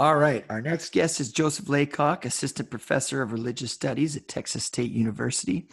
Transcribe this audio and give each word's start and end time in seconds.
All 0.00 0.16
right. 0.16 0.46
Our 0.48 0.62
next 0.62 0.92
guest 0.92 1.20
is 1.20 1.30
Joseph 1.30 1.68
Laycock, 1.68 2.24
Assistant 2.24 2.70
Professor 2.70 3.20
of 3.20 3.34
Religious 3.34 3.72
Studies 3.72 4.16
at 4.16 4.28
Texas 4.28 4.64
State 4.64 4.92
University. 4.92 5.68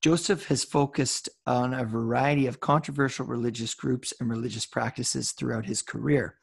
Joseph 0.00 0.46
has 0.46 0.62
focused 0.62 1.28
on 1.48 1.74
a 1.74 1.84
variety 1.84 2.46
of 2.46 2.60
controversial 2.60 3.26
religious 3.26 3.74
groups 3.74 4.14
and 4.20 4.30
religious 4.30 4.66
practices 4.66 5.32
throughout 5.32 5.66
his 5.66 5.82
career. 5.82 6.36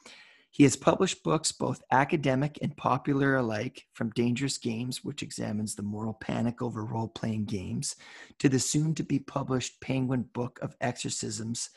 He 0.51 0.63
has 0.63 0.75
published 0.75 1.23
books, 1.23 1.53
both 1.53 1.81
academic 1.91 2.59
and 2.61 2.75
popular 2.75 3.37
alike, 3.37 3.85
from 3.93 4.09
Dangerous 4.09 4.57
Games, 4.57 5.01
which 5.01 5.23
examines 5.23 5.75
the 5.75 5.81
moral 5.81 6.15
panic 6.15 6.61
over 6.61 6.83
role 6.83 7.07
playing 7.07 7.45
games, 7.45 7.95
to 8.39 8.49
the 8.49 8.59
soon 8.59 8.93
to 8.95 9.03
be 9.03 9.19
published 9.19 9.79
Penguin 9.79 10.23
Book 10.33 10.59
of 10.61 10.75
Exorcisms 10.81 11.69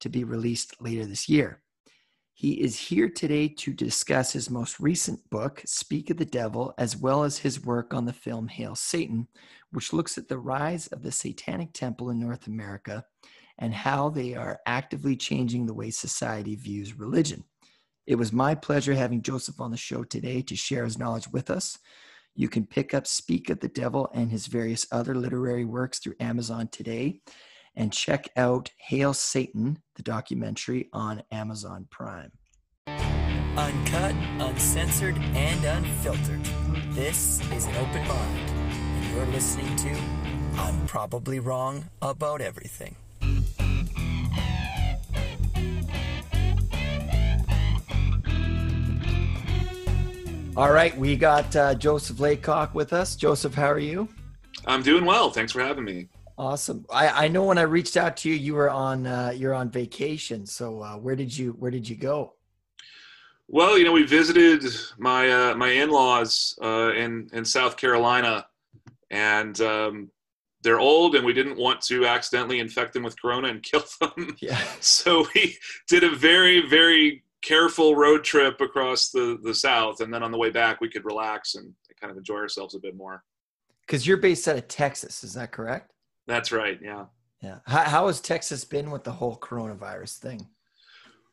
to 0.00 0.08
be 0.08 0.24
released 0.24 0.82
later 0.82 1.06
this 1.06 1.28
year. 1.28 1.60
He 2.40 2.52
is 2.52 2.78
here 2.78 3.10
today 3.10 3.48
to 3.48 3.70
discuss 3.74 4.32
his 4.32 4.48
most 4.48 4.80
recent 4.80 5.28
book, 5.28 5.60
Speak 5.66 6.08
of 6.08 6.16
the 6.16 6.24
Devil, 6.24 6.72
as 6.78 6.96
well 6.96 7.22
as 7.22 7.36
his 7.36 7.62
work 7.62 7.92
on 7.92 8.06
the 8.06 8.14
film 8.14 8.48
Hail 8.48 8.74
Satan, 8.74 9.28
which 9.72 9.92
looks 9.92 10.16
at 10.16 10.28
the 10.28 10.38
rise 10.38 10.86
of 10.86 11.02
the 11.02 11.12
Satanic 11.12 11.74
Temple 11.74 12.08
in 12.08 12.18
North 12.18 12.46
America 12.46 13.04
and 13.58 13.74
how 13.74 14.08
they 14.08 14.34
are 14.34 14.58
actively 14.64 15.16
changing 15.16 15.66
the 15.66 15.74
way 15.74 15.90
society 15.90 16.56
views 16.56 16.98
religion. 16.98 17.44
It 18.06 18.14
was 18.14 18.32
my 18.32 18.54
pleasure 18.54 18.94
having 18.94 19.20
Joseph 19.20 19.60
on 19.60 19.70
the 19.70 19.76
show 19.76 20.02
today 20.02 20.40
to 20.40 20.56
share 20.56 20.84
his 20.84 20.96
knowledge 20.96 21.28
with 21.28 21.50
us. 21.50 21.78
You 22.34 22.48
can 22.48 22.64
pick 22.64 22.94
up 22.94 23.06
Speak 23.06 23.50
of 23.50 23.60
the 23.60 23.68
Devil 23.68 24.08
and 24.14 24.30
his 24.30 24.46
various 24.46 24.86
other 24.90 25.14
literary 25.14 25.66
works 25.66 25.98
through 25.98 26.16
Amazon 26.20 26.68
today 26.68 27.20
and 27.76 27.92
check 27.92 28.28
out 28.36 28.70
Hail 28.78 29.14
Satan, 29.14 29.78
the 29.94 30.02
documentary 30.02 30.88
on 30.92 31.22
Amazon 31.30 31.86
Prime. 31.90 32.32
Uncut, 33.56 34.14
uncensored, 34.38 35.18
and 35.18 35.64
unfiltered. 35.64 36.40
This 36.90 37.40
is 37.52 37.66
an 37.66 37.76
open 37.76 38.06
mind, 38.06 38.50
and 38.50 39.14
you're 39.14 39.26
listening 39.26 39.74
to 39.76 39.96
I'm 40.54 40.86
Probably 40.86 41.40
Wrong 41.40 41.84
About 42.00 42.40
Everything. 42.40 42.94
All 50.56 50.72
right, 50.72 50.96
we 50.96 51.16
got 51.16 51.54
uh, 51.56 51.74
Joseph 51.74 52.20
Laycock 52.20 52.74
with 52.74 52.92
us. 52.92 53.16
Joseph, 53.16 53.54
how 53.54 53.70
are 53.70 53.78
you? 53.80 54.08
I'm 54.66 54.82
doing 54.82 55.04
well. 55.04 55.30
Thanks 55.30 55.52
for 55.52 55.60
having 55.60 55.84
me. 55.84 56.08
Awesome. 56.38 56.86
I, 56.92 57.24
I 57.24 57.28
know 57.28 57.44
when 57.44 57.58
I 57.58 57.62
reached 57.62 57.96
out 57.96 58.16
to 58.18 58.28
you, 58.30 58.36
you 58.36 58.54
were 58.54 58.70
on 58.70 59.06
uh, 59.06 59.32
you're 59.34 59.54
on 59.54 59.70
vacation. 59.70 60.46
So 60.46 60.82
uh, 60.82 60.96
where 60.96 61.16
did 61.16 61.36
you 61.36 61.52
where 61.52 61.70
did 61.70 61.88
you 61.88 61.96
go? 61.96 62.34
Well, 63.52 63.76
you 63.76 63.84
know, 63.84 63.90
we 63.90 64.04
visited 64.04 64.64
my 64.96 65.28
uh, 65.28 65.54
my 65.56 65.70
in-laws 65.70 66.56
uh, 66.62 66.92
in 66.94 67.28
in 67.32 67.44
South 67.44 67.76
Carolina, 67.76 68.46
and 69.10 69.60
um, 69.60 70.10
they're 70.62 70.78
old, 70.78 71.16
and 71.16 71.24
we 71.26 71.32
didn't 71.32 71.58
want 71.58 71.80
to 71.82 72.06
accidentally 72.06 72.60
infect 72.60 72.92
them 72.92 73.02
with 73.02 73.20
corona 73.20 73.48
and 73.48 73.60
kill 73.70 73.82
them. 74.00 74.36
Yeah. 74.40 74.60
So 74.78 75.26
we 75.34 75.58
did 75.88 76.04
a 76.04 76.14
very 76.14 76.68
very 76.68 77.24
careful 77.42 77.96
road 77.96 78.22
trip 78.22 78.60
across 78.60 79.10
the 79.10 79.40
the 79.42 79.54
South, 79.54 80.00
and 80.00 80.14
then 80.14 80.22
on 80.22 80.30
the 80.30 80.38
way 80.38 80.50
back, 80.50 80.80
we 80.80 80.88
could 80.88 81.04
relax 81.04 81.56
and 81.56 81.74
kind 82.00 82.12
of 82.12 82.16
enjoy 82.16 82.36
ourselves 82.36 82.76
a 82.76 82.78
bit 82.78 82.96
more. 82.96 83.24
Because 83.84 84.06
you're 84.06 84.16
based 84.16 84.46
out 84.46 84.56
of 84.56 84.68
Texas, 84.68 85.24
is 85.24 85.34
that 85.34 85.50
correct? 85.50 85.90
That's 86.28 86.52
right. 86.52 86.78
Yeah. 86.80 87.06
Yeah. 87.42 87.58
How, 87.66 87.82
how 87.82 88.06
has 88.06 88.20
Texas 88.20 88.64
been 88.64 88.92
with 88.92 89.02
the 89.02 89.10
whole 89.10 89.36
coronavirus 89.36 90.18
thing? 90.18 90.46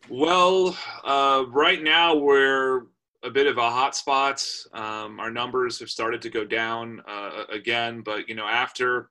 Well, 0.10 0.78
uh, 1.04 1.44
right 1.50 1.84
now 1.84 2.16
we're 2.16 2.84
a 3.24 3.30
bit 3.30 3.46
of 3.46 3.58
a 3.58 3.70
hot 3.70 3.94
spot. 3.94 4.46
Um, 4.72 5.20
our 5.20 5.30
numbers 5.30 5.80
have 5.80 5.90
started 5.90 6.22
to 6.22 6.30
go 6.30 6.46
down 6.46 7.02
uh, 7.06 7.44
again, 7.52 8.02
but 8.02 8.30
you 8.30 8.36
know, 8.36 8.46
after 8.46 9.10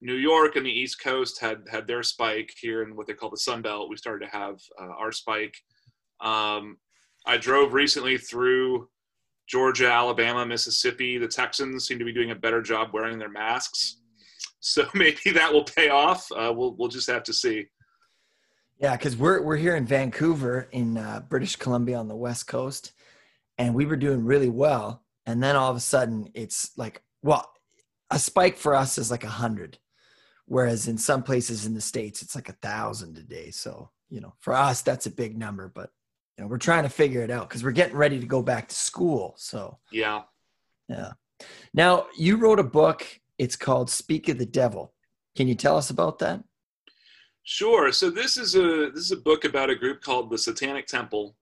New 0.00 0.14
York 0.14 0.56
and 0.56 0.64
the 0.64 0.70
East 0.70 1.02
Coast 1.02 1.38
had 1.38 1.64
had 1.70 1.86
their 1.86 2.02
spike 2.02 2.50
here 2.58 2.82
in 2.82 2.96
what 2.96 3.06
they 3.06 3.12
call 3.12 3.28
the 3.28 3.36
Sun 3.36 3.60
Belt, 3.60 3.90
we 3.90 3.96
started 3.98 4.24
to 4.24 4.32
have 4.32 4.58
uh, 4.80 4.86
our 4.86 5.12
spike. 5.12 5.54
Um, 6.22 6.78
I 7.26 7.36
drove 7.36 7.74
recently 7.74 8.16
through 8.16 8.88
Georgia, 9.46 9.92
Alabama, 9.92 10.46
Mississippi. 10.46 11.18
The 11.18 11.28
Texans 11.28 11.86
seem 11.86 11.98
to 11.98 12.06
be 12.06 12.12
doing 12.12 12.30
a 12.30 12.34
better 12.34 12.62
job 12.62 12.88
wearing 12.94 13.18
their 13.18 13.28
masks. 13.28 13.98
So 14.60 14.86
maybe 14.94 15.30
that 15.34 15.52
will 15.52 15.64
pay 15.64 15.90
off. 15.90 16.26
Uh, 16.32 16.54
we'll 16.56 16.74
we'll 16.76 16.88
just 16.88 17.10
have 17.10 17.22
to 17.24 17.34
see. 17.34 17.66
Yeah, 18.78 18.96
because 18.96 19.16
we're 19.16 19.42
we're 19.42 19.56
here 19.56 19.76
in 19.76 19.86
Vancouver, 19.86 20.68
in 20.70 20.98
uh, 20.98 21.22
British 21.28 21.56
Columbia, 21.56 21.96
on 21.96 22.08
the 22.08 22.16
west 22.16 22.46
coast, 22.46 22.92
and 23.58 23.74
we 23.74 23.86
were 23.86 23.96
doing 23.96 24.24
really 24.24 24.50
well. 24.50 25.02
And 25.24 25.42
then 25.42 25.56
all 25.56 25.70
of 25.70 25.76
a 25.76 25.80
sudden, 25.80 26.30
it's 26.34 26.76
like, 26.76 27.02
well, 27.22 27.50
a 28.10 28.18
spike 28.18 28.56
for 28.56 28.74
us 28.74 28.98
is 28.98 29.10
like 29.10 29.24
a 29.24 29.28
hundred, 29.28 29.78
whereas 30.44 30.88
in 30.88 30.98
some 30.98 31.22
places 31.22 31.66
in 31.66 31.74
the 31.74 31.80
states, 31.80 32.22
it's 32.22 32.34
like 32.34 32.48
a 32.48 32.58
thousand 32.62 33.16
a 33.18 33.22
day. 33.22 33.50
So 33.50 33.90
you 34.10 34.20
know, 34.20 34.34
for 34.40 34.54
us, 34.54 34.82
that's 34.82 35.06
a 35.06 35.10
big 35.10 35.38
number. 35.38 35.72
But 35.74 35.90
you 36.36 36.44
know, 36.44 36.48
we're 36.48 36.58
trying 36.58 36.82
to 36.82 36.90
figure 36.90 37.22
it 37.22 37.30
out 37.30 37.48
because 37.48 37.64
we're 37.64 37.70
getting 37.72 37.96
ready 37.96 38.20
to 38.20 38.26
go 38.26 38.42
back 38.42 38.68
to 38.68 38.74
school. 38.74 39.34
So 39.38 39.78
yeah, 39.90 40.22
yeah. 40.88 41.12
Now 41.72 42.06
you 42.16 42.36
wrote 42.36 42.60
a 42.60 42.64
book 42.64 43.06
it's 43.38 43.56
called 43.56 43.90
Speak 43.90 44.28
of 44.28 44.38
the 44.38 44.46
Devil. 44.46 44.92
Can 45.36 45.48
you 45.48 45.54
tell 45.54 45.76
us 45.76 45.90
about 45.90 46.18
that? 46.20 46.42
Sure. 47.48 47.92
So 47.92 48.10
this 48.10 48.36
is 48.36 48.56
a 48.56 48.90
this 48.92 49.04
is 49.04 49.12
a 49.12 49.16
book 49.16 49.44
about 49.44 49.70
a 49.70 49.76
group 49.76 50.02
called 50.02 50.30
the 50.30 50.36
Satanic 50.36 50.86
Temple, 50.86 51.36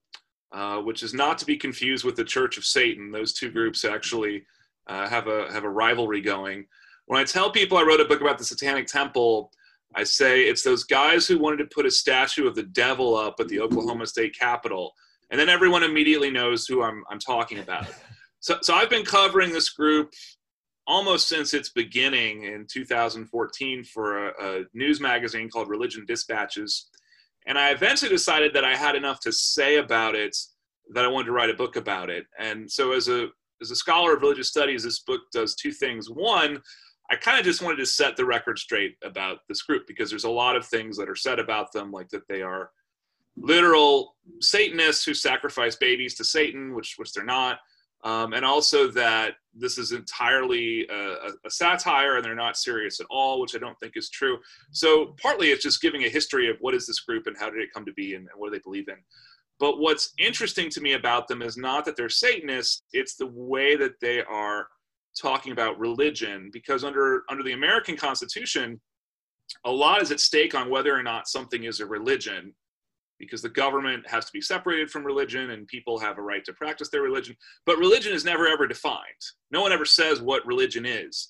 uh, 0.53 0.77
which 0.77 1.03
is 1.03 1.15
not 1.15 1.39
to 1.39 1.47
be 1.47 1.57
confused 1.57 2.05
with 2.05 2.15
the 2.15 2.25
Church 2.25 2.59
of 2.59 2.67
Satan. 2.67 3.11
Those 3.11 3.33
two 3.33 3.51
groups 3.51 3.87
actually 3.87 4.45
uh, 4.87 5.09
have 5.09 5.29
a 5.29 5.51
have 5.51 5.65
a 5.65 5.71
rivalry 5.71 6.21
going. 6.21 6.67
When 7.07 7.19
I 7.19 7.25
tell 7.25 7.51
people 7.51 7.79
I 7.79 7.85
wrote 7.85 8.01
a 8.01 8.05
book 8.05 8.21
about 8.21 8.37
the 8.37 8.45
Satanic 8.45 8.87
Temple, 8.87 9.51
I 9.95 10.05
say 10.05 10.43
it's 10.43 10.63
those 10.63 10.85
guys 10.85 11.27
who 11.27 11.39
wanted 11.39 11.57
to 11.57 11.75
put 11.75 11.87
a 11.87 11.91
statue 11.91 12.47
of 12.47 12.55
the 12.55 12.65
devil 12.65 13.17
up 13.17 13.37
at 13.41 13.49
the 13.49 13.61
Oklahoma 13.61 14.07
State 14.07 14.37
Capitol, 14.39 14.93
and 15.31 15.41
then 15.41 15.49
everyone 15.49 15.85
immediately 15.85 16.31
knows 16.31 16.67
who 16.67 16.83
I'm 16.83 17.03
I'm 17.11 17.19
talking 17.19 17.61
about. 17.61 17.87
So, 18.41 18.59
so 18.61 18.75
I've 18.75 18.91
been 18.91 19.07
covering 19.07 19.55
this 19.55 19.71
group 19.71 20.13
almost 20.87 21.29
since 21.29 21.55
its 21.55 21.71
beginning 21.71 22.45
in 22.45 22.67
2014 22.71 23.85
for 23.85 24.29
a, 24.29 24.33
a, 24.41 24.65
news 24.75 25.01
magazine 25.01 25.49
called 25.49 25.69
Religion 25.69 26.05
Dispatches. 26.07 26.89
And 27.47 27.59
I 27.59 27.71
eventually 27.71 28.11
decided 28.11 28.53
that 28.55 28.65
I 28.65 28.77
had 28.77 28.97
enough 28.97 29.21
to 29.21 29.33
say 29.33 29.77
about 29.77 30.15
it 30.15 30.37
that 30.93 31.05
I 31.05 31.09
wanted 31.09 31.27
to 31.27 31.33
write 31.33 31.51
a 31.51 31.55
book 31.55 31.77
about 31.77 32.11
it. 32.11 32.27
And 32.39 32.71
so, 32.71 32.93
as 32.93 33.09
a 33.09 33.29
as 33.63 33.71
a 33.71 33.77
scholar 33.77 34.15
of 34.15 34.23
religious 34.23 34.49
studies, 34.49 34.83
this 34.83 35.01
book 35.01 35.23
does 35.33 35.55
two 35.55 35.73
things. 35.73 36.11
One, 36.11 36.61
I 37.11 37.17
kind 37.17 37.39
of 37.39 37.45
just 37.45 37.63
wanted 37.63 37.77
to 37.77 37.87
set 37.87 38.17
the 38.17 38.25
record 38.25 38.59
straight 38.59 38.97
about 39.03 39.39
this 39.49 39.63
group 39.63 39.87
because 39.87 40.11
there's 40.11 40.25
a 40.25 40.31
lot 40.31 40.57
of 40.57 40.67
things 40.67 40.97
that 40.97 41.09
are 41.09 41.17
said 41.17 41.39
about 41.39 41.73
them, 41.73 41.93
like 41.93 42.09
that 42.11 42.27
they 42.29 42.43
are 42.43 42.71
literal 43.37 44.17
Satanists 44.41 45.05
who 45.05 45.15
sacrifice 45.15 45.77
babies 45.77 46.15
to 46.17 46.25
Satan, 46.25 46.75
which 46.75 46.95
which 46.97 47.13
they're 47.13 47.25
not 47.25 47.59
um, 48.05 48.35
and 48.35 48.45
also 48.45 48.89
that 48.89 49.37
this 49.55 49.79
is 49.79 49.93
entirely 49.93 50.87
a, 50.91 51.31
a, 51.45 51.51
satire 51.51 52.17
and 52.17 52.25
they're 52.25 52.35
not 52.35 52.57
serious 52.57 53.01
at 53.01 53.07
all, 53.09 53.41
which 53.41 53.55
I 53.55 53.59
don't 53.59 53.79
think 53.81 53.95
is 53.97 54.11
true. 54.11 54.39
So 54.73 55.15
partly 55.21 55.49
it's 55.49 55.63
just 55.63 55.81
giving 55.81 56.05
a 56.05 56.09
history 56.09 56.51
of 56.51 56.57
what 56.61 56.75
is 56.75 56.87
this 56.87 57.01
group 57.01 57.27
and 57.27 57.37
how 57.39 57.49
did 57.49 57.61
it 57.61 57.73
come 57.73 57.87
to 57.87 57.93
be 57.95 58.15
and, 58.15 58.29
and 58.29 58.37
what 58.37 58.49
do 58.53 58.59
they 58.59 58.63
believe 58.63 58.89
in. 58.89 58.97
But 59.59 59.79
what's 59.79 60.13
interesting 60.19 60.69
to 60.71 60.81
me 60.81 60.95
about 60.95 61.29
them 61.29 61.41
is 61.41 61.57
not 61.57 61.85
that 61.85 61.97
they're 61.97 62.09
Satanists; 62.09 62.83
it's 62.93 63.15
the 63.15 63.29
way 63.29 63.77
that 63.77 64.01
they 64.01 64.23
are 64.23 64.67
talking 65.19 65.53
about 65.53 65.79
religion. 65.79 66.51
Because 66.53 66.83
under 66.83 67.23
under 67.31 67.45
the 67.45 67.53
American 67.53 67.97
Constitution, 67.97 68.81
a 69.65 69.71
lot 69.71 70.03
is 70.03 70.11
at 70.11 70.19
stake 70.19 70.57
on 70.57 70.69
whether 70.69 70.95
or 70.95 71.05
not 71.05 71.29
something 71.29 71.65
is 71.65 71.79
a 71.79 71.87
religion 71.87 72.53
because 73.25 73.43
the 73.43 73.49
government 73.49 74.07
has 74.09 74.25
to 74.27 74.33
be 74.33 74.41
separated 74.41 74.91
from 74.91 75.05
religion 75.05 75.51
and 75.51 75.67
people 75.67 75.99
have 75.99 76.19
a 76.19 76.23
right 76.23 76.45
to 76.45 76.53
practice 76.53 76.89
their 76.89 77.03
religion. 77.03 77.37
But 77.67 77.79
religion 77.79 78.13
is 78.13 78.25
never 78.25 78.47
ever 78.47 78.67
defined. 78.67 79.03
No 79.51 79.63
one 79.63 79.73
ever 79.73 79.85
says 79.85 80.21
what 80.21 80.47
religion 80.47 80.87
is. 80.87 81.29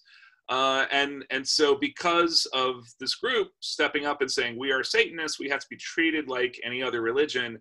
Uh, 0.48 0.84
and 0.90 1.24
and 1.30 1.46
so 1.46 1.74
because 1.74 2.46
of 2.52 2.84
this 3.00 3.14
group 3.14 3.48
stepping 3.60 4.04
up 4.04 4.20
and 4.20 4.30
saying 4.30 4.58
we 4.58 4.72
are 4.72 4.84
Satanists, 4.84 5.40
we 5.40 5.48
have 5.48 5.60
to 5.60 5.66
be 5.70 5.76
treated 5.76 6.28
like 6.28 6.60
any 6.64 6.82
other 6.82 7.00
religion. 7.00 7.58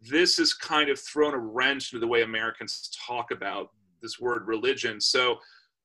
This 0.00 0.36
has 0.36 0.54
kind 0.54 0.88
of 0.88 1.00
thrown 1.00 1.34
a 1.34 1.38
wrench 1.38 1.92
into 1.92 2.00
the 2.00 2.06
way 2.06 2.22
Americans 2.22 2.90
talk 3.06 3.30
about 3.30 3.70
this 4.00 4.20
word 4.20 4.46
religion. 4.46 5.00
So 5.00 5.38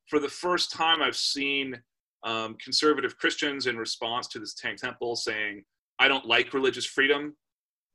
for 0.10 0.20
the 0.20 0.30
first 0.30 0.72
time, 0.72 1.02
I've 1.02 1.16
seen 1.16 1.80
um, 2.24 2.56
conservative 2.64 3.18
Christians 3.18 3.68
in 3.68 3.78
response 3.78 4.28
to 4.28 4.40
this 4.40 4.54
Satanic 4.56 4.78
Temple 4.78 5.16
saying, 5.16 5.64
"I 5.98 6.08
don't 6.08 6.26
like 6.26 6.54
religious 6.54 6.86
freedom 6.86 7.36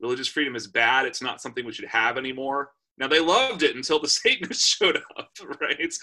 religious 0.03 0.27
freedom 0.27 0.55
is 0.55 0.67
bad. 0.67 1.05
It's 1.05 1.21
not 1.21 1.41
something 1.41 1.65
we 1.65 1.71
should 1.71 1.87
have 1.87 2.17
anymore. 2.17 2.71
Now 2.99 3.07
they 3.07 3.19
loved 3.19 3.63
it 3.63 3.75
until 3.75 3.99
the 3.99 4.07
Satanists 4.19 4.67
showed 4.67 4.97
up, 5.17 5.29
right? 5.61 5.93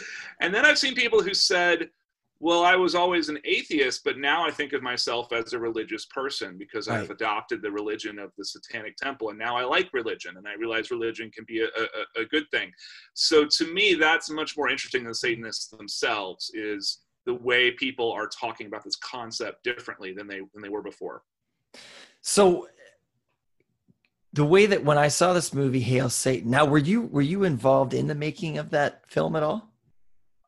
And 0.41 0.53
then 0.53 0.65
I've 0.65 0.79
seen 0.79 0.95
people 0.95 1.23
who 1.23 1.35
said, 1.35 1.91
well, 2.43 2.65
I 2.65 2.75
was 2.75 2.95
always 2.95 3.29
an 3.29 3.39
atheist, 3.45 4.03
but 4.03 4.17
now 4.17 4.47
I 4.47 4.51
think 4.51 4.73
of 4.73 4.83
myself 4.83 5.31
as 5.31 5.53
a 5.53 5.59
religious 5.59 6.07
person 6.07 6.57
because 6.57 6.89
Right. 6.89 7.01
I've 7.01 7.11
adopted 7.11 7.61
the 7.61 7.71
religion 7.71 8.19
of 8.19 8.33
the 8.39 8.45
Satanic 8.47 8.97
Temple, 8.97 9.29
and 9.29 9.39
now 9.39 9.59
I 9.59 9.65
like 9.65 9.93
religion, 9.93 10.39
and 10.39 10.49
I 10.49 10.55
realize 10.55 10.91
religion 10.91 11.31
can 11.31 11.45
be 11.47 11.61
a, 11.61 11.67
a, 11.67 12.23
a 12.23 12.25
good 12.25 12.45
thing. 12.51 12.73
So 13.13 13.45
to 13.45 13.75
me, 13.75 13.93
that's 13.93 14.31
much 14.31 14.57
more 14.57 14.71
interesting 14.71 15.05
than 15.05 15.13
Satanists 15.13 15.69
themselves. 15.69 16.51
Is 16.55 17.01
the 17.27 17.35
way 17.35 17.73
people 17.73 18.11
are 18.11 18.27
talking 18.27 18.67
about 18.67 18.85
this 18.85 18.97
concept 18.97 19.63
differently 19.63 20.15
than 20.15 20.27
they 20.27 20.41
than 20.55 20.63
they 20.63 20.71
were 20.71 20.83
before. 20.83 21.23
So 22.23 22.69
the 24.33 24.45
way 24.45 24.67
that 24.67 24.85
when 24.85 24.99
I 24.99 25.09
saw 25.09 25.33
this 25.33 25.53
movie, 25.53 25.81
Hail 25.81 26.09
Satan. 26.09 26.51
Now, 26.51 26.65
were 26.65 26.79
you 26.79 27.03
were 27.03 27.23
you 27.23 27.45
involved 27.45 27.95
in 27.95 28.07
the 28.07 28.15
making 28.15 28.59
of 28.59 28.71
that 28.71 29.03
film 29.09 29.37
at 29.37 29.43
all? 29.43 29.69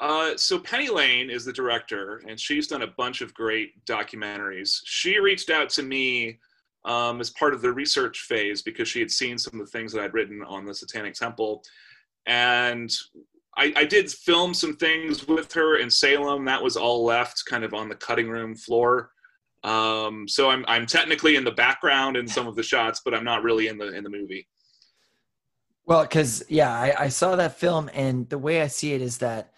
Uh, 0.00 0.36
so 0.36 0.58
Penny 0.58 0.88
Lane 0.88 1.30
is 1.30 1.44
the 1.44 1.52
director, 1.52 2.22
and 2.28 2.38
she's 2.38 2.66
done 2.66 2.82
a 2.82 2.88
bunch 2.88 3.20
of 3.20 3.32
great 3.34 3.84
documentaries. 3.84 4.80
She 4.84 5.20
reached 5.20 5.48
out 5.48 5.70
to 5.70 5.82
me 5.82 6.40
um, 6.84 7.20
as 7.20 7.30
part 7.30 7.54
of 7.54 7.62
the 7.62 7.72
research 7.72 8.22
phase 8.22 8.62
because 8.62 8.88
she 8.88 8.98
had 8.98 9.12
seen 9.12 9.38
some 9.38 9.60
of 9.60 9.66
the 9.66 9.70
things 9.70 9.92
that 9.92 10.02
I'd 10.02 10.14
written 10.14 10.42
on 10.42 10.64
the 10.64 10.74
Satanic 10.74 11.14
Temple, 11.14 11.62
and 12.26 12.92
I, 13.56 13.72
I 13.76 13.84
did 13.84 14.10
film 14.10 14.54
some 14.54 14.76
things 14.76 15.28
with 15.28 15.52
her 15.52 15.76
in 15.76 15.88
Salem. 15.90 16.44
That 16.46 16.62
was 16.62 16.76
all 16.76 17.04
left 17.04 17.44
kind 17.46 17.62
of 17.62 17.74
on 17.74 17.88
the 17.88 17.94
cutting 17.94 18.28
room 18.28 18.56
floor. 18.56 19.11
Um, 19.64 20.26
so 20.26 20.50
I'm 20.50 20.64
I'm 20.66 20.86
technically 20.86 21.36
in 21.36 21.44
the 21.44 21.52
background 21.52 22.16
in 22.16 22.26
some 22.26 22.46
of 22.46 22.56
the 22.56 22.62
shots, 22.62 23.00
but 23.04 23.14
I'm 23.14 23.24
not 23.24 23.42
really 23.42 23.68
in 23.68 23.78
the 23.78 23.94
in 23.94 24.02
the 24.02 24.10
movie. 24.10 24.48
Well, 25.84 26.02
because 26.02 26.44
yeah, 26.48 26.72
I, 26.72 26.94
I 27.04 27.08
saw 27.08 27.36
that 27.36 27.58
film, 27.58 27.90
and 27.92 28.28
the 28.28 28.38
way 28.38 28.62
I 28.62 28.66
see 28.66 28.92
it 28.92 29.02
is 29.02 29.18
that 29.18 29.52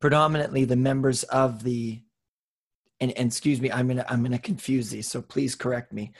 predominantly 0.00 0.64
the 0.64 0.76
members 0.76 1.24
of 1.24 1.62
the 1.62 2.00
and, 3.00 3.12
and 3.12 3.26
excuse 3.26 3.60
me, 3.60 3.70
I'm 3.70 3.88
gonna 3.88 4.04
I'm 4.08 4.22
gonna 4.22 4.38
confuse 4.38 4.90
these, 4.90 5.08
so 5.08 5.20
please 5.20 5.54
correct 5.54 5.92
me. 5.92 6.12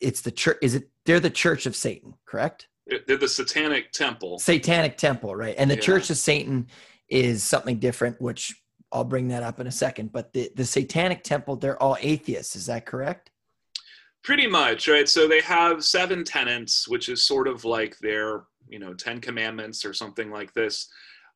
It's 0.00 0.22
the 0.22 0.30
church. 0.30 0.58
Is 0.62 0.74
it? 0.74 0.90
They're 1.06 1.20
the 1.20 1.30
Church 1.30 1.66
of 1.66 1.76
Satan, 1.76 2.14
correct? 2.26 2.68
They're 3.06 3.16
the 3.16 3.28
Satanic 3.28 3.92
Temple. 3.92 4.38
Satanic 4.38 4.96
Temple, 4.96 5.34
right? 5.36 5.54
And 5.56 5.70
the 5.70 5.76
Yeah. 5.76 5.80
Church 5.80 6.10
of 6.10 6.16
Satan 6.16 6.66
is 7.08 7.42
something 7.42 7.78
different, 7.78 8.20
which 8.20 8.54
I'll 8.92 9.04
bring 9.04 9.28
that 9.28 9.42
up 9.42 9.60
in 9.60 9.66
a 9.66 9.72
second. 9.72 10.12
But 10.12 10.32
the 10.32 10.50
the 10.54 10.64
Satanic 10.64 11.22
Temple, 11.22 11.56
they're 11.56 11.80
all 11.82 11.96
atheists. 12.00 12.56
Is 12.56 12.66
that 12.66 12.86
correct? 12.86 13.30
Pretty 14.22 14.46
much, 14.46 14.88
right? 14.88 15.08
So 15.08 15.26
they 15.26 15.40
have 15.40 15.84
seven 15.84 16.24
tenets, 16.24 16.86
which 16.86 17.08
is 17.08 17.26
sort 17.26 17.48
of 17.48 17.64
like 17.64 17.98
their, 17.98 18.44
you 18.68 18.78
know, 18.78 18.92
Ten 18.92 19.20
Commandments 19.20 19.84
or 19.84 19.94
something 19.94 20.30
like 20.30 20.52
this. 20.52 20.88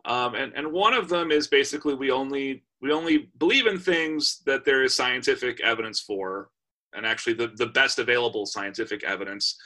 Um, 0.05 0.35
and 0.35 0.53
and 0.55 0.71
one 0.71 0.93
of 0.93 1.09
them 1.09 1.31
is 1.31 1.49
basically 1.49 1.95
we 1.95 2.11
only 2.11 2.65
we 2.83 2.93
only 2.93 3.31
believe 3.39 3.67
in 3.67 3.79
things 3.79 4.43
that 4.45 4.65
there 4.65 4.85
is 4.85 4.95
scientific 4.95 5.61
evidence 5.63 6.01
for, 6.01 6.51
and 6.95 7.07
actually 7.07 7.35
the 7.35 7.49
the 7.57 7.69
best 7.69 7.99
available 7.99 8.45
scientific 8.45 9.03
evidence. 9.05 9.57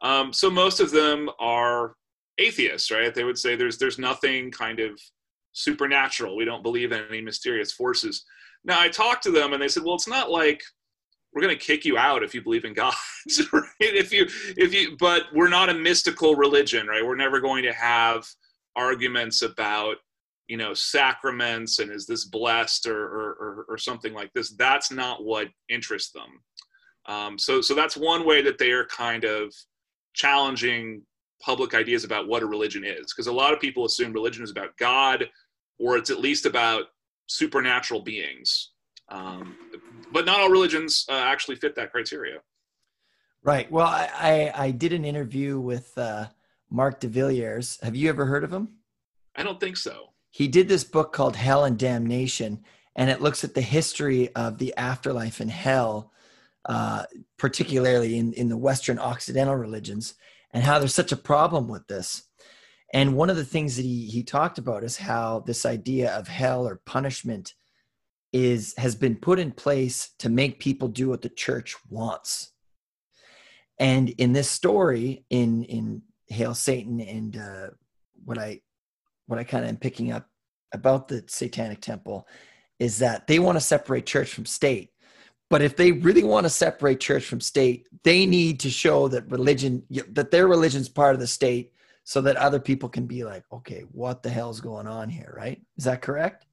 Um, 0.00 0.32
so 0.32 0.50
most 0.50 0.80
of 0.80 0.90
them 0.90 1.30
are 1.38 1.94
atheists, 2.38 2.90
right? 2.90 3.14
They 3.14 3.24
would 3.24 3.38
say 3.38 3.54
there's 3.54 3.78
there's 3.78 3.98
nothing 3.98 4.50
kind 4.50 4.80
of 4.80 5.00
supernatural. 5.54 6.36
We 6.36 6.44
don't 6.44 6.62
believe 6.62 6.92
in 6.92 7.04
any 7.08 7.22
mysterious 7.22 7.72
forces. 7.72 8.24
Now 8.64 8.80
I 8.80 8.88
talked 8.88 9.22
to 9.24 9.30
them 9.30 9.52
and 9.52 9.62
they 9.62 9.68
said, 9.68 9.82
well, 9.82 9.94
it's 9.94 10.08
not 10.08 10.30
like 10.30 10.62
we're 11.32 11.42
going 11.42 11.56
to 11.56 11.64
kick 11.64 11.84
you 11.84 11.96
out 11.96 12.22
if 12.22 12.34
you 12.34 12.42
believe 12.42 12.64
in 12.64 12.74
God, 12.74 12.94
right? 13.52 13.64
If 13.80 14.12
you, 14.12 14.26
if 14.56 14.72
you, 14.74 14.96
but 14.98 15.24
we're 15.32 15.48
not 15.48 15.70
a 15.70 15.74
mystical 15.74 16.36
religion, 16.36 16.86
right? 16.86 17.04
We're 17.04 17.16
never 17.16 17.40
going 17.40 17.64
to 17.64 17.72
have 17.72 18.26
arguments 18.76 19.42
about, 19.42 19.96
you 20.46 20.56
know, 20.56 20.74
sacraments 20.74 21.78
and 21.78 21.90
is 21.90 22.06
this 22.06 22.26
blessed 22.26 22.86
or, 22.86 23.04
or, 23.04 23.66
or, 23.68 23.78
something 23.78 24.12
like 24.12 24.30
this. 24.34 24.50
That's 24.50 24.92
not 24.92 25.24
what 25.24 25.48
interests 25.68 26.12
them. 26.12 26.40
Um, 27.06 27.38
so, 27.38 27.60
so 27.60 27.74
that's 27.74 27.96
one 27.96 28.26
way 28.26 28.42
that 28.42 28.58
they 28.58 28.70
are 28.70 28.86
kind 28.86 29.24
of 29.24 29.52
challenging 30.12 31.02
public 31.40 31.74
ideas 31.74 32.04
about 32.04 32.28
what 32.28 32.42
a 32.42 32.46
religion 32.46 32.84
is, 32.84 33.12
because 33.12 33.26
a 33.26 33.32
lot 33.32 33.52
of 33.52 33.60
people 33.60 33.84
assume 33.84 34.12
religion 34.12 34.44
is 34.44 34.50
about 34.50 34.76
God, 34.78 35.28
or 35.78 35.96
it's 35.96 36.10
at 36.10 36.20
least 36.20 36.46
about 36.46 36.84
supernatural 37.26 38.00
beings. 38.00 38.70
Um, 39.08 39.56
but 40.12 40.24
not 40.24 40.40
all 40.40 40.50
religions 40.50 41.04
uh, 41.08 41.12
actually 41.12 41.56
fit 41.56 41.74
that 41.76 41.92
criteria. 41.92 42.38
Right. 43.42 43.70
Well, 43.70 43.86
I 43.86 44.08
I, 44.14 44.66
I 44.66 44.70
did 44.70 44.92
an 44.92 45.04
interview 45.04 45.60
with 45.60 45.96
uh, 45.98 46.26
Marq 46.72 47.00
de 47.00 47.08
Villiers. 47.08 47.78
Have 47.82 47.94
you 47.94 48.08
ever 48.08 48.24
heard 48.26 48.44
of 48.44 48.52
him? 48.52 48.68
I 49.36 49.42
don't 49.42 49.60
think 49.60 49.76
so. 49.76 50.10
He 50.30 50.48
did 50.48 50.68
this 50.68 50.84
book 50.84 51.12
called 51.12 51.36
Hell 51.36 51.64
and 51.64 51.78
Damnation, 51.78 52.64
and 52.96 53.10
it 53.10 53.20
looks 53.20 53.44
at 53.44 53.54
the 53.54 53.60
history 53.60 54.34
of 54.34 54.58
the 54.58 54.74
afterlife 54.76 55.40
and 55.40 55.50
hell, 55.50 56.12
uh, 56.64 57.04
particularly 57.38 58.18
in, 58.18 58.32
in 58.32 58.48
the 58.48 58.56
Western 58.56 58.98
Occidental 58.98 59.54
religions, 59.54 60.14
and 60.52 60.64
how 60.64 60.78
there's 60.78 60.94
such 60.94 61.12
a 61.12 61.16
problem 61.16 61.68
with 61.68 61.86
this. 61.86 62.24
And 62.94 63.16
one 63.16 63.28
of 63.28 63.36
the 63.36 63.44
things 63.44 63.76
that 63.76 63.82
he, 63.82 64.06
he 64.06 64.22
talked 64.22 64.56
about 64.56 64.84
is 64.84 64.96
how 64.96 65.40
this 65.40 65.66
idea 65.66 66.16
of 66.16 66.28
hell 66.28 66.66
or 66.66 66.80
punishment 66.86 67.54
is 68.32 68.72
has 68.78 68.94
been 68.94 69.16
put 69.16 69.38
in 69.40 69.50
place 69.50 70.12
to 70.20 70.28
make 70.28 70.60
people 70.60 70.88
do 70.88 71.08
what 71.08 71.20
the 71.20 71.28
church 71.28 71.76
wants. 71.90 72.52
And 73.78 74.10
in 74.10 74.32
this 74.32 74.48
story, 74.48 75.24
in 75.28 75.64
in 75.64 76.02
Hail 76.28 76.54
Satan, 76.54 77.00
and 77.00 77.36
uh, 77.36 77.66
what 78.24 78.38
I 78.38 78.60
what 79.26 79.40
I 79.40 79.44
kind 79.44 79.64
of 79.64 79.70
am 79.70 79.76
picking 79.76 80.12
up 80.12 80.28
about 80.72 81.08
the 81.08 81.24
Satanic 81.26 81.80
Temple 81.80 82.28
is 82.78 82.98
that 82.98 83.26
they 83.26 83.40
want 83.40 83.56
to 83.56 83.60
separate 83.60 84.06
church 84.06 84.32
from 84.32 84.46
state. 84.46 84.90
But 85.50 85.62
if 85.62 85.76
they 85.76 85.92
really 85.92 86.24
want 86.24 86.44
to 86.44 86.50
separate 86.50 87.00
church 87.00 87.24
from 87.24 87.40
state, 87.40 87.86
they 88.04 88.24
need 88.24 88.60
to 88.60 88.70
show 88.70 89.08
that 89.08 89.30
religion 89.30 89.82
that 90.12 90.30
their 90.30 90.46
religion's 90.46 90.88
part 90.88 91.14
of 91.14 91.20
the 91.20 91.26
state 91.26 91.72
so 92.04 92.20
that 92.20 92.36
other 92.36 92.60
people 92.60 92.88
can 92.88 93.06
be 93.06 93.24
like, 93.24 93.44
okay, 93.50 93.84
what 93.90 94.22
the 94.22 94.28
hell's 94.28 94.60
going 94.60 94.86
on 94.86 95.08
here, 95.08 95.34
right? 95.36 95.60
Is 95.78 95.84
that 95.84 96.02
correct? 96.02 96.46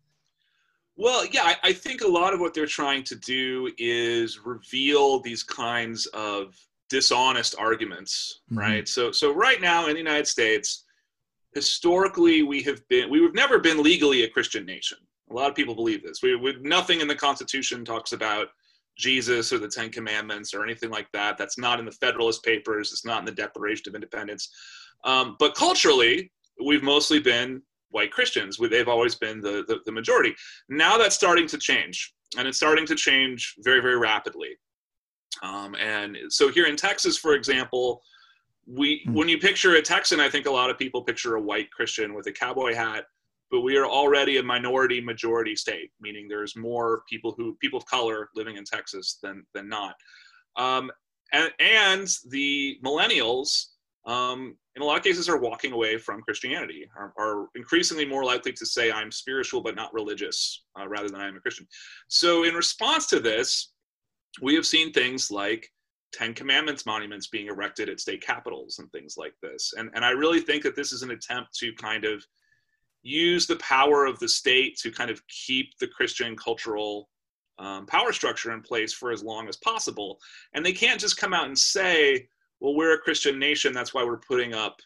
Well, 0.95 1.25
yeah, 1.31 1.43
I, 1.43 1.55
I 1.63 1.73
think 1.73 2.01
a 2.01 2.07
lot 2.07 2.33
of 2.33 2.39
what 2.39 2.53
they're 2.53 2.65
trying 2.65 3.03
to 3.05 3.15
do 3.15 3.69
is 3.77 4.39
reveal 4.45 5.19
these 5.19 5.43
kinds 5.43 6.05
of 6.07 6.55
dishonest 6.89 7.55
arguments, 7.59 8.41
Mhm. 8.51 8.57
right? 8.57 8.87
So, 8.87 9.11
so 9.11 9.33
right 9.33 9.59
now 9.61 9.87
in 9.87 9.93
the 9.93 9.99
United 9.99 10.27
States, 10.27 10.85
historically 11.53 12.43
we 12.43 12.61
have 12.63 12.87
been 12.87 13.09
we've 13.09 13.33
never 13.33 13.59
been 13.59 13.83
legally 13.83 14.23
a 14.23 14.29
Christian 14.29 14.65
nation. 14.65 14.97
A 15.29 15.33
lot 15.33 15.49
of 15.49 15.55
people 15.55 15.75
believe 15.75 16.01
this. 16.01 16.21
We, 16.21 16.35
we 16.35 16.55
nothing 16.61 17.01
in 17.01 17.07
the 17.09 17.15
Constitution 17.15 17.83
talks 17.83 18.13
about 18.13 18.47
Jesus 18.97 19.51
or 19.51 19.57
the 19.59 19.67
Ten 19.67 19.89
Commandments 19.89 20.53
or 20.53 20.63
anything 20.63 20.89
like 20.89 21.07
that. 21.13 21.37
That's 21.37 21.57
not 21.57 21.79
in 21.79 21.85
the 21.85 21.91
Federalist 21.91 22.43
Papers. 22.43 22.91
It's 22.91 23.05
not 23.05 23.19
in 23.19 23.25
the 23.25 23.31
Declaration 23.31 23.89
of 23.89 23.95
Independence. 23.95 24.49
Um, 25.03 25.35
but 25.39 25.55
culturally, 25.55 26.31
we've 26.63 26.83
mostly 26.83 27.19
been 27.19 27.61
white 27.89 28.11
Christians. 28.11 28.59
We, 28.59 28.67
they've 28.67 28.87
always 28.87 29.15
been 29.15 29.41
the, 29.41 29.63
the, 29.67 29.79
the 29.85 29.91
majority. 29.91 30.35
Now 30.69 30.97
that's 30.97 31.15
starting 31.15 31.47
to 31.47 31.57
change, 31.57 32.13
and 32.37 32.47
it's 32.47 32.57
starting 32.57 32.85
to 32.87 32.95
change 32.95 33.55
very, 33.59 33.81
very 33.81 33.97
rapidly. 33.97 34.57
Um, 35.43 35.75
and 35.75 36.17
so 36.29 36.49
here 36.49 36.65
in 36.65 36.75
Texas, 36.75 37.17
for 37.17 37.33
example, 37.33 38.01
we 38.67 39.01
Hmm. 39.05 39.13
when 39.13 39.27
you 39.27 39.39
picture 39.39 39.75
a 39.75 39.81
Texan, 39.81 40.19
I 40.19 40.29
think 40.29 40.45
a 40.45 40.51
lot 40.51 40.69
of 40.69 40.77
people 40.77 41.01
picture 41.03 41.35
a 41.35 41.41
white 41.41 41.71
Christian 41.71 42.13
with 42.13 42.27
a 42.27 42.31
cowboy 42.31 42.73
hat. 42.75 43.05
But 43.49 43.61
we 43.61 43.75
are 43.75 43.85
already 43.85 44.37
a 44.37 44.43
minority 44.43 45.01
majority 45.01 45.57
state, 45.57 45.91
meaning 45.99 46.29
there's 46.29 46.55
more 46.55 47.03
people 47.09 47.33
who 47.35 47.57
people 47.59 47.77
of 47.77 47.85
color 47.85 48.29
living 48.33 48.55
in 48.55 48.63
Texas 48.63 49.17
than 49.21 49.45
than 49.53 49.67
not. 49.67 49.95
Um, 50.55 50.89
and, 51.33 51.51
and 51.59 52.07
the 52.29 52.77
millennials 52.85 53.70
um, 54.05 54.57
in 54.75 54.81
a 54.81 54.85
lot 54.85 54.97
of 54.97 55.03
cases 55.03 55.29
are 55.29 55.39
walking 55.39 55.73
away 55.73 55.97
from 55.97 56.21
christianity 56.21 56.85
are, 56.97 57.13
are 57.17 57.47
increasingly 57.55 58.05
more 58.05 58.23
likely 58.23 58.51
to 58.51 58.65
say 58.65 58.91
i'm 58.91 59.11
spiritual 59.11 59.61
but 59.61 59.75
not 59.75 59.93
religious 59.93 60.63
uh, 60.79 60.87
rather 60.87 61.09
than 61.09 61.21
i'm 61.21 61.37
a 61.37 61.39
christian. 61.39 61.67
So 62.07 62.43
in 62.43 62.53
response 62.55 63.07
to 63.07 63.19
this 63.19 63.71
we 64.41 64.55
have 64.55 64.65
seen 64.65 64.91
things 64.91 65.29
like 65.29 65.69
ten 66.13 66.33
commandments 66.33 66.85
monuments 66.85 67.27
being 67.27 67.47
erected 67.47 67.89
at 67.89 67.99
state 67.99 68.21
capitals 68.21 68.79
and 68.79 68.91
things 68.91 69.15
like 69.17 69.33
this. 69.41 69.73
And, 69.77 69.89
and 69.93 70.03
i 70.03 70.11
really 70.11 70.39
think 70.39 70.63
that 70.63 70.75
this 70.75 70.91
is 70.91 71.03
an 71.03 71.11
attempt 71.11 71.53
to 71.59 71.73
kind 71.73 72.05
of 72.05 72.25
use 73.03 73.47
the 73.47 73.55
power 73.57 74.05
of 74.05 74.19
the 74.19 74.29
state 74.29 74.77
to 74.77 74.91
kind 74.91 75.09
of 75.09 75.21
keep 75.27 75.77
the 75.79 75.87
christian 75.87 76.35
cultural 76.35 77.09
um, 77.61 77.85
power 77.85 78.11
structure 78.11 78.51
in 78.51 78.61
place 78.61 78.91
for 78.91 79.11
as 79.11 79.23
long 79.23 79.47
as 79.47 79.57
possible. 79.57 80.19
And 80.53 80.65
they 80.65 80.73
can't 80.73 80.99
just 80.99 81.17
come 81.17 81.33
out 81.33 81.45
and 81.45 81.57
say 81.57 82.27
well, 82.61 82.75
we're 82.75 82.93
a 82.93 82.97
Christian 82.99 83.37
nation. 83.39 83.73
That's 83.73 83.93
why 83.93 84.03
we're 84.03 84.17
putting 84.19 84.53
up 84.53 84.79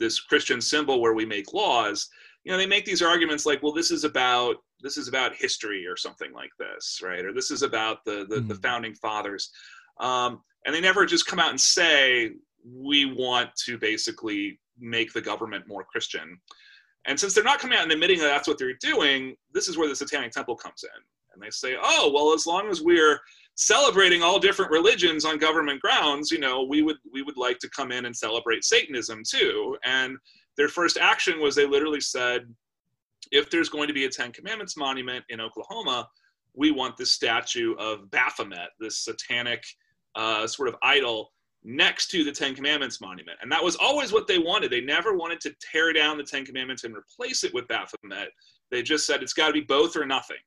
this 0.00 0.18
Christian 0.18 0.60
symbol 0.60 1.00
where 1.00 1.12
we 1.12 1.26
make 1.26 1.52
laws. 1.52 2.08
You 2.44 2.50
know, 2.50 2.58
they 2.58 2.66
make 2.66 2.86
these 2.86 3.02
arguments 3.02 3.44
like, 3.46 3.62
well, 3.62 3.72
this 3.72 3.90
is 3.90 4.02
about 4.04 4.56
this 4.82 4.96
is 4.96 5.08
about 5.08 5.36
history 5.36 5.86
or 5.86 5.94
something 5.96 6.32
like 6.32 6.50
this, 6.58 7.00
right? 7.04 7.22
Or 7.24 7.34
this 7.34 7.50
is 7.50 7.62
about 7.62 8.02
the 8.06 8.24
the, 8.28 8.40
the 8.40 8.54
Mhm. 8.54 8.62
founding 8.62 8.94
fathers, 8.94 9.50
um, 10.00 10.42
and 10.64 10.74
they 10.74 10.80
never 10.80 11.04
just 11.04 11.26
come 11.26 11.38
out 11.38 11.50
and 11.50 11.60
say 11.60 12.32
we 12.64 13.04
want 13.04 13.54
to 13.66 13.76
basically 13.78 14.58
make 14.78 15.12
the 15.12 15.20
government 15.20 15.68
more 15.68 15.84
Christian. 15.84 16.40
And 17.04 17.18
since 17.20 17.34
they're 17.34 17.44
not 17.44 17.58
coming 17.58 17.76
out 17.76 17.84
and 17.84 17.92
admitting 17.92 18.18
that 18.20 18.28
that's 18.28 18.48
what 18.48 18.58
they're 18.58 18.74
doing, 18.80 19.36
this 19.52 19.68
is 19.68 19.76
where 19.76 19.88
the 19.88 19.96
Satanic 19.96 20.32
Temple 20.32 20.56
comes 20.56 20.82
in. 20.84 21.02
And 21.32 21.42
they 21.42 21.50
say, 21.50 21.76
oh, 21.80 22.10
well, 22.14 22.34
as 22.34 22.46
long 22.46 22.68
as 22.70 22.82
we're 22.82 23.18
celebrating 23.60 24.22
all 24.22 24.38
different 24.38 24.70
religions 24.70 25.26
on 25.26 25.36
government 25.36 25.82
grounds, 25.82 26.30
you 26.30 26.38
know, 26.38 26.62
we 26.62 26.80
would 26.80 26.96
we 27.12 27.20
would 27.20 27.36
like 27.36 27.58
to 27.58 27.68
come 27.68 27.92
in 27.92 28.06
and 28.06 28.16
celebrate 28.16 28.64
Satanism 28.64 29.22
too. 29.22 29.76
And 29.84 30.16
their 30.56 30.68
first 30.68 30.96
action 30.96 31.42
was 31.42 31.54
they 31.54 31.66
literally 31.66 32.00
said, 32.00 32.52
if 33.32 33.50
there's 33.50 33.68
going 33.68 33.86
to 33.86 33.92
be 33.92 34.06
a 34.06 34.08
Ten 34.08 34.32
Commandments 34.32 34.78
monument 34.78 35.26
in 35.28 35.42
Oklahoma, 35.42 36.08
we 36.54 36.70
want 36.70 36.96
this 36.96 37.12
statue 37.12 37.74
of 37.74 38.10
Baphomet, 38.10 38.70
this 38.80 38.96
satanic 38.96 39.62
uh, 40.14 40.46
sort 40.46 40.70
of 40.70 40.76
idol, 40.82 41.30
next 41.62 42.06
to 42.12 42.24
the 42.24 42.32
Ten 42.32 42.54
Commandments 42.54 42.98
monument. 43.02 43.36
And 43.42 43.52
that 43.52 43.62
was 43.62 43.76
always 43.76 44.10
what 44.10 44.26
they 44.26 44.38
wanted. 44.38 44.72
They 44.72 44.80
never 44.80 45.14
wanted 45.14 45.40
to 45.42 45.54
tear 45.60 45.92
down 45.92 46.16
the 46.16 46.24
Ten 46.24 46.46
Commandments 46.46 46.84
and 46.84 46.96
replace 46.96 47.44
it 47.44 47.52
with 47.52 47.68
Baphomet. 47.68 48.30
They 48.70 48.82
just 48.82 49.06
said 49.06 49.22
it's 49.22 49.34
got 49.34 49.48
to 49.48 49.52
be 49.52 49.60
both 49.60 49.96
or 49.96 50.06
nothing, 50.06 50.38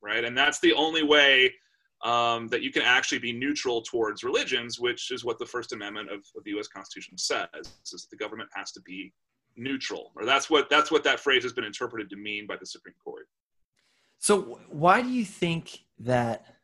right? 0.00 0.24
And 0.24 0.38
that's 0.38 0.60
the 0.60 0.72
only 0.74 1.02
way 1.02 1.52
um, 2.02 2.48
that 2.48 2.62
you 2.62 2.72
can 2.72 2.82
actually 2.82 3.18
be 3.18 3.32
neutral 3.32 3.82
towards 3.82 4.24
religions, 4.24 4.80
which 4.80 5.10
is 5.10 5.24
what 5.24 5.38
the 5.38 5.46
First 5.46 5.72
Amendment 5.72 6.10
of, 6.10 6.20
of 6.36 6.44
the 6.44 6.50
U.S. 6.52 6.66
Constitution 6.66 7.18
says: 7.18 7.48
is 7.92 8.08
the 8.10 8.16
government 8.16 8.48
has 8.54 8.72
to 8.72 8.80
be 8.80 9.12
neutral, 9.56 10.12
or 10.16 10.24
that's 10.24 10.48
what 10.48 10.70
that's 10.70 10.90
what 10.90 11.04
that 11.04 11.20
phrase 11.20 11.42
has 11.42 11.52
been 11.52 11.64
interpreted 11.64 12.08
to 12.10 12.16
mean 12.16 12.46
by 12.46 12.56
the 12.56 12.66
Supreme 12.66 12.94
Court. 13.04 13.28
So, 14.18 14.60
why 14.68 15.02
do 15.02 15.10
you 15.10 15.24
think 15.24 15.80
that? 16.00 16.56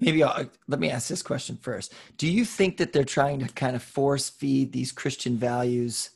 Maybe 0.00 0.24
I'll, 0.24 0.50
let 0.66 0.80
me 0.80 0.90
ask 0.90 1.08
this 1.08 1.22
question 1.22 1.56
first. 1.60 1.94
Do 2.16 2.26
you 2.26 2.44
think 2.44 2.78
that 2.78 2.92
they're 2.92 3.04
trying 3.04 3.38
to 3.40 3.52
kind 3.52 3.76
of 3.76 3.82
force 3.82 4.30
feed 4.30 4.72
these 4.72 4.90
Christian 4.90 5.36
values 5.36 6.10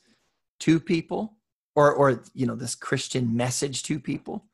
to 0.61 0.80
people, 0.80 1.35
or 1.76 1.92
or 1.92 2.23
you 2.35 2.46
know 2.46 2.56
this 2.56 2.75
Christian 2.75 3.37
message 3.37 3.85
to 3.85 4.00
people? 4.00 4.44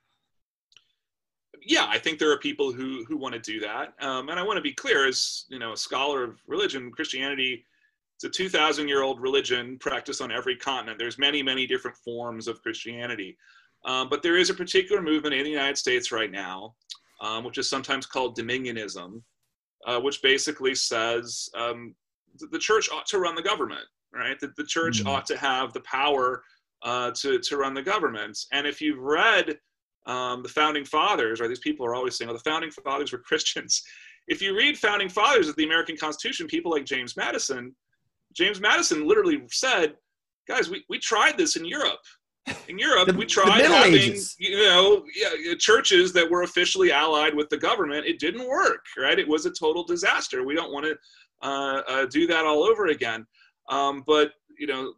Yeah, 1.64 1.86
I 1.88 1.98
think 1.98 2.18
there 2.18 2.30
are 2.30 2.38
people 2.38 2.72
who 2.72 3.04
who 3.06 3.16
want 3.16 3.34
to 3.34 3.40
do 3.40 3.60
that, 3.60 3.94
um, 4.00 4.28
and 4.28 4.38
I 4.38 4.42
want 4.42 4.56
to 4.56 4.62
be 4.62 4.72
clear 4.72 5.06
as 5.06 5.44
you 5.48 5.58
know 5.58 5.72
a 5.72 5.76
scholar 5.76 6.24
of 6.24 6.40
religion, 6.46 6.90
Christianity. 6.90 7.64
It's 8.16 8.38
a 8.38 8.42
2,000 8.42 8.86
year 8.86 9.02
old 9.02 9.20
religion 9.20 9.78
practiced 9.78 10.22
on 10.22 10.30
every 10.30 10.54
continent. 10.54 10.96
There's 10.96 11.18
many, 11.18 11.42
many 11.42 11.66
different 11.66 11.96
forms 11.96 12.46
of 12.46 12.62
Christianity. 12.62 13.36
Um, 13.84 14.08
but 14.08 14.22
there 14.22 14.36
is 14.36 14.48
a 14.48 14.54
particular 14.54 15.02
movement 15.02 15.34
in 15.34 15.42
the 15.42 15.50
United 15.50 15.76
States 15.76 16.12
right 16.12 16.30
now, 16.30 16.74
um, 17.20 17.42
which 17.42 17.58
is 17.58 17.68
sometimes 17.68 18.06
called 18.06 18.36
dominionism, 18.36 19.20
uh, 19.86 19.98
which 19.98 20.22
basically 20.22 20.74
says 20.74 21.48
um, 21.56 21.96
the 22.52 22.58
church 22.58 22.90
ought 22.92 23.06
to 23.06 23.18
run 23.18 23.34
the 23.34 23.42
government, 23.42 23.84
right? 24.14 24.38
That 24.38 24.54
the 24.56 24.64
church 24.64 25.00
mm-hmm. 25.00 25.08
ought 25.08 25.26
to 25.26 25.36
have 25.36 25.72
the 25.72 25.80
power 25.80 26.44
uh, 26.82 27.10
to, 27.12 27.38
to 27.40 27.56
run 27.56 27.74
the 27.74 27.82
government. 27.82 28.38
And 28.52 28.66
if 28.66 28.80
you've 28.80 29.00
read 29.00 29.58
um, 30.06 30.42
the 30.42 30.48
founding 30.48 30.84
fathers, 30.84 31.40
or 31.40 31.48
these 31.48 31.60
people 31.60 31.86
are 31.86 31.94
always 31.94 32.16
saying, 32.16 32.30
oh, 32.30 32.34
the 32.34 32.40
founding 32.40 32.70
fathers 32.70 33.12
were 33.12 33.18
Christians. 33.26 33.82
If 34.28 34.40
you 34.40 34.56
read 34.56 34.78
founding 34.78 35.08
fathers 35.08 35.48
of 35.48 35.56
the 35.56 35.64
American 35.64 35.96
Constitution, 35.96 36.46
people 36.46 36.70
like 36.70 36.84
James 36.84 37.16
Madison, 37.16 37.74
James 38.34 38.60
Madison 38.60 39.06
literally 39.06 39.42
said, 39.50 39.94
guys, 40.48 40.70
we, 40.70 40.84
we 40.88 40.98
tried 40.98 41.36
this 41.36 41.56
in 41.56 41.64
Europe. 41.64 42.00
In 42.68 42.76
Europe, 42.78 43.06
the, 43.06 43.14
we 43.14 43.24
tried 43.24 43.64
having, 43.64 43.94
Ages. 43.94 44.34
you 44.38 44.56
know, 44.58 45.04
yeah, 45.14 45.54
churches 45.58 46.12
that 46.12 46.28
were 46.28 46.42
officially 46.42 46.90
allied 46.90 47.34
with 47.34 47.48
the 47.50 47.56
government. 47.56 48.04
It 48.04 48.18
didn't 48.18 48.48
work, 48.48 48.84
right? 48.98 49.18
It 49.18 49.28
was 49.28 49.46
a 49.46 49.50
total 49.50 49.84
disaster. 49.84 50.44
We 50.44 50.54
don't 50.54 50.72
want 50.72 50.86
to 50.86 50.96
uh, 51.42 51.82
uh, 51.88 52.06
do 52.06 52.26
that 52.26 52.44
all 52.44 52.64
over 52.64 52.86
again. 52.86 53.26
Um, 53.68 54.02
but, 54.06 54.32
you 54.58 54.66
know, 54.66 54.94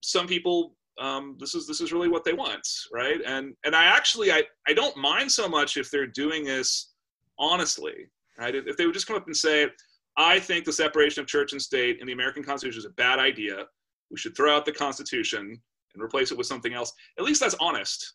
some 0.00 0.26
people 0.26 0.74
um, 1.00 1.36
this 1.40 1.54
is 1.54 1.66
this 1.66 1.80
is 1.80 1.92
really 1.92 2.08
what 2.08 2.24
they 2.24 2.34
want, 2.34 2.66
right? 2.92 3.20
And 3.26 3.54
and 3.64 3.74
I 3.74 3.84
actually 3.84 4.30
I 4.30 4.42
I 4.68 4.74
don't 4.74 4.96
mind 4.96 5.32
so 5.32 5.48
much 5.48 5.76
if 5.76 5.90
they're 5.90 6.06
doing 6.06 6.44
this 6.44 6.92
honestly, 7.38 8.06
right? 8.38 8.54
If 8.54 8.76
they 8.76 8.86
would 8.86 8.94
just 8.94 9.06
come 9.06 9.16
up 9.16 9.26
and 9.26 9.36
say, 9.36 9.68
I 10.16 10.38
think 10.38 10.64
the 10.64 10.72
separation 10.72 11.22
of 11.22 11.26
church 11.26 11.52
and 11.52 11.62
state 11.62 11.98
in 12.00 12.06
the 12.06 12.12
American 12.12 12.44
Constitution 12.44 12.78
is 12.78 12.84
a 12.84 12.90
bad 12.90 13.18
idea. 13.18 13.64
We 14.10 14.18
should 14.18 14.36
throw 14.36 14.54
out 14.54 14.66
the 14.66 14.72
Constitution 14.72 15.60
and 15.94 16.02
replace 16.02 16.30
it 16.30 16.38
with 16.38 16.46
something 16.46 16.74
else. 16.74 16.92
At 17.18 17.24
least 17.24 17.40
that's 17.40 17.56
honest, 17.60 18.14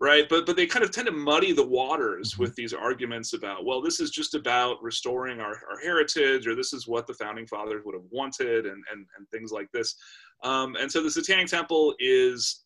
right? 0.00 0.26
But 0.28 0.46
but 0.46 0.56
they 0.56 0.66
kind 0.66 0.84
of 0.84 0.90
tend 0.90 1.06
to 1.06 1.12
muddy 1.12 1.52
the 1.52 1.66
waters 1.66 2.32
mm-hmm. 2.32 2.42
with 2.42 2.54
these 2.54 2.72
arguments 2.72 3.34
about, 3.34 3.64
well, 3.66 3.82
this 3.82 4.00
is 4.00 4.10
just 4.10 4.34
about 4.34 4.82
restoring 4.82 5.40
our, 5.40 5.60
our 5.70 5.78
heritage, 5.82 6.46
or 6.46 6.54
this 6.54 6.72
is 6.72 6.88
what 6.88 7.06
the 7.06 7.14
founding 7.14 7.46
fathers 7.46 7.82
would 7.84 7.94
have 7.94 8.06
wanted, 8.10 8.66
and 8.66 8.82
and, 8.90 9.06
and 9.16 9.28
things 9.30 9.52
like 9.52 9.70
this. 9.72 9.94
Um, 10.42 10.76
and 10.76 10.90
so 10.90 11.02
the 11.02 11.10
Satanic 11.10 11.46
Temple 11.46 11.94
is, 11.98 12.64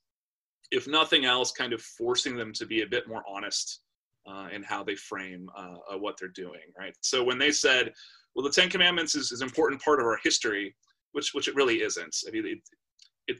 if 0.71 0.89
nothing 0.89 1.25
else, 1.25 1.53
kind 1.53 1.73
of 1.73 1.83
forcing 1.83 2.37
them 2.37 2.53
to 2.55 2.67
be 2.67 2.83
a 2.83 2.87
bit 2.87 3.09
more 3.09 3.23
honest 3.29 3.81
uh, 4.27 4.49
in 4.53 4.63
how 4.63 4.83
they 4.83 4.97
frame 4.97 5.49
uh, 5.57 5.77
uh, 5.93 5.99
what 5.99 6.17
they're 6.19 6.29
doing, 6.29 6.61
right? 6.79 6.97
So 7.01 7.23
when 7.23 7.39
they 7.39 7.53
said, 7.53 7.93
well, 8.35 8.45
the 8.45 8.51
Ten 8.51 8.69
Commandments 8.69 9.15
is, 9.15 9.33
is 9.33 9.41
an 9.41 9.47
important 9.47 9.83
part 9.83 10.01
of 10.01 10.07
our 10.07 10.19
history, 10.23 10.75
which 11.13 11.33
which 11.33 11.49
it 11.49 11.55
really 11.55 11.83
isn't. 11.83 12.17
I 12.27 12.31
mean, 12.31 12.47
it, 12.47 12.59
it 13.29 13.37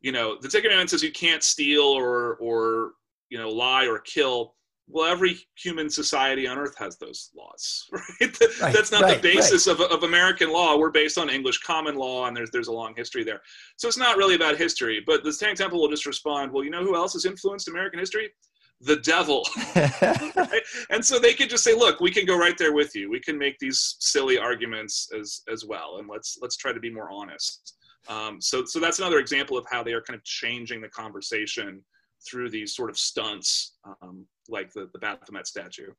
you 0.00 0.12
know, 0.12 0.36
the 0.40 0.48
Ten 0.48 0.62
Commandments 0.62 0.92
says 0.92 1.02
you 1.02 1.12
can't 1.12 1.42
steal 1.42 1.82
or 1.82 2.36
or 2.36 2.92
you 3.30 3.38
know 3.38 3.48
lie 3.48 3.86
or 3.86 3.98
kill 4.00 4.54
well 4.92 5.10
every 5.10 5.38
human 5.56 5.88
society 5.88 6.46
on 6.46 6.58
earth 6.58 6.76
has 6.76 6.96
those 6.98 7.30
laws 7.36 7.88
right, 7.92 8.40
right 8.60 8.72
that's 8.72 8.90
not 8.90 9.02
right, 9.02 9.20
the 9.20 9.34
basis 9.34 9.66
right. 9.66 9.80
of, 9.80 9.92
of 9.92 10.02
american 10.02 10.50
law. 10.52 10.76
We're 10.76 10.90
based 10.90 11.18
on 11.18 11.30
english 11.30 11.58
common 11.58 11.96
law 11.96 12.26
and 12.26 12.36
there's 12.36 12.50
there's 12.50 12.68
a 12.68 12.72
long 12.72 12.94
history 12.96 13.24
there. 13.24 13.40
So 13.76 13.88
it's 13.88 13.98
not 13.98 14.16
really 14.16 14.34
about 14.34 14.56
history 14.56 15.02
but 15.06 15.24
the 15.24 15.32
Satanic 15.32 15.56
temple 15.56 15.80
will 15.80 15.88
just 15.88 16.06
respond 16.06 16.52
well 16.52 16.64
you 16.64 16.70
know 16.70 16.84
who 16.84 16.96
else 16.96 17.12
has 17.14 17.24
influenced 17.24 17.68
american 17.68 17.98
history? 17.98 18.30
The 18.82 18.96
devil. 18.96 19.46
And 20.90 21.04
so 21.04 21.18
they 21.18 21.34
could 21.34 21.50
just 21.50 21.62
say 21.62 21.74
look 21.74 22.00
we 22.00 22.10
can 22.10 22.24
go 22.24 22.36
right 22.36 22.56
there 22.58 22.72
with 22.72 22.94
you. 22.96 23.10
We 23.10 23.20
can 23.20 23.38
make 23.38 23.58
these 23.58 23.96
silly 24.00 24.38
arguments 24.38 25.08
as 25.18 25.42
as 25.52 25.64
well 25.64 25.96
and 25.98 26.08
let's 26.08 26.38
let's 26.40 26.56
try 26.56 26.72
to 26.72 26.80
be 26.80 26.90
more 26.90 27.10
honest. 27.10 27.76
Um, 28.08 28.40
so 28.40 28.64
so 28.64 28.80
that's 28.80 28.98
another 28.98 29.18
example 29.18 29.56
of 29.56 29.66
how 29.70 29.82
they 29.82 29.92
are 29.92 30.02
kind 30.02 30.16
of 30.16 30.24
changing 30.24 30.80
the 30.80 30.88
conversation 30.88 31.82
through 32.28 32.50
these 32.50 32.74
sort 32.74 32.90
of 32.90 32.98
stunts 32.98 33.76
um, 33.84 34.26
like 34.48 34.72
the, 34.72 34.88
the 34.92 34.98
Baphomet 34.98 35.46
statue. 35.46 35.92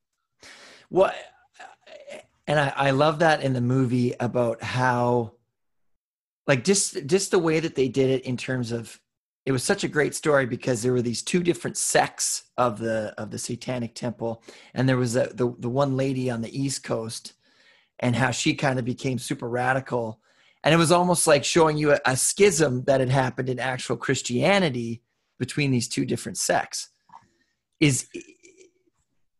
Well, 0.89 1.13
and 2.47 2.59
I, 2.59 2.73
I 2.75 2.91
love 2.91 3.19
that 3.19 3.41
in 3.41 3.53
the 3.53 3.61
movie 3.61 4.13
about 4.19 4.61
how, 4.61 5.33
like, 6.47 6.63
just 6.63 7.05
just 7.05 7.31
the 7.31 7.39
way 7.39 7.59
that 7.59 7.75
they 7.75 7.87
did 7.87 8.09
it 8.09 8.25
in 8.25 8.35
terms 8.35 8.71
of, 8.71 8.99
it 9.45 9.51
was 9.51 9.63
such 9.63 9.83
a 9.83 9.87
great 9.87 10.13
story 10.13 10.45
because 10.45 10.81
there 10.81 10.91
were 10.91 11.01
these 11.01 11.23
two 11.23 11.43
different 11.43 11.77
sects 11.77 12.43
of 12.57 12.77
the 12.77 13.13
of 13.17 13.31
the 13.31 13.37
Satanic 13.37 13.95
Temple, 13.95 14.43
and 14.73 14.87
there 14.87 14.97
was 14.97 15.15
a, 15.15 15.31
the 15.33 15.53
the 15.59 15.69
one 15.69 15.95
lady 15.95 16.29
on 16.29 16.41
the 16.41 16.59
East 16.61 16.83
Coast, 16.83 17.33
and 17.99 18.15
how 18.15 18.31
she 18.31 18.53
kind 18.53 18.77
of 18.79 18.85
became 18.85 19.17
super 19.17 19.47
radical, 19.47 20.19
and 20.63 20.73
it 20.73 20.77
was 20.77 20.91
almost 20.91 21.25
like 21.25 21.43
showing 21.43 21.77
you 21.77 21.93
a, 21.93 21.99
a 22.05 22.17
schism 22.17 22.83
that 22.83 22.99
had 22.99 23.09
happened 23.09 23.49
in 23.49 23.59
actual 23.59 23.95
Christianity 23.95 25.01
between 25.41 25.71
these 25.71 25.87
two 25.87 26.05
different 26.05 26.37
sects 26.37 26.89
is 27.79 28.07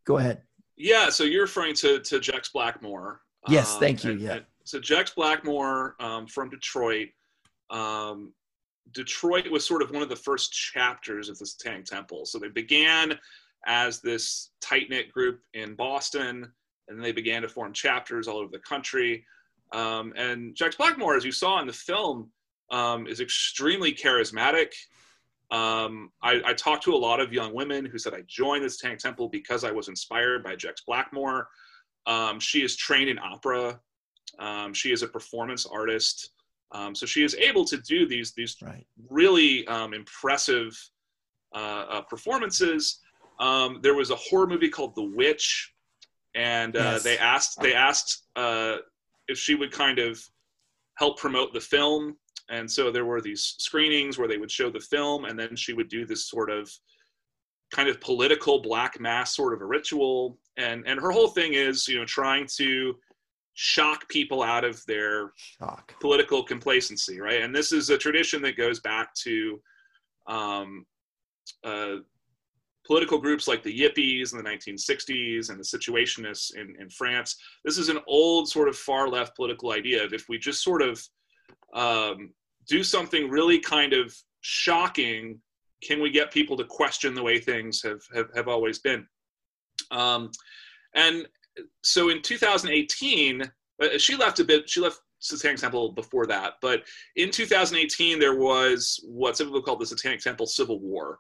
go 0.03 0.17
ahead. 0.17 0.41
Yeah 0.75 1.10
so 1.10 1.24
you're 1.24 1.43
referring 1.43 1.75
to 1.75 2.00
to 2.00 2.20
jex 2.20 2.50
blackmore. 2.50 3.22
Yes 3.48 3.75
um, 3.75 3.79
thank 3.79 4.03
you 4.03 4.12
and, 4.12 4.20
yeah. 4.20 4.31
and 4.34 4.46
so 4.63 4.79
jex 4.79 5.12
blackmore 5.12 5.96
um, 6.00 6.25
from 6.25 6.50
detroit. 6.50 7.10
Um, 7.70 8.34
detroit 8.93 9.50
was 9.50 9.63
sort 9.63 9.84
of 9.84 9.91
one 9.91 10.01
of 10.01 10.10
the 10.10 10.15
first 10.15 10.51
chapters 10.51 11.29
of 11.29 11.38
the 11.38 11.46
satanic 11.46 11.86
temple. 11.86 12.25
So 12.25 12.39
they 12.39 12.50
began 12.50 13.17
as 13.67 14.01
this 14.01 14.50
tight-knit 14.60 15.12
group 15.12 15.39
in 15.53 15.75
boston 15.75 16.51
and 16.88 16.98
then 16.98 17.03
they 17.03 17.12
began 17.12 17.43
to 17.43 17.48
form 17.48 17.74
chapters 17.74 18.27
all 18.27 18.38
over 18.38 18.51
the 18.51 18.60
country. 18.60 19.24
Um, 19.72 20.13
and 20.17 20.55
jex 20.55 20.75
blackmore 20.77 21.15
as 21.15 21.24
you 21.24 21.31
saw 21.31 21.62
in 21.62 21.67
the 21.67 21.74
film 21.74 22.31
um, 22.72 23.05
is 23.05 23.20
extremely 23.20 23.93
charismatic 23.93 24.72
um, 25.51 26.12
I, 26.24 26.41
I, 26.46 26.53
talked 26.53 26.84
to 26.84 26.93
a 26.93 26.96
lot 26.96 27.20
of 27.20 27.34
young 27.34 27.53
women 27.53 27.86
who 27.86 27.98
said 27.98 28.13
I 28.13 28.24
joined 28.25 28.63
this 28.63 28.79
Satanic 28.79 29.00
Temple 29.00 29.27
because 29.27 29.65
I 29.65 29.72
was 29.72 29.89
inspired 29.89 30.46
by 30.46 30.55
Jex 30.55 30.81
Blackmore. 30.88 31.50
Um, 32.05 32.39
she 32.39 32.63
is 32.63 32.77
trained 32.77 33.10
in 33.10 33.20
opera. 33.20 33.77
Um, 34.39 34.74
she 34.74 34.93
is 34.93 35.03
a 35.03 35.08
performance 35.08 35.65
artist. 35.65 36.31
Um, 36.72 36.96
so 36.96 37.05
she 37.05 37.24
is 37.25 37.36
able 37.36 37.65
to 37.65 37.77
do 37.77 38.08
these 38.08 38.31
these 38.31 38.55
right. 38.62 38.86
really 39.10 39.67
um, 39.67 39.93
impressive 39.93 40.72
uh, 41.53 41.86
uh, 41.89 42.01
performances. 42.03 43.00
Um, 43.41 43.79
there 43.81 43.93
was 43.93 44.10
a 44.10 44.15
horror 44.15 44.48
movie 44.48 44.70
called 44.70 44.96
The 44.96 45.03
Witch, 45.03 45.74
and 46.34 46.77
uh, 46.77 46.79
yes. 46.79 47.03
they 47.03 47.17
asked 47.17 47.60
they 47.60 47.74
asked 47.74 48.27
uh, 48.38 48.77
if 49.27 49.38
she 49.38 49.55
would 49.55 49.74
kind 49.74 50.00
of 50.00 50.24
help 50.96 51.20
promote 51.20 51.53
the 51.53 51.60
film 51.60 52.15
and 52.51 52.70
so 52.70 52.91
there 52.91 53.05
were 53.05 53.22
these 53.22 53.55
screenings 53.58 54.17
where 54.17 54.27
they 54.27 54.38
would 54.38 54.51
show 54.51 54.70
the 54.70 54.79
film 54.79 55.25
and 55.25 55.39
then 55.39 55.55
she 55.55 55.74
would 55.74 55.89
do 55.89 56.05
this 56.05 56.29
sort 56.29 56.51
of 56.51 56.72
kind 57.74 57.88
of 57.89 58.00
political 58.01 58.62
black 58.62 59.00
mass 59.00 59.36
sort 59.36 59.53
of 59.53 59.62
a 59.62 59.65
ritual 59.65 60.38
and 60.58 60.84
and 60.86 61.00
her 61.00 61.10
whole 61.10 61.29
thing 61.29 61.53
is 61.53 61.88
you 61.88 61.98
know 61.98 62.05
trying 62.05 62.46
to 62.46 62.96
shock 63.53 64.08
people 64.10 64.43
out 64.43 64.63
of 64.63 64.84
their 64.86 65.31
shock. 65.60 65.93
political 66.00 66.43
complacency 66.43 67.20
right 67.20 67.41
and 67.41 67.55
this 67.55 67.72
is 67.72 67.89
a 67.89 67.98
tradition 67.98 68.41
that 68.41 68.58
goes 68.58 68.79
back 68.81 69.13
to 69.15 69.60
um, 70.27 70.86
uh, 71.63 71.96
political 72.86 73.20
groups 73.20 73.48
like 73.48 73.63
the 73.63 73.79
Yippies 73.79 74.31
in 74.31 74.38
the 74.38 74.43
1960s 74.43 75.50
and 75.50 75.60
the 75.60 75.63
Situationists 75.63 76.55
in, 76.55 76.75
in 76.79 76.89
France. 76.89 77.38
This 77.63 77.77
is 77.77 77.89
an 77.89 78.00
old, 78.08 78.50
sort 78.50 78.67
of 78.67 78.75
far 78.75 79.08
left 79.08 79.36
political 79.36 79.72
idea 79.72 80.03
of 80.03 80.13
if 80.13 80.27
we 80.29 80.38
just 80.38 80.63
sort 80.63 80.81
of 80.81 81.03
um, 81.74 82.31
do 82.67 82.83
something 82.83 83.29
really 83.29 83.59
kind 83.59 83.93
of 83.93 84.15
shocking, 84.41 85.39
can 85.83 86.01
we 86.01 86.09
get 86.09 86.31
people 86.31 86.55
to 86.57 86.63
question 86.63 87.13
the 87.13 87.23
way 87.23 87.39
things 87.39 87.81
have, 87.81 88.01
have, 88.13 88.27
have 88.35 88.47
always 88.47 88.79
been? 88.79 89.05
Um, 89.89 90.31
and 90.95 91.27
so 91.83 92.09
in 92.09 92.21
2018, 92.21 93.41
uh, 93.41 93.97
she 93.97 94.15
left 94.15 94.39
a 94.39 94.43
bit, 94.43 94.69
she 94.69 94.79
left 94.79 94.99
Satanic 95.19 95.59
Temple 95.59 95.91
before 95.91 96.25
that, 96.27 96.53
but 96.61 96.83
in 97.15 97.31
2018, 97.31 98.19
there 98.19 98.37
was 98.37 98.99
what 99.03 99.37
some 99.37 99.47
people 99.47 99.61
call 99.61 99.77
the 99.77 99.85
Satanic 99.85 100.19
Temple 100.19 100.45
Civil 100.45 100.79
War. 100.79 101.19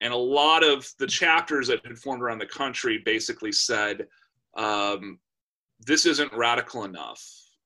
And 0.00 0.12
a 0.12 0.16
lot 0.16 0.64
of 0.64 0.88
the 0.98 1.06
chapters 1.06 1.68
that 1.68 1.84
had 1.84 1.98
formed 1.98 2.22
around 2.22 2.38
the 2.38 2.46
country 2.46 3.02
basically 3.04 3.52
said, 3.52 4.06
um, 4.56 5.18
this 5.86 6.06
isn't 6.06 6.32
radical 6.32 6.84
enough, 6.84 7.22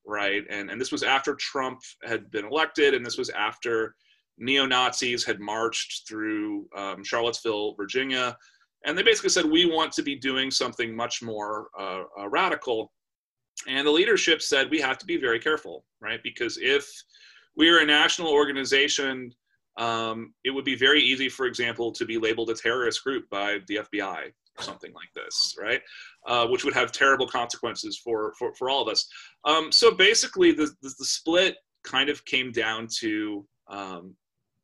right? 0.06 0.42
And, 0.50 0.70
and 0.70 0.80
this 0.80 0.92
was 0.92 1.02
after 1.02 1.34
Trump 1.34 1.80
had 2.04 2.30
been 2.30 2.44
elected, 2.44 2.94
and 2.94 3.04
this 3.04 3.18
was 3.18 3.30
after 3.30 3.94
neo 4.38 4.66
Nazis 4.66 5.24
had 5.24 5.40
marched 5.40 6.08
through 6.08 6.66
um, 6.76 7.04
Charlottesville, 7.04 7.74
Virginia. 7.74 8.36
And 8.84 8.98
they 8.98 9.02
basically 9.02 9.30
said, 9.30 9.46
we 9.46 9.64
want 9.64 9.92
to 9.92 10.02
be 10.02 10.16
doing 10.16 10.50
something 10.50 10.94
much 10.94 11.22
more 11.22 11.68
uh, 11.78 12.02
uh, 12.18 12.28
radical. 12.28 12.92
And 13.68 13.86
the 13.86 13.90
leadership 13.90 14.42
said, 14.42 14.70
we 14.70 14.80
have 14.80 14.98
to 14.98 15.06
be 15.06 15.16
very 15.16 15.38
careful, 15.38 15.84
right? 16.00 16.20
Because 16.22 16.58
if 16.60 16.90
we 17.56 17.70
are 17.70 17.78
a 17.78 17.86
national 17.86 18.28
organization 18.28 19.32
um, 19.76 20.34
it 20.44 20.50
would 20.50 20.64
be 20.64 20.76
very 20.76 21.02
easy, 21.02 21.28
for 21.28 21.46
example, 21.46 21.92
to 21.92 22.04
be 22.04 22.18
labeled 22.18 22.50
a 22.50 22.54
terrorist 22.54 23.02
group 23.02 23.28
by 23.30 23.58
the 23.66 23.80
FBI, 23.92 24.32
something 24.60 24.92
like 24.92 25.12
this, 25.14 25.56
right? 25.60 25.80
Uh, 26.26 26.46
which 26.46 26.64
would 26.64 26.74
have 26.74 26.92
terrible 26.92 27.26
consequences 27.26 27.98
for 27.98 28.32
for, 28.38 28.54
for 28.54 28.70
all 28.70 28.82
of 28.82 28.88
us. 28.88 29.08
Um, 29.44 29.72
so 29.72 29.94
basically, 29.94 30.52
the, 30.52 30.66
the, 30.82 30.94
the 30.98 31.04
split 31.04 31.56
kind 31.82 32.08
of 32.08 32.24
came 32.24 32.50
down 32.50 32.88
to, 33.00 33.44
um, 33.68 34.14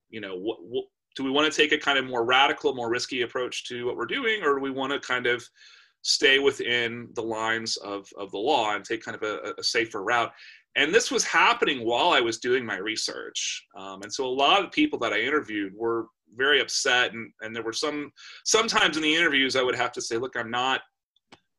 you 0.09 0.20
know, 0.20 0.37
what, 0.37 0.59
what, 0.62 0.85
do 1.16 1.25
we 1.25 1.30
want 1.30 1.52
to 1.52 1.56
take 1.56 1.73
a 1.73 1.78
kind 1.78 1.99
of 1.99 2.06
more 2.06 2.25
radical, 2.25 2.75
more 2.75 2.90
risky 2.90 3.23
approach 3.23 3.66
to 3.68 3.87
what 3.87 3.97
we're 3.97 4.06
doing, 4.06 4.42
or 4.42 4.54
do 4.54 4.61
we 4.61 4.70
want 4.70 4.92
to 4.92 5.00
kind 5.00 5.26
of 5.26 5.44
stay 6.02 6.38
within 6.38 7.09
the 7.14 7.23
lines 7.23 7.76
of, 7.78 8.09
of 8.16 8.30
the 8.30 8.38
law 8.38 8.75
and 8.75 8.85
take 8.85 9.04
kind 9.04 9.16
of 9.16 9.23
a, 9.23 9.52
a 9.59 9.62
safer 9.62 10.02
route? 10.02 10.32
and 10.76 10.94
this 10.94 11.11
was 11.11 11.25
happening 11.25 11.85
while 11.85 12.11
I 12.11 12.20
was 12.20 12.38
doing 12.38 12.64
my 12.64 12.76
research. 12.76 13.66
Um, 13.76 14.02
and 14.02 14.12
so 14.12 14.25
a 14.25 14.28
lot 14.28 14.64
of 14.64 14.70
people 14.70 14.99
that 15.00 15.12
I 15.12 15.20
interviewed 15.20 15.73
were 15.75 16.06
very 16.37 16.60
upset. 16.60 17.12
And, 17.12 17.32
and 17.40 17.54
there 17.54 17.62
were 17.62 17.72
some, 17.72 18.12
sometimes 18.44 18.96
in 18.96 19.02
the 19.02 19.14
interviews, 19.14 19.56
I 19.56 19.62
would 19.62 19.75
have 19.75 19.92
to 19.92 20.00
say, 20.00 20.16
look, 20.16 20.37
I'm 20.37 20.50
not, 20.50 20.82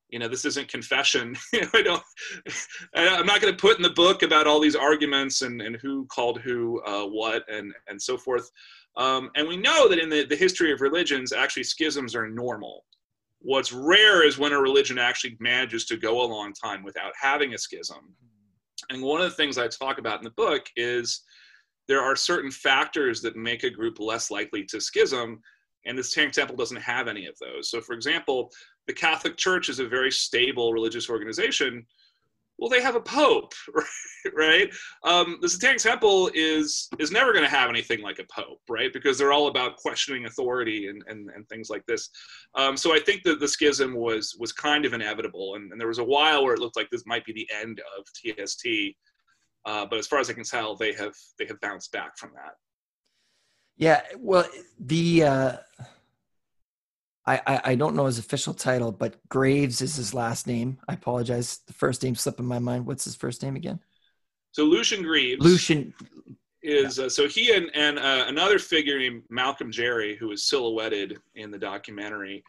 you 0.09 0.19
know, 0.19 0.27
this 0.27 0.45
isn't 0.45 0.67
confession. 0.67 1.35
I 1.73 1.81
don't, 1.81 2.03
I'm 2.95 3.25
not 3.25 3.41
going 3.41 3.53
to 3.53 3.59
put 3.59 3.77
in 3.77 3.83
the 3.83 3.91
book 3.91 4.23
about 4.23 4.47
all 4.47 4.59
these 4.59 4.75
arguments 4.75 5.41
and, 5.41 5.61
and 5.61 5.77
who 5.81 6.05
called 6.07 6.41
who 6.41 6.81
uh, 6.83 7.05
what 7.05 7.43
and, 7.49 7.73
and 7.87 8.01
so 8.01 8.17
forth. 8.17 8.49
Um, 8.97 9.29
and 9.35 9.47
we 9.47 9.57
know 9.57 9.87
that 9.87 9.99
in 9.99 10.09
the, 10.09 10.25
the 10.25 10.35
history 10.35 10.71
of 10.73 10.81
religions, 10.81 11.31
actually 11.31 11.63
schisms 11.63 12.13
are 12.13 12.27
normal. 12.27 12.85
What's 13.39 13.71
rare 13.71 14.25
is 14.25 14.37
when 14.37 14.51
a 14.51 14.59
religion 14.59 14.99
actually 14.99 15.37
manages 15.39 15.85
to 15.85 15.97
go 15.97 16.21
a 16.21 16.27
long 16.27 16.53
time 16.53 16.83
without 16.83 17.13
having 17.19 17.53
a 17.53 17.57
schism. 17.57 18.13
And 18.89 19.01
one 19.01 19.21
of 19.21 19.29
the 19.29 19.35
things 19.35 19.57
I 19.57 19.67
talk 19.67 19.97
about 19.97 20.19
in 20.19 20.25
the 20.25 20.31
book 20.31 20.65
is 20.75 21.21
there 21.91 22.01
are 22.01 22.15
certain 22.15 22.49
factors 22.49 23.21
that 23.21 23.35
make 23.35 23.65
a 23.65 23.69
group 23.69 23.99
less 23.99 24.31
likely 24.31 24.63
to 24.63 24.79
schism, 24.79 25.41
and 25.85 25.97
the 25.97 26.03
Satanic 26.03 26.31
Temple 26.31 26.55
doesn't 26.55 26.77
have 26.77 27.09
any 27.09 27.25
of 27.25 27.35
those. 27.41 27.69
So, 27.69 27.81
for 27.81 27.91
example, 27.91 28.49
the 28.87 28.93
Catholic 28.93 29.35
Church 29.35 29.67
is 29.67 29.79
a 29.79 29.87
very 29.89 30.09
stable 30.09 30.71
religious 30.71 31.09
organization 31.09 31.85
well, 32.61 32.69
they 32.69 32.81
have 32.81 32.95
a 32.95 33.01
pope, 33.01 33.53
right? 34.35 34.71
Um, 35.03 35.39
the 35.41 35.49
Satanic 35.49 35.79
Temple 35.79 36.29
is 36.35 36.89
is 36.99 37.11
never 37.11 37.33
going 37.33 37.43
to 37.43 37.49
have 37.49 37.71
anything 37.71 38.01
like 38.01 38.19
a 38.19 38.25
pope, 38.31 38.61
right? 38.69 38.93
Because 38.93 39.17
they're 39.17 39.33
all 39.33 39.47
about 39.47 39.77
questioning 39.77 40.27
authority 40.27 40.87
and 40.87 41.03
and, 41.07 41.29
and 41.31 41.49
things 41.49 41.71
like 41.71 41.83
this. 41.87 42.09
Um, 42.53 42.77
so 42.77 42.93
I 42.93 42.99
think 42.99 43.23
that 43.23 43.39
the 43.39 43.47
schism 43.47 43.95
was 43.95 44.35
was 44.39 44.53
kind 44.53 44.85
of 44.85 44.93
inevitable, 44.93 45.55
and, 45.55 45.71
and, 45.71 45.81
there 45.81 45.87
was 45.87 45.97
a 45.97 46.03
while 46.03 46.43
where 46.43 46.53
it 46.53 46.59
looked 46.59 46.77
like 46.77 46.89
this 46.91 47.07
might 47.07 47.25
be 47.25 47.33
the 47.33 47.49
end 47.51 47.81
of 47.97 48.05
TST. 48.13 48.67
Uh, 49.65 49.85
but 49.85 49.99
as 49.99 50.07
far 50.07 50.19
as 50.19 50.29
I 50.29 50.33
can 50.33 50.43
tell, 50.43 50.75
they 50.75 50.93
have 50.93 51.13
they 51.37 51.45
have 51.45 51.59
bounced 51.61 51.91
back 51.91 52.17
from 52.17 52.31
that. 52.35 52.55
Yeah, 53.77 54.01
well, 54.17 54.45
the 54.79 55.23
uh, 55.23 55.57
I, 57.25 57.61
I, 57.63 57.75
don't 57.75 57.95
know 57.95 58.07
his 58.07 58.17
official 58.17 58.53
title, 58.53 58.91
but 58.91 59.15
Graves 59.29 59.81
is 59.81 59.95
his 59.95 60.13
last 60.13 60.47
name. 60.47 60.79
I 60.87 60.93
apologize. 60.93 61.59
The 61.67 61.73
first 61.73 62.03
name 62.03 62.15
slipped 62.15 62.39
in 62.39 62.45
my 62.45 62.59
mind. 62.59 62.85
What's 62.85 63.03
his 63.03 63.15
first 63.15 63.43
name 63.43 63.55
again? 63.55 63.79
So 64.51 64.65
Lucien 64.65 65.03
Greaves. 65.03 65.43
Lucien 65.43 65.93
is 66.63 66.99
uh, 66.99 67.09
so 67.09 67.27
he 67.27 67.55
and, 67.55 67.69
and 67.73 67.99
uh, 67.99 68.25
another 68.27 68.59
figure 68.59 68.97
named 68.97 69.23
Malcolm 69.29 69.71
Jarry, 69.71 70.15
who 70.15 70.31
is 70.31 70.43
silhouetted 70.43 71.19
in 71.35 71.51
the 71.51 71.59
documentary. 71.59 72.43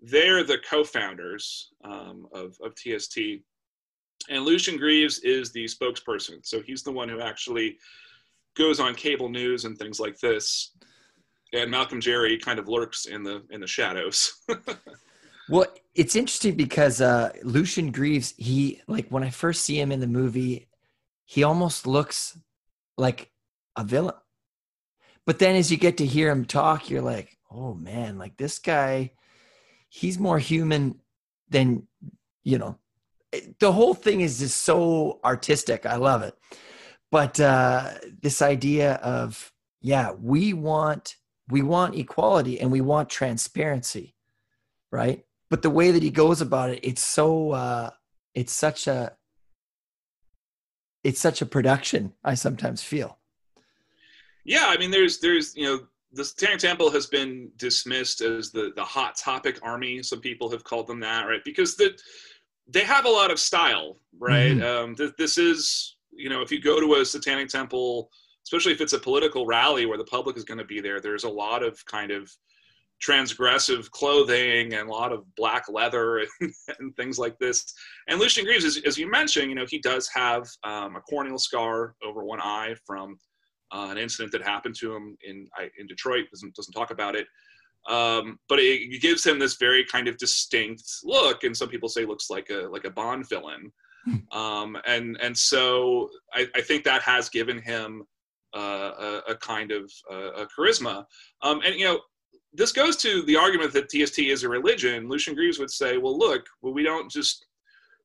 They're 0.00 0.44
the 0.44 0.58
co-founders 0.68 1.72
um, 1.82 2.26
of, 2.32 2.56
of 2.62 2.74
TST, 2.76 3.18
and 4.28 4.44
Lucien 4.44 4.76
Greaves 4.76 5.18
is 5.20 5.52
the 5.52 5.64
spokesperson. 5.64 6.44
So 6.44 6.60
he's 6.60 6.82
the 6.82 6.92
one 6.92 7.08
who 7.08 7.20
actually 7.20 7.78
goes 8.56 8.80
on 8.80 8.94
cable 8.94 9.28
news 9.28 9.64
and 9.64 9.76
things 9.78 10.00
like 10.00 10.18
this 10.18 10.72
and 11.52 11.70
Malcolm 11.70 12.00
Jarry 12.00 12.38
kind 12.38 12.58
of 12.58 12.68
lurks 12.68 13.06
in 13.06 13.22
the 13.22 13.42
in 13.50 13.60
the 13.60 13.66
shadows. 13.66 14.42
well, 15.48 15.66
it's 15.94 16.16
interesting 16.16 16.56
because 16.56 17.00
uh, 17.00 17.32
Lucien 17.42 17.90
Greaves, 17.92 18.34
he 18.36 18.80
like 18.88 19.08
when 19.08 19.22
I 19.22 19.30
first 19.30 19.64
see 19.64 19.78
him 19.78 19.92
in 19.92 20.00
the 20.00 20.06
movie, 20.06 20.68
he 21.24 21.42
almost 21.42 21.86
looks 21.86 22.38
like 22.96 23.30
a 23.76 23.84
villain. 23.84 24.14
But 25.24 25.38
then 25.38 25.56
as 25.56 25.70
you 25.70 25.76
get 25.76 25.96
to 25.98 26.06
hear 26.06 26.30
him 26.30 26.44
talk, 26.44 26.88
you're 26.88 27.02
like, 27.02 27.36
oh 27.50 27.74
man, 27.74 28.18
like 28.18 28.36
this 28.36 28.58
guy, 28.58 29.12
he's 29.88 30.18
more 30.18 30.38
human 30.38 31.00
than 31.48 31.86
you 32.42 32.58
know. 32.58 32.78
The 33.58 33.72
whole 33.72 33.94
thing 33.94 34.20
is 34.20 34.38
just 34.38 34.62
so 34.62 35.20
artistic. 35.24 35.86
I 35.86 35.96
love 35.96 36.22
it. 36.22 36.34
But 37.10 37.38
uh, 37.40 37.94
this 38.22 38.42
idea 38.42 38.94
of 38.94 39.52
yeah, 39.80 40.12
we 40.12 40.52
want 40.52 41.16
we 41.48 41.62
want 41.62 41.96
equality 41.96 42.60
and 42.60 42.70
we 42.70 42.80
want 42.80 43.08
transparency 43.08 44.14
right 44.92 45.24
but 45.50 45.62
the 45.62 45.70
way 45.70 45.90
that 45.90 46.02
he 46.02 46.10
goes 46.10 46.40
about 46.40 46.70
it 46.70 46.80
it's 46.82 47.04
so 47.04 47.52
uh 47.52 47.90
it's 48.34 48.52
such 48.52 48.86
a 48.86 49.12
it's 51.04 51.20
such 51.20 51.42
a 51.42 51.46
production 51.46 52.12
i 52.24 52.34
sometimes 52.34 52.82
feel 52.82 53.18
yeah 54.44 54.66
i 54.68 54.76
mean 54.76 54.90
there's 54.90 55.18
there's 55.20 55.56
you 55.56 55.64
know 55.64 55.80
the 56.12 56.56
Temple 56.58 56.90
has 56.90 57.06
been 57.06 57.50
dismissed 57.56 58.22
as 58.22 58.50
the 58.50 58.72
the 58.74 58.84
hot 58.84 59.16
topic 59.16 59.58
army. 59.62 60.02
Some 60.02 60.20
people 60.20 60.50
have 60.50 60.64
called 60.64 60.86
them 60.86 61.00
that, 61.00 61.24
right? 61.26 61.44
Because 61.44 61.76
the, 61.76 61.98
they 62.68 62.84
have 62.84 63.04
a 63.04 63.10
lot 63.10 63.30
of 63.30 63.38
style, 63.38 63.98
right? 64.18 64.56
Mm-hmm. 64.56 64.84
Um, 64.90 64.94
th- 64.96 65.12
this 65.18 65.38
is, 65.38 65.96
you 66.12 66.28
know, 66.28 66.42
if 66.42 66.50
you 66.50 66.60
go 66.60 66.80
to 66.80 67.00
a 67.00 67.04
Satanic 67.04 67.48
Temple 67.48 68.10
especially 68.46 68.72
if 68.72 68.80
it's 68.80 68.92
a 68.92 68.98
political 68.98 69.44
rally 69.44 69.86
where 69.86 69.98
the 69.98 70.04
public 70.04 70.36
is 70.36 70.44
going 70.44 70.58
to 70.58 70.64
be 70.64 70.80
there, 70.80 71.00
there's 71.00 71.24
a 71.24 71.28
lot 71.28 71.64
of 71.64 71.84
kind 71.86 72.12
of 72.12 72.30
transgressive 73.04 73.90
clothing 73.90 74.72
and 74.72 74.88
a 74.88 74.92
lot 74.92 75.12
of 75.12 75.24
black 75.34 75.64
leather 75.68 76.18
and, 76.40 76.52
and 76.78 76.96
things 76.96 77.18
like 77.18 77.36
this. 77.38 77.74
And 78.08 78.20
Lucien 78.20 78.46
Greaves, 78.46 78.64
as, 78.64 78.80
as, 78.86 78.96
you 78.96 79.10
mentioned, 79.10 79.48
you 79.48 79.56
know, 79.56 79.66
he 79.68 79.78
does 79.80 80.08
have 80.14 80.46
um, 80.62 80.94
a 80.94 81.00
corneal 81.00 81.38
scar 81.38 81.96
over 82.04 82.24
one 82.24 82.40
eye 82.40 82.74
from 82.86 83.18
uh, 83.72 83.88
an 83.90 83.98
incident 83.98 84.30
that 84.30 84.42
happened 84.42 84.76
to 84.76 84.94
him 84.94 85.16
in 85.26 85.48
in 85.78 85.88
Detroit. 85.88 86.26
doesn't 86.30 86.54
doesn't 86.54 86.72
talk 86.72 86.92
about 86.92 87.16
it, 87.16 87.26
um, 87.88 88.38
but 88.48 88.58
it, 88.58 89.00
gives 89.00 89.24
him 89.24 89.38
this 89.38 89.56
very 89.56 89.84
kind 89.84 90.08
of 90.08 90.18
distinct 90.18 90.82
look. 91.04 91.44
And 91.44 91.56
some 91.56 91.68
people 91.68 91.88
say 91.88 92.04
looks 92.04 92.30
like 92.30 92.50
a 92.50 92.68
like 92.68 92.84
a 92.84 92.90
Bond 92.90 93.28
villain. 93.28 93.72
Hmm. 94.04 94.38
Um, 94.38 94.76
and 94.86 95.16
and 95.20 95.36
so 95.36 96.10
I, 96.32 96.48
I 96.54 96.60
think 96.60 96.84
that 96.84 97.02
has 97.02 97.28
given 97.28 97.60
him 97.60 98.04
uh, 98.56 99.20
a, 99.28 99.32
a, 99.32 99.34
kind 99.36 99.70
of 99.70 99.92
uh, 100.10 100.32
a 100.32 100.46
charisma. 100.46 101.04
Um, 101.42 101.60
and 101.64 101.74
you 101.74 101.84
know, 101.84 102.00
this 102.52 102.72
goes 102.72 102.96
to 102.98 103.22
the 103.22 103.36
argument 103.36 103.72
that 103.74 103.90
TST 103.90 104.18
is 104.20 104.44
a 104.44 104.48
religion. 104.48 105.08
Lucien 105.08 105.36
Greaves 105.36 105.58
would 105.58 105.70
say, 105.70 105.98
well, 105.98 106.16
look, 106.16 106.46
well, 106.62 106.72
we 106.72 106.82
don't 106.82 107.10
just 107.10 107.46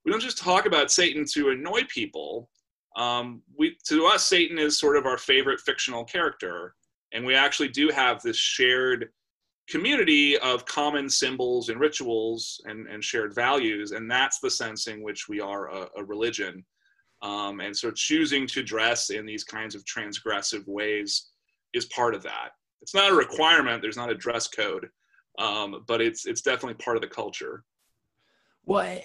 we 0.05 0.11
don't 0.11 0.21
just 0.21 0.37
talk 0.37 0.65
about 0.65 0.91
Satan 0.91 1.25
to 1.33 1.49
annoy 1.49 1.81
people. 1.87 2.49
Um, 2.97 3.41
we 3.57 3.77
to 3.87 4.05
us, 4.05 4.27
Satan 4.27 4.59
is 4.59 4.77
sort 4.77 4.97
of 4.97 5.05
our 5.05 5.17
favorite 5.17 5.61
fictional 5.61 6.03
character, 6.03 6.75
and 7.13 7.25
we 7.25 7.33
actually 7.33 7.69
do 7.69 7.89
have 7.89 8.21
this 8.21 8.37
shared 8.37 9.09
community 9.71 10.37
of 10.39 10.65
common 10.65 11.09
symbols 11.09 11.69
and 11.69 11.79
rituals 11.79 12.61
and, 12.65 12.87
and 12.87 13.03
shared 13.03 13.33
values, 13.33 13.91
and 13.91 14.09
that's 14.09 14.39
the 14.39 14.49
sense 14.49 14.87
in 14.87 15.01
which 15.01 15.29
we 15.29 15.39
are 15.39 15.69
a, 15.69 15.87
a 15.97 16.03
religion. 16.03 16.65
Um, 17.21 17.61
and 17.61 17.75
so 17.75 17.91
choosing 17.91 18.47
to 18.47 18.63
dress 18.63 19.11
in 19.11 19.25
these 19.25 19.43
kinds 19.43 19.75
of 19.75 19.85
transgressive 19.85 20.67
ways 20.67 21.29
is 21.73 21.85
part 21.85 22.15
of 22.15 22.23
that. 22.23 22.49
It's 22.81 22.95
not 22.95 23.11
a 23.11 23.15
requirement, 23.15 23.81
there's 23.81 23.97
not 23.97 24.11
a 24.11 24.15
dress 24.15 24.47
code, 24.47 24.89
um, 25.37 25.83
but 25.87 26.01
it's 26.01 26.25
it's 26.25 26.41
definitely 26.41 26.83
part 26.83 26.97
of 26.97 27.01
the 27.01 27.07
culture. 27.07 27.63
Well, 28.65 28.99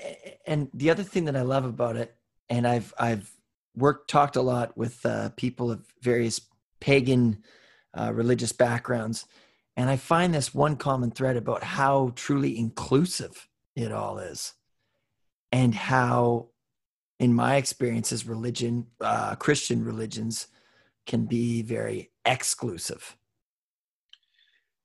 and 0.47 0.69
the 0.75 0.91
other 0.91 1.03
thing 1.03 1.27
that 1.27 1.37
I 1.37 1.43
love 1.43 1.65
about 1.65 1.97
it, 1.97 2.17
and 2.49 2.67
I've 2.67 2.93
I've 2.99 3.31
worked 3.77 4.11
talked 4.11 4.37
a 4.37 4.43
lot 4.43 4.77
with 4.77 5.05
uh, 5.05 5.29
people 5.37 5.71
of 5.71 5.85
various 6.03 6.41
pagan 6.81 7.43
uh, 7.95 8.13
religious 8.15 8.53
backgrounds, 8.53 9.27
and 9.77 9.91
I 9.91 9.97
find 9.97 10.35
this 10.35 10.55
one 10.55 10.77
common 10.77 11.11
thread 11.11 11.37
about 11.37 11.63
how 11.63 12.13
truly 12.17 12.59
inclusive 12.59 13.49
it 13.75 13.93
all 13.93 14.19
is, 14.19 14.55
and 15.53 15.75
how, 15.75 16.49
in 17.21 17.35
my 17.35 17.57
experiences, 17.57 18.27
religion, 18.27 18.87
uh, 19.01 19.35
Christian 19.37 19.85
religions, 19.85 20.49
can 21.07 21.27
be 21.27 21.63
very 21.63 22.11
exclusive. 22.25 23.17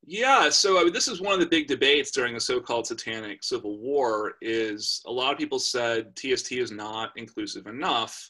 Yeah, 0.03 0.49
so 0.49 0.79
I 0.79 0.83
mean, 0.83 0.93
this 0.93 1.07
is 1.07 1.21
one 1.21 1.33
of 1.33 1.39
the 1.39 1.45
big 1.45 1.67
debates 1.67 2.11
during 2.11 2.33
the 2.33 2.39
so-called 2.39 2.87
Satanic 2.87 3.43
Civil 3.43 3.77
War. 3.77 4.33
Is 4.41 5.01
a 5.05 5.11
lot 5.11 5.31
of 5.31 5.37
people 5.37 5.59
said 5.59 6.15
TST 6.15 6.53
is 6.53 6.71
not 6.71 7.11
inclusive 7.15 7.67
enough. 7.67 8.29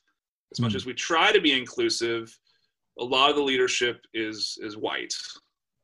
As 0.51 0.59
much 0.59 0.73
mm. 0.73 0.75
as 0.75 0.85
we 0.85 0.93
try 0.93 1.31
to 1.31 1.39
be 1.39 1.57
inclusive, 1.57 2.37
a 2.99 3.03
lot 3.03 3.29
of 3.29 3.37
the 3.37 3.41
leadership 3.41 4.05
is 4.13 4.57
is 4.61 4.75
white, 4.75 5.13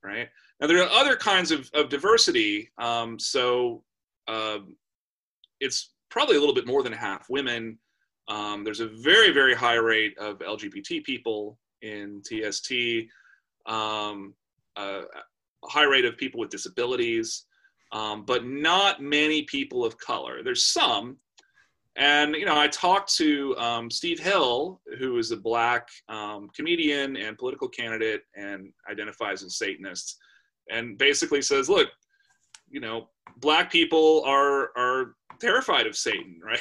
right? 0.03 0.27
Now 0.59 0.67
there 0.67 0.81
are 0.81 0.89
other 0.89 1.15
kinds 1.15 1.51
of, 1.51 1.69
of 1.73 1.89
diversity. 1.89 2.69
Um, 2.77 3.19
so 3.19 3.83
um, 4.27 4.75
it's 5.59 5.93
probably 6.09 6.35
a 6.35 6.39
little 6.39 6.55
bit 6.55 6.67
more 6.67 6.83
than 6.83 6.93
half 6.93 7.29
women. 7.29 7.77
Um, 8.27 8.63
there's 8.63 8.81
a 8.81 8.87
very 8.87 9.31
very 9.31 9.55
high 9.55 9.75
rate 9.75 10.17
of 10.17 10.39
LGBT 10.39 11.03
people 11.03 11.57
in 11.81 12.21
TST. 12.23 12.73
Um, 13.65 14.33
uh, 14.75 15.01
a 15.65 15.69
high 15.69 15.85
rate 15.85 16.05
of 16.05 16.17
people 16.17 16.39
with 16.39 16.49
disabilities, 16.49 17.45
um, 17.91 18.25
but 18.25 18.45
not 18.45 19.01
many 19.01 19.43
people 19.43 19.83
of 19.83 19.97
color. 19.97 20.43
There's 20.43 20.65
some. 20.65 21.17
And, 21.95 22.35
you 22.35 22.45
know, 22.45 22.57
I 22.57 22.67
talked 22.67 23.15
to 23.15 23.57
um, 23.57 23.89
Steve 23.89 24.19
Hill, 24.19 24.79
who 24.99 25.17
is 25.17 25.31
a 25.31 25.37
black 25.37 25.89
um, 26.09 26.47
comedian 26.55 27.17
and 27.17 27.37
political 27.37 27.67
candidate 27.67 28.21
and 28.35 28.71
identifies 28.89 29.41
as 29.41 29.57
Satanist, 29.57 30.17
and 30.71 30.97
basically 30.97 31.41
says, 31.41 31.69
look, 31.69 31.89
you 32.69 32.79
know, 32.79 33.09
black 33.37 33.71
people 33.71 34.23
are, 34.25 34.71
are 34.77 35.15
terrified 35.39 35.87
of 35.87 35.95
Satan, 35.95 36.39
right? 36.43 36.59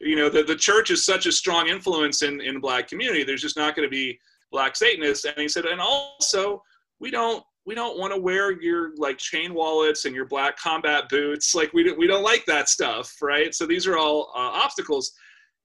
you 0.00 0.16
know, 0.16 0.28
the, 0.28 0.42
the 0.42 0.56
church 0.56 0.90
is 0.90 1.04
such 1.04 1.26
a 1.26 1.32
strong 1.32 1.68
influence 1.68 2.22
in, 2.22 2.40
in 2.40 2.54
the 2.54 2.60
black 2.60 2.88
community. 2.88 3.24
There's 3.24 3.42
just 3.42 3.56
not 3.56 3.74
going 3.74 3.86
to 3.86 3.90
be 3.90 4.18
black 4.50 4.76
Satanists. 4.76 5.24
And 5.24 5.34
he 5.36 5.48
said, 5.48 5.66
and 5.66 5.80
also, 5.80 6.62
we 7.00 7.10
don't 7.10 7.44
we 7.68 7.74
don't 7.74 7.98
want 7.98 8.14
to 8.14 8.18
wear 8.18 8.58
your 8.62 8.92
like 8.96 9.18
chain 9.18 9.52
wallets 9.52 10.06
and 10.06 10.14
your 10.14 10.24
black 10.24 10.56
combat 10.56 11.04
boots. 11.10 11.54
Like 11.54 11.70
we 11.74 11.82
don't, 11.82 11.98
we 11.98 12.06
don't 12.06 12.22
like 12.22 12.46
that 12.46 12.70
stuff, 12.70 13.14
right? 13.20 13.54
So 13.54 13.66
these 13.66 13.86
are 13.86 13.98
all 13.98 14.32
uh, 14.34 14.38
obstacles. 14.54 15.12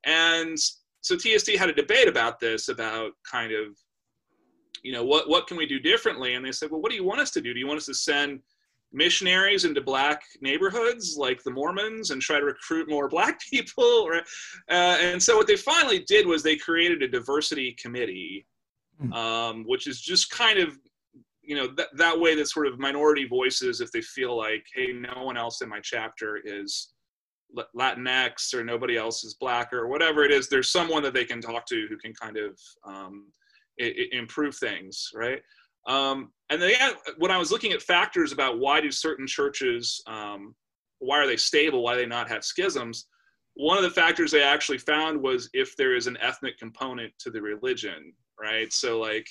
And 0.06 0.58
so 1.00 1.16
TST 1.16 1.52
had 1.52 1.70
a 1.70 1.74
debate 1.74 2.10
about 2.10 2.42
this, 2.42 2.68
about 2.68 3.12
kind 3.30 3.54
of, 3.54 3.68
you 4.82 4.92
know, 4.92 5.04
what, 5.04 5.30
what 5.30 5.48
can 5.48 5.58
we 5.58 5.66
do 5.66 5.80
differently? 5.80 6.36
And 6.36 6.46
they 6.46 6.52
said, 6.52 6.72
well, 6.72 6.82
what 6.82 6.90
do 6.90 6.98
you 6.98 7.04
want 7.04 7.22
us 7.22 7.32
to 7.32 7.42
do? 7.42 7.54
Do 7.54 7.60
you 7.60 7.68
want 7.68 7.78
us 7.78 7.86
to 7.86 7.94
send 7.94 8.40
missionaries 8.92 9.66
into 9.66 9.82
black 9.82 10.22
neighborhoods 10.42 11.16
like 11.18 11.42
the 11.44 11.52
Mormons 11.52 12.12
and 12.12 12.22
try 12.22 12.40
to 12.40 12.46
recruit 12.46 12.90
more 12.90 13.08
black 13.10 13.40
people? 13.42 14.08
Right? 14.10 14.24
Uh, 14.70 14.98
and 15.02 15.22
so 15.22 15.38
what 15.38 15.48
they 15.48 15.56
finally 15.56 16.00
did 16.00 16.26
was 16.26 16.44
they 16.44 16.56
created 16.56 17.02
a 17.02 17.08
diversity 17.08 17.76
committee, 17.82 18.46
hmm. 19.00 19.14
um, 19.14 19.64
which 19.68 19.88
is 19.88 20.02
just 20.02 20.30
kind 20.30 20.60
of 20.60 20.78
you 21.44 21.56
know 21.56 21.68
that, 21.76 21.90
that 21.98 22.18
way 22.18 22.36
that 22.36 22.48
sort 22.48 22.68
of 22.68 22.80
minority 22.80 23.26
voices 23.26 23.82
if 23.82 23.92
they 23.92 24.02
feel 24.02 24.38
like 24.38 24.66
hey 24.74 24.94
no 24.94 25.24
one 25.24 25.38
else 25.38 25.62
in 25.62 25.68
my 25.68 25.80
chapter 25.82 26.40
is 26.44 26.94
latinx 27.78 28.54
or 28.54 28.64
nobody 28.64 28.98
else 28.98 29.24
is 29.24 29.36
black 29.36 29.74
or 29.74 29.88
whatever 29.88 30.24
it 30.24 30.32
is 30.32 30.48
there's 30.48 30.72
someone 30.72 31.04
that 31.04 31.14
they 31.14 31.26
can 31.26 31.42
talk 31.42 31.66
to 31.66 31.86
who 31.90 31.98
can 31.98 32.14
kind 32.14 32.38
of 32.38 32.58
um, 32.86 33.28
improve 33.78 34.56
things 34.56 35.10
right 35.14 35.42
um, 35.88 36.32
and 36.50 36.62
then 36.62 36.74
when 37.18 37.32
i 37.32 37.38
was 37.38 37.52
looking 37.52 37.72
at 37.72 37.82
factors 37.82 38.32
about 38.32 38.60
why 38.60 38.80
do 38.80 38.92
certain 38.92 39.28
churches 39.28 40.02
um, 40.08 40.56
why 41.00 41.18
are 41.18 41.28
they 41.28 41.38
stable 41.38 41.84
why 41.84 41.94
do 41.94 42.02
they 42.02 42.06
not 42.06 42.30
have 42.30 42.44
schisms 42.44 43.08
one 43.56 43.78
of 43.78 43.84
the 43.84 43.90
factors 43.90 44.32
they 44.32 44.42
actually 44.42 44.80
found 44.80 45.22
was 45.22 45.50
if 45.54 45.76
there 45.78 45.96
is 45.96 46.08
an 46.08 46.18
ethnic 46.22 46.58
component 46.58 47.12
to 47.20 47.30
the 47.30 47.42
religion 47.42 48.14
right 48.40 48.72
so 48.72 49.00
like 49.00 49.28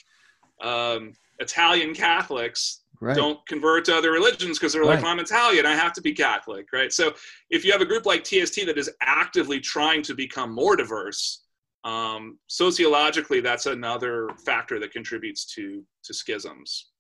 um, 0.63 1.13
Italian 1.41 1.95
Catholics 1.95 2.83
right. 3.01 3.17
don't 3.17 3.45
convert 3.47 3.85
to 3.87 3.97
other 3.97 4.13
religions 4.13 4.59
because 4.59 4.73
they're 4.73 4.83
right. 4.83 4.97
like, 4.97 5.05
I'm 5.05 5.19
Italian, 5.19 5.67
I 5.67 5.75
have 5.75 5.93
to 5.95 6.01
be 6.01 6.13
Catholic, 6.13 6.67
right? 6.73 6.93
So 6.93 7.15
if 7.51 7.65
you 7.65 7.73
have 7.73 7.81
a 7.81 7.87
group 7.87 8.07
like 8.07 8.25
TST 8.25 8.67
that 8.67 8.79
is 8.79 8.91
actively 9.01 9.61
trying 9.61 10.03
to 10.03 10.15
become 10.15 10.53
more 10.53 10.77
diverse, 10.77 11.43
um, 11.85 12.39
sociologically, 12.47 13.41
that's 13.41 13.67
another 13.67 14.29
factor 14.45 14.79
that 14.81 14.93
contributes 14.93 15.45
to 15.55 15.85
to 16.05 16.15
schisms. 16.15 16.91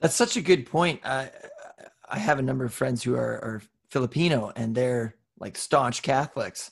That's 0.00 0.14
such 0.14 0.36
a 0.36 0.42
good 0.42 0.66
point. 0.66 1.00
I 1.04 1.30
I 2.08 2.18
have 2.18 2.38
a 2.38 2.42
number 2.42 2.64
of 2.64 2.72
friends 2.72 3.02
who 3.02 3.14
are, 3.14 3.38
are 3.44 3.62
Filipino 3.88 4.52
and 4.56 4.74
they're 4.74 5.16
like 5.38 5.56
staunch 5.56 6.02
Catholics, 6.02 6.70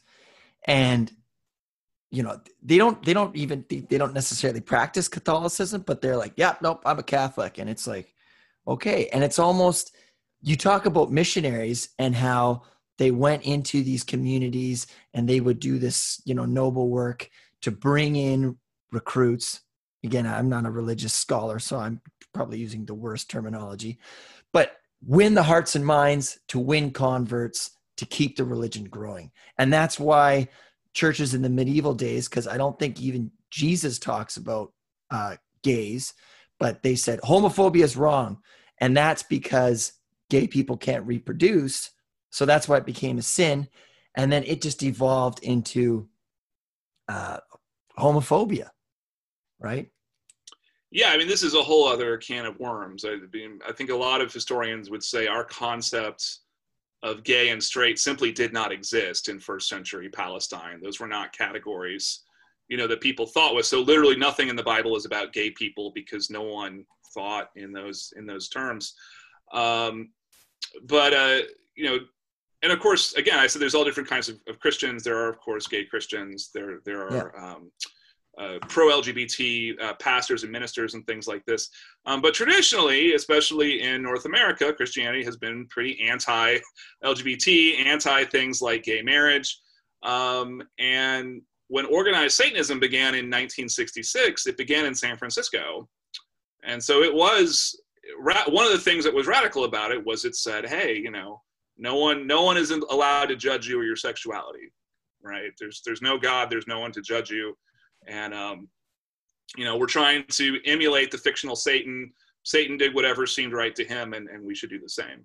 and 0.67 1.13
you 2.11 2.23
know 2.23 2.41
they 2.63 2.79
don't 2.79 3.03
they 3.05 3.13
don't 3.13 3.35
even 3.37 3.65
they 3.69 3.99
don't 3.99 4.15
necessarily 4.15 4.61
practice 4.61 5.09
catholicism 5.09 5.83
but 5.87 6.01
they're 6.01 6.17
like 6.17 6.33
yeah 6.37 6.55
nope 6.63 6.81
i'm 6.87 6.99
a 6.99 7.03
catholic 7.03 7.59
and 7.59 7.69
it's 7.69 7.87
like 7.87 8.15
okay 8.67 9.09
and 9.13 9.23
it's 9.23 9.39
almost 9.39 9.95
you 10.41 10.57
talk 10.57 10.87
about 10.87 11.11
missionaries 11.13 11.91
and 11.99 12.15
how 12.15 12.63
they 12.99 13.11
went 13.11 13.45
into 13.45 13.83
these 13.83 14.05
communities 14.05 14.87
and 15.15 15.29
they 15.29 15.41
would 15.41 15.61
do 15.61 15.79
this 15.79 16.21
you 16.25 16.35
know 16.35 16.45
noble 16.45 16.89
work 16.89 17.29
to 17.63 17.71
bring 17.71 18.17
in 18.17 18.57
recruits 18.93 19.61
again 20.05 20.27
i'm 20.27 20.49
not 20.49 20.67
a 20.67 20.71
religious 20.71 21.13
scholar 21.13 21.59
so 21.59 21.79
i'm 21.79 22.01
probably 22.33 22.59
using 22.59 22.85
the 22.85 22.95
worst 22.95 23.31
terminology 23.31 23.99
but 24.53 24.77
win 25.07 25.35
the 25.35 25.43
hearts 25.43 25.75
and 25.75 25.87
minds 25.87 26.39
to 26.49 26.59
win 26.59 26.91
converts 26.91 27.71
to 27.97 28.05
keep 28.07 28.37
the 28.37 28.45
religion 28.45 28.85
growing 28.85 29.31
and 29.59 29.73
that's 29.73 29.99
why 29.99 30.49
churches 30.99 31.33
in 31.33 31.43
the 31.43 31.49
medieval 31.49 31.95
days 31.95 32.29
because 32.29 32.49
I 32.49 32.57
don't 32.57 32.79
think 32.79 33.01
even 33.01 33.31
Jesus 33.51 33.99
talks 34.01 34.37
about 34.37 34.73
uh, 35.11 35.37
gays, 35.63 36.15
but 36.59 36.83
they 36.83 36.97
said 36.97 37.21
homophobia 37.21 37.85
is 37.85 37.97
wrong. 37.97 38.39
And 38.79 38.97
that's 38.97 39.23
because 39.23 39.93
gay 40.29 40.47
people 40.49 40.77
can't 40.77 41.07
reproduce. 41.07 41.91
So 42.31 42.47
that's 42.47 42.69
why 42.69 42.77
it 42.77 42.87
became 42.87 43.19
a 43.19 43.23
sin. 43.23 43.69
And 44.15 44.31
then 44.33 44.45
it 44.45 44.63
just 44.63 44.83
evolved 44.83 45.43
into 45.43 46.09
uh, 47.09 47.39
homophobia, 47.99 48.71
right? 49.61 49.91
Yeah, 50.91 51.11
I 51.11 51.19
mean, 51.19 51.29
this 51.29 51.43
is 51.43 51.55
a 51.55 51.63
whole 51.63 51.87
other 51.87 52.17
can 52.17 52.47
of 52.47 52.59
worms. 52.59 53.05
I, 53.05 53.17
I 53.67 53.73
think 53.73 53.91
a 53.91 53.97
lot 53.97 54.21
of 54.21 54.33
historians 54.33 54.91
would 54.91 55.03
say 55.03 55.27
our 55.27 55.45
concepts 55.45 56.41
of 57.03 57.23
gay 57.23 57.51
and 57.51 57.63
straight 57.63 57.99
simply 57.99 58.33
did 58.33 58.53
not 58.53 58.73
exist 58.73 59.29
in 59.29 59.39
first 59.39 59.69
century 59.69 60.09
Palestine. 60.09 60.81
Those 60.83 60.99
were 60.99 61.07
not 61.07 61.37
categories, 61.37 62.25
you 62.69 62.77
know, 62.77 62.87
that 62.87 63.01
people 63.01 63.27
thought 63.27 63.55
was 63.55 63.69
so 63.69 63.81
literally 63.81 64.17
nothing 64.17 64.49
in 64.49 64.57
the 64.57 64.63
Bible 64.63 64.97
is 64.97 65.05
about 65.05 65.33
gay 65.33 65.51
people 65.51 65.93
because 65.95 66.31
no 66.31 66.43
one 66.43 66.85
thought 67.15 67.51
in 67.55 67.73
those 67.73 68.13
in 68.17 68.27
those 68.27 68.49
terms. 68.49 68.95
Um, 69.53 70.11
but 70.85 71.13
uh, 71.15 71.39
you 71.77 71.85
know, 71.85 71.99
and 72.63 72.73
of 72.73 72.81
course, 72.81 73.15
again, 73.15 73.39
I 73.39 73.47
said 73.47 73.63
there's 73.63 73.75
all 73.75 73.85
different 73.85 74.09
kinds 74.09 74.29
of, 74.29 74.41
of 74.49 74.59
Christians. 74.59 75.05
There 75.05 75.17
are, 75.17 75.29
of 75.29 75.39
course, 75.39 75.67
gay 75.67 75.85
Christians. 75.85 76.51
There 76.53 76.81
there 76.85 77.07
are 77.07 77.33
yeah. 77.35 77.53
um, 77.53 77.71
uh, 78.39 78.59
pro-LGBT 78.69 79.81
uh, 79.83 79.95
pastors 79.95 80.45
and 80.45 80.53
ministers 80.53 80.95
and 80.95 81.05
things 81.07 81.27
like 81.27 81.45
this. 81.45 81.71
Um, 82.07 82.21
but 82.21 82.35
traditionally, 82.35 83.15
especially 83.15 83.83
in 83.83 84.03
North 84.03 84.27
America, 84.27 84.73
Christianity 84.73 85.25
has 85.25 85.37
been 85.37 85.67
pretty 85.67 86.01
anti-LGBT, 86.09 87.85
anti 87.85 88.25
things 88.27 88.63
like 88.63 88.85
gay 88.85 89.03
marriage. 89.03 89.61
Um, 90.05 90.63
and 90.79 91.43
when 91.69 91.87
organized 91.87 92.37
Satanism 92.37 92.79
began 92.81 93.15
in 93.15 93.27
1966, 93.27 94.47
it 94.47 94.57
began 94.57 94.87
in 94.87 94.95
San 94.95 95.17
Francisco. 95.17 95.89
And 96.65 96.83
so 96.83 97.03
it 97.03 97.13
was 97.13 97.81
one 98.47 98.67
of 98.67 98.73
the 98.73 98.79
things 98.79 99.05
that 99.05 99.15
was 99.15 99.27
radical 99.27 99.65
about 99.65 99.91
it 99.93 100.05
was 100.05 100.25
it 100.25 100.35
said, 100.35 100.69
"Hey, 100.69 100.97
you 100.97 101.11
know, 101.11 101.43
no 101.79 101.95
one, 101.97 102.27
no 102.27 102.43
one 102.43 102.57
is 102.57 102.71
allowed 102.71 103.27
to 103.27 103.37
judge 103.37 103.69
you 103.69 103.81
or 103.81 103.85
your 103.85 103.97
sexuality, 103.97 104.73
right? 105.23 105.53
There's, 105.59 105.83
there's 105.87 106.03
no 106.03 106.19
God, 106.19 106.51
there's 106.51 106.67
no 106.67 106.81
one 106.81 106.93
to 106.93 107.01
judge 107.01 107.31
you." 107.31 107.57
and 108.07 108.35
um, 108.35 108.69
you 109.57 109.65
know 109.65 109.77
we're 109.77 109.87
trying 109.87 110.25
to 110.29 110.59
emulate 110.65 111.11
the 111.11 111.19
fictional 111.19 111.57
satan 111.57 112.13
satan 112.43 112.77
did 112.77 112.95
whatever 112.95 113.27
seemed 113.27 113.53
right 113.53 113.75
to 113.75 113.85
him 113.85 114.15
and, 114.15 114.29
and 114.29 114.45
we 114.45 114.55
should 114.55 114.71
do 114.71 114.81
the 114.81 114.89
same 114.89 115.25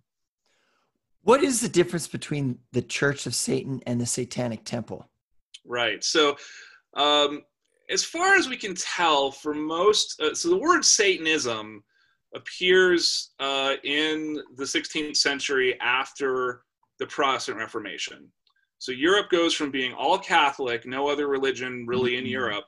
what 1.22 1.44
is 1.44 1.62
the 1.62 1.70
difference 1.70 2.08
between 2.08 2.58
the 2.72 2.82
church 2.82 3.26
of 3.26 3.36
satan 3.36 3.82
and 3.86 4.00
the 4.00 4.06
satanic 4.06 4.63
temple 4.63 5.10
right 5.66 6.04
so 6.04 6.36
um, 6.96 7.42
as 7.89 8.04
far 8.04 8.36
as 8.36 8.48
we 8.48 8.58
can 8.58 8.76
tell 8.76 9.32
for 9.32 9.54
most 9.54 10.20
uh, 10.22 10.34
so 10.34 10.50
the 10.50 10.58
word 10.58 10.84
satanism 10.84 11.84
appears 12.36 13.32
uh, 13.39 13.76
in 13.84 14.41
the 14.56 14.63
16th 14.63 15.17
century 15.17 15.80
after 15.82 16.63
the 17.00 17.06
Protestant 17.08 17.58
Reformation. 17.58 18.32
So 18.80 18.91
Europe 18.91 19.30
goes 19.30 19.54
from 19.54 19.72
being 19.72 19.93
all 19.93 20.17
Catholic, 20.17 20.86
no 20.86 21.08
other 21.08 21.28
religion 21.28 21.86
really 21.88 22.17
in 22.17 22.24
mm-hmm. 22.24 22.32
Europe, 22.32 22.65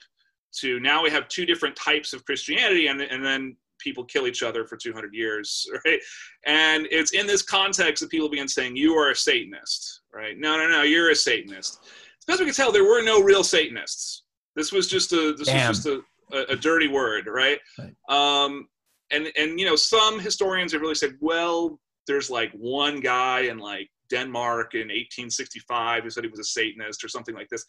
to 0.60 0.80
now 0.80 1.04
we 1.04 1.10
have 1.10 1.28
two 1.28 1.45
different 1.45 1.75
types 1.75 2.13
of 2.13 2.23
Christianity, 2.25 2.88
and, 2.88 3.01
and 3.01 3.23
then 3.23 3.58
people 3.80 4.04
kill 4.06 4.28
each 4.28 4.41
other 4.41 4.65
for 4.65 4.78
200 4.78 5.13
years, 5.13 5.69
right? 5.86 5.99
And 6.45 6.88
it's 6.91 7.12
in 7.12 7.28
this 7.28 7.41
context 7.41 8.01
that 8.01 8.10
people 8.10 8.30
begin 8.30 8.47
saying, 8.47 8.75
You 8.75 8.93
are 8.93 9.12
a 9.12 9.15
Satanist, 9.15 10.01
right? 10.13 10.38
No, 10.38 10.58
no, 10.58 10.67
no, 10.69 10.84
you're 10.84 11.12
a 11.12 11.15
Satanist. 11.15 11.80
As 11.84 12.25
best 12.25 12.39
we 12.39 12.45
can 12.45 12.56
tell, 12.56 12.71
there 12.71 12.86
were 12.86 13.04
no 13.04 13.21
real 13.21 13.43
Satanists. 13.43 14.23
This 14.56 14.71
was 14.71 14.88
just 14.88 15.12
a 15.12 15.34
this 15.38 15.47
Damn. 15.47 15.67
was 15.67 15.84
just 15.84 15.88
a, 15.88 16.01
a, 16.36 16.54
a, 16.54 16.56
dirty 16.56 16.88
word, 16.88 17.28
right? 17.28 17.60
right. 17.78 17.93
Um, 18.08 18.67
and 19.11 19.31
and 19.37 19.59
you 19.59 19.65
know, 19.65 19.75
some 19.75 20.19
historians 20.19 20.71
have 20.73 20.81
really 20.81 20.95
said, 20.95 21.15
well, 21.19 21.79
there's 22.07 22.29
like 22.29 22.51
one 22.53 22.99
guy 22.99 23.41
in 23.41 23.57
like 23.57 23.89
Denmark 24.09 24.73
in 24.73 24.87
1865 24.87 26.03
who 26.03 26.09
said 26.09 26.23
he 26.23 26.29
was 26.29 26.39
a 26.39 26.43
Satanist 26.43 27.03
or 27.03 27.07
something 27.07 27.35
like 27.35 27.49
this. 27.49 27.65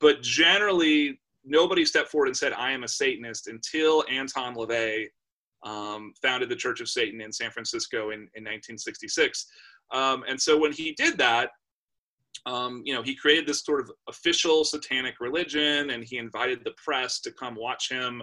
But 0.00 0.22
generally, 0.22 1.20
nobody 1.44 1.84
stepped 1.84 2.10
forward 2.10 2.28
and 2.28 2.36
said, 2.36 2.52
I 2.52 2.72
am 2.72 2.84
a 2.84 2.88
Satanist 2.88 3.48
until 3.48 4.04
Anton 4.10 4.54
LaVey 4.54 5.06
um, 5.64 6.12
founded 6.22 6.48
the 6.48 6.56
Church 6.56 6.80
of 6.80 6.88
Satan 6.88 7.20
in 7.20 7.32
San 7.32 7.50
Francisco 7.50 8.10
in, 8.10 8.20
in 8.34 8.44
1966. 8.44 9.46
Um, 9.92 10.24
and 10.28 10.40
so 10.40 10.58
when 10.58 10.72
he 10.72 10.92
did 10.92 11.18
that, 11.18 11.50
um, 12.46 12.82
you 12.84 12.94
know, 12.94 13.02
he 13.02 13.14
created 13.14 13.46
this 13.46 13.64
sort 13.64 13.80
of 13.80 13.90
official 14.08 14.64
satanic 14.64 15.20
religion 15.20 15.90
and 15.90 16.04
he 16.04 16.16
invited 16.16 16.60
the 16.64 16.72
press 16.82 17.20
to 17.20 17.32
come 17.32 17.54
watch 17.54 17.90
him 17.90 18.22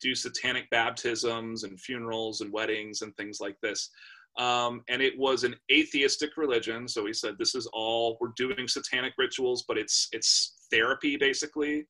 do 0.00 0.14
satanic 0.14 0.68
baptisms 0.70 1.64
and 1.64 1.80
funerals 1.80 2.40
and 2.40 2.52
weddings 2.52 3.02
and 3.02 3.14
things 3.16 3.40
like 3.40 3.56
this. 3.62 3.90
Um, 4.38 4.82
and 4.88 5.02
it 5.02 5.18
was 5.18 5.44
an 5.44 5.56
atheistic 5.72 6.36
religion. 6.36 6.86
So 6.88 7.06
he 7.06 7.12
said, 7.12 7.36
"This 7.38 7.54
is 7.54 7.66
all 7.72 8.16
we're 8.20 8.32
doing 8.36 8.68
satanic 8.68 9.14
rituals, 9.18 9.64
but 9.66 9.76
it's 9.76 10.08
it's 10.12 10.66
therapy 10.70 11.16
basically. 11.16 11.86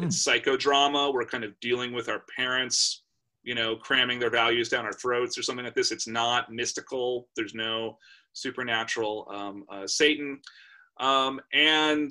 Mm. 0.00 0.06
It's 0.06 0.26
psychodrama. 0.26 1.12
We're 1.12 1.24
kind 1.24 1.44
of 1.44 1.58
dealing 1.60 1.92
with 1.92 2.08
our 2.08 2.24
parents, 2.36 3.04
you 3.42 3.54
know, 3.54 3.76
cramming 3.76 4.18
their 4.18 4.30
values 4.30 4.68
down 4.68 4.84
our 4.84 4.92
throats 4.92 5.38
or 5.38 5.42
something 5.42 5.64
like 5.64 5.74
this. 5.74 5.92
It's 5.92 6.08
not 6.08 6.52
mystical. 6.52 7.28
There's 7.36 7.54
no 7.54 7.98
supernatural 8.32 9.28
um, 9.30 9.64
uh, 9.70 9.86
Satan. 9.86 10.40
Um, 10.98 11.40
and 11.52 12.10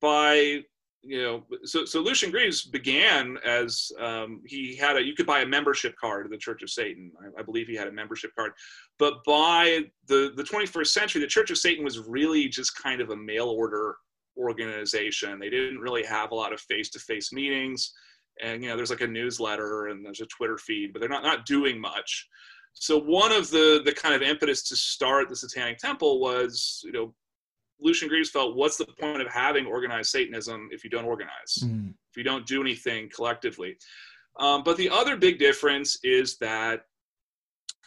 by 0.00 0.62
you 1.02 1.22
know, 1.22 1.42
so 1.64 1.84
so 1.84 2.00
Lucien 2.00 2.30
Greaves 2.30 2.62
began 2.62 3.38
as 3.44 3.90
um, 3.98 4.42
he 4.46 4.76
had 4.76 4.96
a 4.96 5.02
you 5.02 5.14
could 5.14 5.26
buy 5.26 5.40
a 5.40 5.46
membership 5.46 5.94
card 5.96 6.26
of 6.26 6.32
the 6.32 6.36
Church 6.36 6.62
of 6.62 6.70
Satan. 6.70 7.10
I, 7.20 7.40
I, 7.40 7.42
believe 7.42 7.66
he 7.68 7.74
had 7.74 7.88
a 7.88 7.92
membership 7.92 8.32
card, 8.36 8.52
but 8.98 9.14
by 9.24 9.84
the 10.08 10.32
the 10.36 10.42
21st 10.42 10.88
century, 10.88 11.20
the 11.22 11.26
Church 11.26 11.50
of 11.50 11.56
Satan 11.58 11.84
was 11.84 11.98
really 11.98 12.48
just 12.48 12.80
kind 12.80 13.00
of 13.00 13.10
a 13.10 13.16
mail 13.16 13.48
order 13.48 13.96
organization. 14.36 15.38
They 15.38 15.48
didn't 15.48 15.78
really 15.78 16.04
have 16.04 16.32
a 16.32 16.34
lot 16.34 16.52
of 16.52 16.60
face 16.60 16.90
to 16.90 16.98
face 16.98 17.32
meetings, 17.32 17.94
and 18.42 18.62
you 18.62 18.68
know, 18.68 18.76
there's 18.76 18.90
like 18.90 19.00
a 19.00 19.06
newsletter 19.06 19.86
and 19.86 20.04
there's 20.04 20.20
a 20.20 20.26
Twitter 20.26 20.58
feed, 20.58 20.92
but 20.92 21.00
they're 21.00 21.08
not 21.08 21.22
not 21.22 21.46
doing 21.46 21.80
much. 21.80 22.28
So 22.74 22.98
one 22.98 23.32
of 23.32 23.50
the 23.50 23.80
the 23.84 23.92
kind 23.92 24.14
of 24.14 24.22
impetus 24.22 24.62
to 24.68 24.76
start 24.76 25.30
the 25.30 25.36
Satanic 25.36 25.78
Temple 25.78 26.20
was 26.20 26.82
you 26.84 26.92
know 26.92 27.14
Lucien 27.80 28.08
Greaves 28.08 28.30
felt, 28.30 28.56
what's 28.56 28.76
the 28.76 28.86
point 29.00 29.22
of 29.22 29.28
having 29.28 29.66
organized 29.66 30.10
Satanism 30.10 30.68
if 30.72 30.84
you 30.84 30.90
don't 30.90 31.04
organize, 31.04 31.58
mm. 31.62 31.90
if 32.10 32.16
you 32.16 32.24
don't 32.24 32.46
do 32.46 32.60
anything 32.60 33.10
collectively? 33.14 33.76
Um, 34.38 34.62
but 34.62 34.76
the 34.76 34.88
other 34.88 35.16
big 35.16 35.38
difference 35.38 35.98
is 36.02 36.36
that 36.38 36.82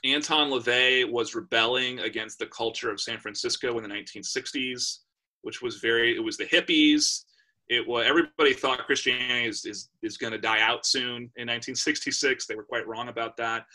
Anton 0.04 0.50
LaVey 0.50 1.10
was 1.10 1.36
rebelling 1.36 2.00
against 2.00 2.38
the 2.38 2.48
culture 2.48 2.92
of 2.92 3.00
San 3.00 3.20
Francisco 3.20 3.78
in 3.78 3.84
the 3.84 3.90
1960s, 3.90 5.00
which 5.44 5.62
was 5.62 5.78
very, 5.78 6.16
it 6.16 6.24
was 6.24 6.38
the 6.38 6.46
hippies. 6.46 7.24
It 7.70 7.88
was 7.88 8.06
everybody 8.06 8.54
thought 8.54 8.86
Christianity 8.86 9.48
is 9.48 9.64
is, 9.64 9.90
is 10.02 10.18
going 10.18 10.34
to 10.34 10.38
die 10.38 10.60
out 10.60 10.86
soon 10.86 11.32
in 11.38 11.48
1966. 11.48 12.46
They 12.46 12.56
were 12.56 12.64
quite 12.66 12.86
wrong 12.86 13.08
about 13.08 13.38
that, 13.38 13.66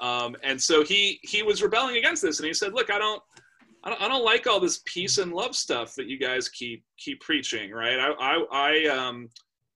um, 0.00 0.34
and 0.42 0.60
so 0.60 0.82
he 0.82 1.20
he 1.22 1.42
was 1.42 1.62
rebelling 1.62 1.98
against 1.98 2.22
this, 2.22 2.38
and 2.38 2.46
he 2.46 2.54
said, 2.54 2.72
"Look, 2.72 2.90
I 2.90 2.98
don't 2.98 3.22
I 3.84 3.90
don't, 3.90 4.02
I 4.02 4.08
don't 4.08 4.24
like 4.24 4.46
all 4.46 4.60
this 4.60 4.80
peace 4.86 5.18
and 5.18 5.32
love 5.32 5.54
stuff 5.54 5.94
that 5.94 6.06
you 6.06 6.18
guys 6.18 6.48
keep 6.48 6.84
keep 6.98 7.20
preaching, 7.20 7.70
right? 7.70 7.98
I 7.98 8.12
I, 8.18 8.44
I 8.50 8.86
um 8.86 9.28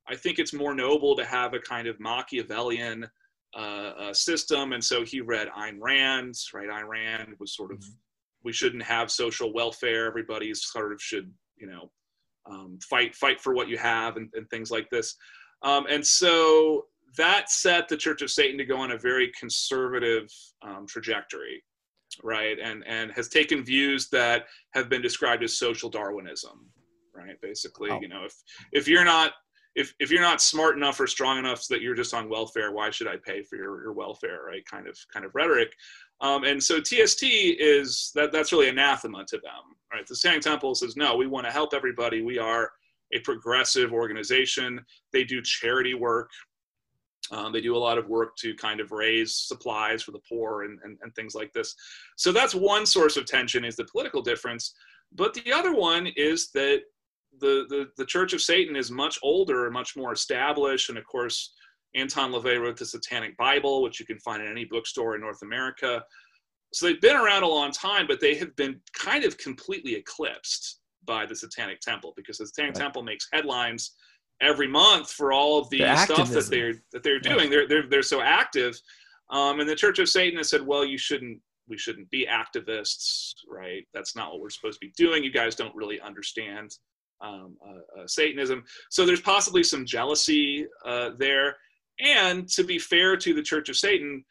I 0.08 0.16
think 0.16 0.38
it's 0.38 0.54
more 0.54 0.74
noble 0.74 1.14
to 1.16 1.24
have 1.24 1.52
a 1.52 1.58
kind 1.58 1.86
of 1.86 2.00
Machiavellian 2.00 3.06
uh, 3.54 3.92
uh, 3.98 4.14
system, 4.14 4.72
and 4.72 4.82
so 4.82 5.04
he 5.04 5.20
read 5.20 5.48
Ayn 5.48 5.76
Rand, 5.80 6.34
right? 6.54 6.68
Ayn 6.68 6.88
Rand 6.88 7.34
was 7.38 7.54
sort 7.54 7.70
of 7.70 7.78
mm-hmm. 7.78 7.92
we 8.44 8.52
shouldn't 8.52 8.82
have 8.82 9.10
social 9.10 9.52
welfare. 9.52 10.06
Everybody 10.06 10.52
sort 10.54 10.92
of 10.92 11.02
should 11.02 11.30
you 11.58 11.66
know 11.66 11.90
um, 12.50 12.78
fight 12.88 13.14
fight 13.14 13.40
for 13.40 13.54
what 13.54 13.68
you 13.68 13.76
have 13.76 14.16
and, 14.16 14.30
and 14.34 14.48
things 14.48 14.70
like 14.70 14.88
this. 14.90 15.16
Um, 15.62 15.86
and 15.90 16.06
so 16.06 16.86
that 17.18 17.50
set 17.50 17.88
the 17.88 17.96
Church 17.96 18.22
of 18.22 18.30
Satan 18.30 18.56
to 18.56 18.64
go 18.64 18.78
on 18.78 18.92
a 18.92 18.98
very 18.98 19.30
conservative 19.38 20.30
um, 20.62 20.86
trajectory 20.86 21.62
right? 22.22 22.58
And 22.62 22.84
and 22.86 23.10
has 23.12 23.28
taken 23.28 23.64
views 23.64 24.08
that 24.10 24.46
have 24.74 24.88
been 24.88 25.02
described 25.02 25.42
as 25.42 25.58
social 25.58 25.90
Darwinism, 25.90 26.66
right? 27.14 27.40
Basically, 27.40 27.90
oh. 27.90 28.00
you 28.00 28.08
know, 28.08 28.24
if 28.24 28.34
if 28.72 28.88
you're 28.88 29.04
not 29.04 29.32
if 29.74 29.94
if 30.00 30.10
you're 30.10 30.20
not 30.20 30.42
smart 30.42 30.76
enough 30.76 30.98
or 31.00 31.06
strong 31.06 31.38
enough 31.38 31.62
so 31.62 31.74
that 31.74 31.82
you're 31.82 31.94
just 31.94 32.14
on 32.14 32.28
welfare, 32.28 32.72
why 32.72 32.90
should 32.90 33.06
I 33.06 33.16
pay 33.24 33.42
for 33.42 33.56
your, 33.56 33.82
your 33.82 33.92
welfare, 33.92 34.42
right? 34.46 34.64
Kind 34.64 34.88
of 34.88 34.98
kind 35.12 35.24
of 35.24 35.34
rhetoric. 35.34 35.72
Um, 36.20 36.44
and 36.44 36.62
so 36.62 36.80
TST 36.80 37.22
is 37.22 38.10
that 38.14 38.32
that's 38.32 38.50
really 38.50 38.68
anathema 38.68 39.24
to 39.26 39.36
them, 39.36 39.76
right? 39.92 40.06
The 40.06 40.16
Satanic 40.16 40.42
Temple 40.42 40.74
says 40.74 40.96
no, 40.96 41.16
we 41.16 41.26
want 41.26 41.46
to 41.46 41.52
help 41.52 41.74
everybody. 41.74 42.22
We 42.22 42.38
are 42.38 42.70
a 43.12 43.20
progressive 43.20 43.92
organization. 43.92 44.84
They 45.12 45.24
do 45.24 45.40
charity 45.42 45.94
work, 45.94 46.30
um, 47.30 47.52
they 47.52 47.60
do 47.60 47.76
a 47.76 47.78
lot 47.78 47.98
of 47.98 48.08
work 48.08 48.36
to 48.36 48.54
kind 48.54 48.80
of 48.80 48.92
raise 48.92 49.34
supplies 49.34 50.02
for 50.02 50.12
the 50.12 50.20
poor 50.28 50.62
and, 50.62 50.78
and, 50.82 50.96
and, 51.02 51.14
things 51.14 51.34
like 51.34 51.52
this. 51.52 51.74
So 52.16 52.32
that's 52.32 52.54
one 52.54 52.86
source 52.86 53.16
of 53.16 53.26
tension 53.26 53.64
is 53.64 53.76
the 53.76 53.84
political 53.84 54.22
difference. 54.22 54.74
But 55.12 55.34
the 55.34 55.52
other 55.52 55.74
one 55.74 56.08
is 56.16 56.50
that 56.52 56.82
the, 57.40 57.66
the, 57.68 57.88
the 57.96 58.06
Church 58.06 58.32
of 58.32 58.40
Satan 58.40 58.76
is 58.76 58.90
much 58.90 59.18
older, 59.22 59.66
and 59.66 59.74
much 59.74 59.96
more 59.96 60.12
established. 60.12 60.88
And 60.88 60.98
of 60.98 61.06
course, 61.06 61.52
Anton 61.94 62.32
LaVey 62.32 62.60
wrote 62.60 62.78
the 62.78 62.86
Satanic 62.86 63.36
Bible, 63.36 63.82
which 63.82 64.00
you 64.00 64.06
can 64.06 64.18
find 64.20 64.42
in 64.42 64.50
any 64.50 64.64
bookstore 64.64 65.14
in 65.14 65.20
North 65.20 65.42
America. 65.42 66.02
So 66.72 66.86
they've 66.86 67.00
been 67.00 67.16
around 67.16 67.42
a 67.42 67.48
long 67.48 67.72
time, 67.72 68.06
but 68.06 68.20
they 68.20 68.34
have 68.36 68.54
been 68.56 68.80
kind 68.94 69.24
of 69.24 69.38
completely 69.38 69.94
eclipsed 69.94 70.80
by 71.04 71.26
the 71.26 71.36
Satanic 71.36 71.80
Temple 71.80 72.12
because 72.16 72.38
the 72.38 72.46
Satanic 72.46 72.74
right. 72.74 72.82
Temple 72.84 73.02
makes 73.02 73.28
headlines– 73.32 73.92
every 74.40 74.68
month 74.68 75.10
for 75.10 75.32
all 75.32 75.58
of 75.58 75.68
the 75.70 75.78
stuff 75.96 76.30
that 76.30 76.48
they're 76.50 76.74
that 76.92 77.02
they're 77.02 77.20
doing. 77.20 77.44
Yeah. 77.44 77.50
They're, 77.50 77.68
they're 77.68 77.88
they're 77.88 78.02
so 78.02 78.20
active. 78.20 78.78
Um, 79.30 79.60
and 79.60 79.68
the 79.68 79.76
Church 79.76 79.98
of 79.98 80.08
Satan 80.08 80.38
has 80.38 80.48
said, 80.48 80.66
well, 80.66 80.84
you 80.84 80.98
shouldn't 80.98 81.40
we 81.68 81.76
shouldn't 81.76 82.10
be 82.10 82.26
activists, 82.26 83.34
right? 83.48 83.86
That's 83.92 84.16
not 84.16 84.32
what 84.32 84.40
we're 84.40 84.50
supposed 84.50 84.80
to 84.80 84.86
be 84.86 84.92
doing. 84.96 85.22
You 85.22 85.32
guys 85.32 85.54
don't 85.54 85.74
really 85.74 86.00
understand 86.00 86.74
um, 87.20 87.56
uh, 87.66 88.00
uh, 88.00 88.06
Satanism. 88.06 88.64
So 88.90 89.04
there's 89.04 89.20
possibly 89.20 89.62
some 89.62 89.84
jealousy 89.84 90.66
uh, 90.84 91.10
there. 91.18 91.56
And 92.00 92.48
to 92.50 92.64
be 92.64 92.78
fair 92.78 93.16
to 93.16 93.34
the 93.34 93.42
Church 93.42 93.68
of 93.68 93.76
Satan, 93.76 94.24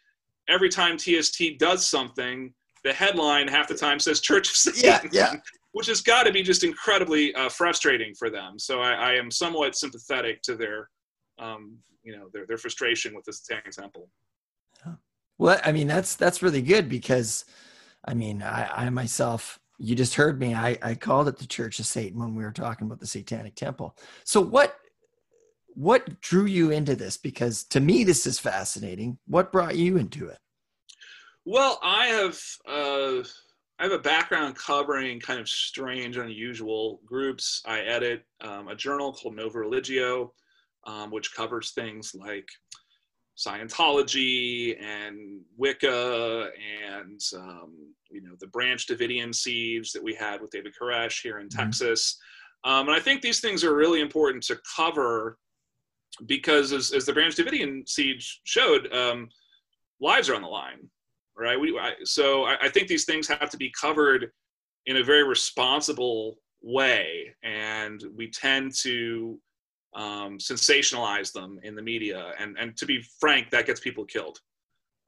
every 0.49 0.69
time 0.69 0.97
TST 0.97 1.43
does 1.59 1.87
something, 1.87 2.53
the 2.83 2.93
headline 2.93 3.47
half 3.47 3.67
the 3.67 3.75
time 3.75 3.99
says 3.99 4.21
Church 4.21 4.49
of 4.49 4.55
Satan. 4.55 5.09
Yeah, 5.11 5.33
yeah 5.33 5.33
which 5.77 5.85
has 5.85 6.01
got 6.01 6.23
to 6.23 6.31
be 6.31 6.41
just 6.41 6.63
incredibly 6.63 7.35
uh, 7.35 7.49
frustrating 7.49 8.11
for 8.15 8.31
them. 8.31 8.57
So 8.57 8.81
I, 8.81 8.93
I, 8.93 9.13
am 9.13 9.29
somewhat 9.29 9.75
sympathetic 9.75 10.41
to 10.41 10.55
their, 10.55 10.89
um, 11.37 11.77
you 12.01 12.17
know, 12.17 12.29
their 12.33 12.47
their 12.47 12.57
frustration 12.57 13.13
with 13.13 13.25
this 13.25 13.45
Satanic 13.45 13.73
Temple. 13.73 14.09
Well, 15.37 15.61
I 15.63 15.71
mean 15.71 15.85
that's 15.85 16.15
that's 16.15 16.41
really 16.41 16.63
good 16.63 16.89
because, 16.89 17.45
I 18.03 18.15
mean, 18.15 18.41
I, 18.41 18.87
I 18.87 18.89
myself, 18.89 19.59
you 19.77 19.93
just 19.93 20.15
heard 20.15 20.39
me. 20.39 20.55
I, 20.55 20.79
I 20.81 20.95
called 20.95 21.27
it 21.27 21.37
the 21.37 21.45
Church 21.45 21.77
of 21.77 21.85
Satan 21.85 22.19
when 22.19 22.33
we 22.33 22.43
were 22.43 22.51
talking 22.51 22.87
about 22.87 22.99
the 22.99 23.05
Satanic 23.05 23.53
Temple. 23.53 23.95
So 24.23 24.41
what 24.41 24.79
what 25.75 26.21
drew 26.21 26.45
you 26.45 26.71
into 26.71 26.95
this? 26.95 27.17
Because 27.17 27.63
to 27.65 27.79
me, 27.79 28.03
this 28.03 28.25
is 28.25 28.39
fascinating. 28.39 29.19
What 29.27 29.51
brought 29.51 29.75
you 29.75 29.97
into 29.97 30.27
it? 30.27 30.39
Well, 31.45 31.79
I 31.83 32.07
have. 32.07 32.39
Uh, 32.67 33.23
I 33.79 33.83
have 33.83 33.91
a 33.91 33.99
background 33.99 34.55
covering 34.55 35.19
kind 35.19 35.39
of 35.39 35.47
strange, 35.47 36.17
unusual 36.17 36.99
groups. 37.05 37.61
I 37.65 37.81
edit 37.81 38.25
um, 38.41 38.69
a 38.69 38.75
journal 38.75 39.13
called 39.13 39.35
Nova 39.35 39.59
Religio, 39.59 40.33
um, 40.87 41.11
which 41.11 41.35
covers 41.35 41.71
things 41.71 42.15
like 42.15 42.47
Scientology 43.37 44.81
and 44.81 45.41
Wicca 45.57 46.49
and 46.89 47.21
um, 47.35 47.93
you 48.09 48.21
know 48.21 48.33
the 48.39 48.47
Branch 48.47 48.83
Davidian 48.87 49.33
siege 49.33 49.91
that 49.91 50.03
we 50.03 50.15
had 50.15 50.41
with 50.41 50.49
David 50.49 50.73
Koresh 50.79 51.21
here 51.21 51.37
in 51.37 51.47
mm-hmm. 51.47 51.59
Texas. 51.59 52.17
Um, 52.63 52.87
and 52.87 52.97
I 52.97 52.99
think 52.99 53.21
these 53.21 53.41
things 53.41 53.63
are 53.63 53.75
really 53.75 54.01
important 54.01 54.43
to 54.45 54.59
cover 54.75 55.37
because, 56.25 56.71
as, 56.71 56.91
as 56.93 57.05
the 57.05 57.13
Branch 57.13 57.35
Davidian 57.35 57.87
siege 57.87 58.41
showed, 58.43 58.91
um, 58.91 59.29
lives 60.01 60.29
are 60.29 60.35
on 60.35 60.41
the 60.41 60.47
line 60.47 60.89
right? 61.37 61.59
We, 61.59 61.77
I, 61.77 61.93
so 62.03 62.45
I, 62.45 62.57
I 62.63 62.69
think 62.69 62.87
these 62.87 63.05
things 63.05 63.27
have 63.27 63.49
to 63.49 63.57
be 63.57 63.71
covered 63.79 64.31
in 64.85 64.97
a 64.97 65.03
very 65.03 65.23
responsible 65.23 66.37
way, 66.61 67.33
and 67.43 68.03
we 68.15 68.29
tend 68.29 68.73
to 68.81 69.39
um, 69.95 70.37
sensationalize 70.37 71.31
them 71.31 71.59
in 71.63 71.75
the 71.75 71.81
media. 71.81 72.33
And 72.39 72.57
and 72.57 72.75
to 72.77 72.85
be 72.85 73.03
frank, 73.19 73.49
that 73.51 73.65
gets 73.65 73.79
people 73.79 74.05
killed. 74.05 74.39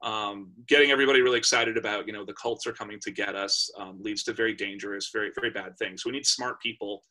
Um, 0.02 0.52
getting 0.66 0.90
everybody 0.90 1.20
really 1.20 1.38
excited 1.38 1.76
about 1.76 2.06
you 2.06 2.12
know 2.12 2.24
the 2.24 2.34
cults 2.34 2.66
are 2.66 2.72
coming 2.72 2.98
to 3.00 3.10
get 3.10 3.34
us 3.34 3.70
um, 3.78 3.98
leads 4.00 4.22
to 4.24 4.32
very 4.32 4.54
dangerous, 4.54 5.10
very 5.12 5.30
very 5.34 5.50
bad 5.50 5.76
things. 5.78 6.04
We 6.04 6.12
need 6.12 6.26
smart 6.26 6.60
people 6.60 7.02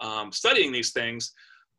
um, 0.00 0.32
studying 0.32 0.72
these 0.72 0.92
things, 0.92 1.32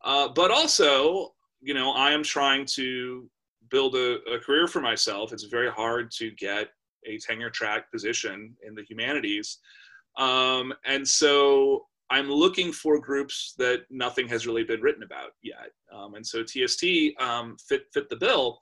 uh, 0.04 0.28
but 0.28 0.50
also 0.50 1.34
you 1.60 1.74
know 1.74 1.92
I 1.92 2.12
am 2.12 2.22
trying 2.22 2.66
to 2.74 3.28
build 3.70 3.94
a, 3.94 4.18
a 4.32 4.38
career 4.40 4.66
for 4.66 4.80
myself. 4.80 5.32
It's 5.32 5.44
very 5.44 5.70
hard 5.70 6.10
to 6.12 6.30
get 6.32 6.68
a 7.06 7.18
tenure 7.18 7.50
track 7.50 7.90
position 7.90 8.54
in 8.66 8.74
the 8.74 8.82
humanities. 8.82 9.58
Um, 10.16 10.72
and 10.84 11.06
so 11.06 11.86
I'm 12.10 12.28
looking 12.28 12.72
for 12.72 12.98
groups 12.98 13.54
that 13.58 13.82
nothing 13.90 14.28
has 14.28 14.46
really 14.46 14.64
been 14.64 14.80
written 14.80 15.02
about 15.02 15.30
yet. 15.42 15.70
Um, 15.94 16.14
and 16.14 16.26
so 16.26 16.42
TST 16.42 16.84
um, 17.20 17.56
fit, 17.68 17.82
fit 17.94 18.08
the 18.08 18.16
bill. 18.16 18.58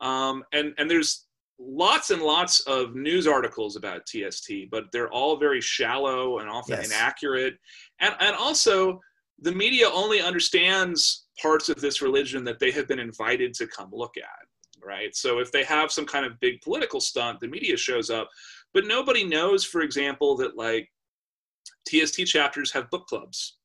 Um, 0.00 0.42
and, 0.52 0.72
and 0.78 0.90
there's 0.90 1.26
lots 1.58 2.10
and 2.10 2.22
lots 2.22 2.60
of 2.60 2.94
news 2.94 3.26
articles 3.26 3.76
about 3.76 4.06
TST, 4.06 4.50
but 4.70 4.84
they're 4.92 5.10
all 5.10 5.36
very 5.36 5.60
shallow 5.60 6.38
and 6.38 6.48
often 6.48 6.76
yes. 6.76 6.86
inaccurate. 6.86 7.54
And, 8.00 8.14
and 8.20 8.34
also, 8.36 9.00
the 9.40 9.52
media 9.52 9.88
only 9.92 10.22
understands 10.22 11.26
parts 11.40 11.68
of 11.68 11.80
this 11.80 12.00
religion 12.00 12.44
that 12.44 12.58
they 12.58 12.70
have 12.70 12.88
been 12.88 12.98
invited 12.98 13.52
to 13.54 13.66
come 13.66 13.90
look 13.92 14.16
at 14.16 14.46
right? 14.86 15.14
So 15.14 15.40
if 15.40 15.50
they 15.52 15.64
have 15.64 15.90
some 15.90 16.06
kind 16.06 16.24
of 16.24 16.38
big 16.40 16.60
political 16.62 17.00
stunt, 17.00 17.40
the 17.40 17.48
media 17.48 17.76
shows 17.76 18.08
up, 18.08 18.28
but 18.72 18.86
nobody 18.86 19.24
knows, 19.24 19.64
for 19.64 19.82
example, 19.82 20.36
that 20.36 20.56
like 20.56 20.88
TST 21.88 22.26
chapters 22.26 22.72
have 22.72 22.90
book 22.90 23.06
clubs 23.06 23.56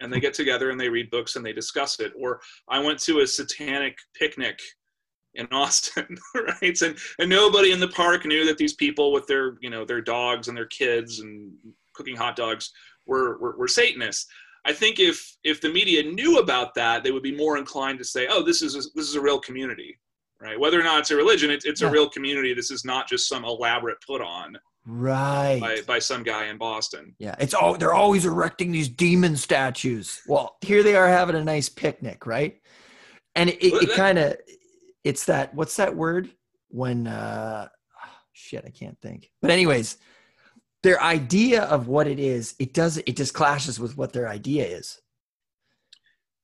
and 0.00 0.12
they 0.12 0.20
get 0.20 0.34
together 0.34 0.70
and 0.70 0.80
they 0.80 0.88
read 0.88 1.10
books 1.10 1.36
and 1.36 1.44
they 1.44 1.52
discuss 1.52 2.00
it. 2.00 2.12
Or 2.18 2.40
I 2.68 2.78
went 2.78 2.98
to 3.00 3.20
a 3.20 3.26
satanic 3.26 3.96
picnic 4.18 4.58
in 5.34 5.46
Austin, 5.52 6.16
right? 6.34 6.80
And, 6.82 6.96
and 7.18 7.30
nobody 7.30 7.72
in 7.72 7.80
the 7.80 7.88
park 7.88 8.24
knew 8.24 8.44
that 8.46 8.58
these 8.58 8.74
people 8.74 9.12
with 9.12 9.26
their, 9.26 9.56
you 9.60 9.70
know, 9.70 9.84
their 9.84 10.00
dogs 10.00 10.48
and 10.48 10.56
their 10.56 10.66
kids 10.66 11.20
and 11.20 11.52
cooking 11.94 12.16
hot 12.16 12.36
dogs 12.36 12.72
were, 13.06 13.38
were, 13.38 13.56
were 13.56 13.68
Satanists. 13.68 14.26
I 14.64 14.72
think 14.72 15.00
if 15.00 15.36
if 15.42 15.60
the 15.60 15.72
media 15.72 16.02
knew 16.04 16.38
about 16.38 16.74
that, 16.74 17.02
they 17.02 17.10
would 17.10 17.22
be 17.22 17.36
more 17.36 17.58
inclined 17.58 17.98
to 17.98 18.04
say, 18.04 18.28
"Oh, 18.30 18.42
this 18.42 18.62
is 18.62 18.76
a, 18.76 18.78
this 18.94 19.08
is 19.08 19.16
a 19.16 19.20
real 19.20 19.40
community," 19.40 19.98
right? 20.42 20.58
Whether 20.58 20.80
or 20.80 20.82
not 20.82 20.98
it's 21.00 21.10
a 21.10 21.16
religion, 21.16 21.50
it, 21.50 21.64
it's 21.64 21.80
yeah. 21.80 21.88
a 21.88 21.90
real 21.90 22.08
community. 22.08 22.52
This 22.52 22.70
is 22.70 22.84
not 22.84 23.08
just 23.08 23.28
some 23.28 23.44
elaborate 23.44 23.98
put 24.06 24.20
on, 24.20 24.58
right? 24.84 25.60
By, 25.60 25.80
by 25.86 25.98
some 25.98 26.22
guy 26.22 26.46
in 26.46 26.58
Boston. 26.58 27.14
Yeah, 27.18 27.36
it's 27.38 27.54
all 27.54 27.78
they're 27.78 27.94
always 27.94 28.26
erecting 28.26 28.72
these 28.72 28.88
demon 28.88 29.36
statues. 29.36 30.20
Well, 30.26 30.56
here 30.60 30.82
they 30.82 30.96
are 30.96 31.08
having 31.08 31.36
a 31.36 31.44
nice 31.44 31.68
picnic, 31.68 32.26
right? 32.26 32.60
And 33.34 33.48
it, 33.48 33.62
it, 33.64 33.82
it 33.84 33.92
kind 33.94 34.18
of, 34.18 34.36
it's 35.04 35.24
that 35.26 35.54
what's 35.54 35.76
that 35.76 35.94
word 35.94 36.30
when? 36.68 37.06
uh 37.06 37.68
Shit, 38.34 38.64
I 38.66 38.70
can't 38.70 38.98
think. 39.00 39.30
But 39.40 39.50
anyways, 39.50 39.98
their 40.82 41.00
idea 41.00 41.62
of 41.64 41.86
what 41.86 42.08
it 42.08 42.18
is, 42.18 42.56
it 42.58 42.72
does 42.72 42.96
it 42.96 43.16
just 43.16 43.34
clashes 43.34 43.78
with 43.78 43.96
what 43.96 44.12
their 44.12 44.26
idea 44.26 44.66
is. 44.66 45.00